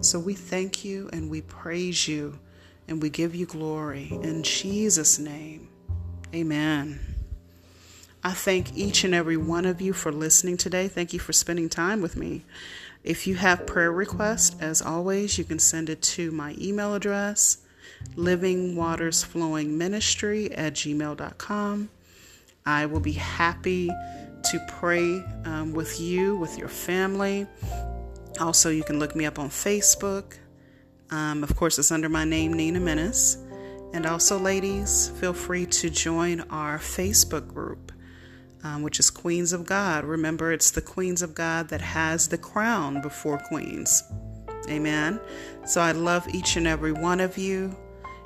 So 0.00 0.18
we 0.18 0.34
thank 0.34 0.84
you 0.84 1.08
and 1.12 1.30
we 1.30 1.42
praise 1.42 2.08
you 2.08 2.38
and 2.88 3.00
we 3.00 3.10
give 3.10 3.34
you 3.34 3.46
glory 3.46 4.08
in 4.22 4.42
Jesus' 4.42 5.18
name. 5.18 5.68
Amen. 6.34 6.98
I 8.24 8.32
thank 8.32 8.76
each 8.76 9.04
and 9.04 9.14
every 9.14 9.36
one 9.36 9.66
of 9.66 9.80
you 9.80 9.92
for 9.92 10.12
listening 10.12 10.56
today. 10.56 10.88
Thank 10.88 11.12
you 11.12 11.18
for 11.18 11.32
spending 11.32 11.68
time 11.68 12.00
with 12.00 12.16
me. 12.16 12.44
If 13.04 13.26
you 13.26 13.34
have 13.34 13.66
prayer 13.66 13.90
requests, 13.90 14.56
as 14.60 14.80
always, 14.80 15.38
you 15.38 15.44
can 15.44 15.58
send 15.58 15.90
it 15.90 16.00
to 16.02 16.30
my 16.30 16.54
email 16.58 16.94
address, 16.94 17.58
livingwatersflowingministry 18.16 20.54
at 20.56 20.74
gmail.com. 20.74 21.88
I 22.64 22.86
will 22.86 23.00
be 23.00 23.12
happy 23.12 23.88
to 23.88 24.66
pray 24.68 25.24
um, 25.44 25.72
with 25.72 26.00
you, 26.00 26.36
with 26.36 26.58
your 26.58 26.68
family. 26.68 27.46
Also, 28.40 28.70
you 28.70 28.84
can 28.84 28.98
look 28.98 29.14
me 29.14 29.26
up 29.26 29.38
on 29.38 29.48
Facebook. 29.48 30.36
Um, 31.10 31.42
of 31.42 31.54
course, 31.56 31.78
it's 31.78 31.92
under 31.92 32.08
my 32.08 32.24
name, 32.24 32.52
Nina 32.52 32.80
Menace. 32.80 33.36
And 33.92 34.06
also, 34.06 34.38
ladies, 34.38 35.10
feel 35.20 35.34
free 35.34 35.66
to 35.66 35.90
join 35.90 36.40
our 36.50 36.78
Facebook 36.78 37.46
group, 37.46 37.92
um, 38.64 38.82
which 38.82 38.98
is 38.98 39.10
Queens 39.10 39.52
of 39.52 39.66
God. 39.66 40.04
Remember, 40.04 40.50
it's 40.52 40.70
the 40.70 40.80
Queens 40.80 41.20
of 41.20 41.34
God 41.34 41.68
that 41.68 41.82
has 41.82 42.28
the 42.28 42.38
crown 42.38 43.02
before 43.02 43.38
Queens. 43.38 44.02
Amen. 44.68 45.20
So 45.66 45.80
I 45.80 45.92
love 45.92 46.26
each 46.32 46.56
and 46.56 46.66
every 46.66 46.92
one 46.92 47.20
of 47.20 47.36
you. 47.36 47.76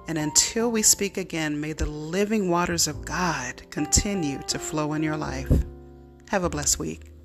And 0.08 0.18
until 0.18 0.70
we 0.70 0.82
speak 0.82 1.16
again, 1.16 1.60
may 1.60 1.72
the 1.72 1.86
living 1.86 2.48
waters 2.48 2.86
of 2.86 3.04
God 3.04 3.62
continue 3.70 4.40
to 4.46 4.58
flow 4.58 4.92
in 4.92 5.02
your 5.02 5.16
life. 5.16 5.50
Have 6.28 6.44
a 6.44 6.50
blessed 6.50 6.78
week. 6.78 7.15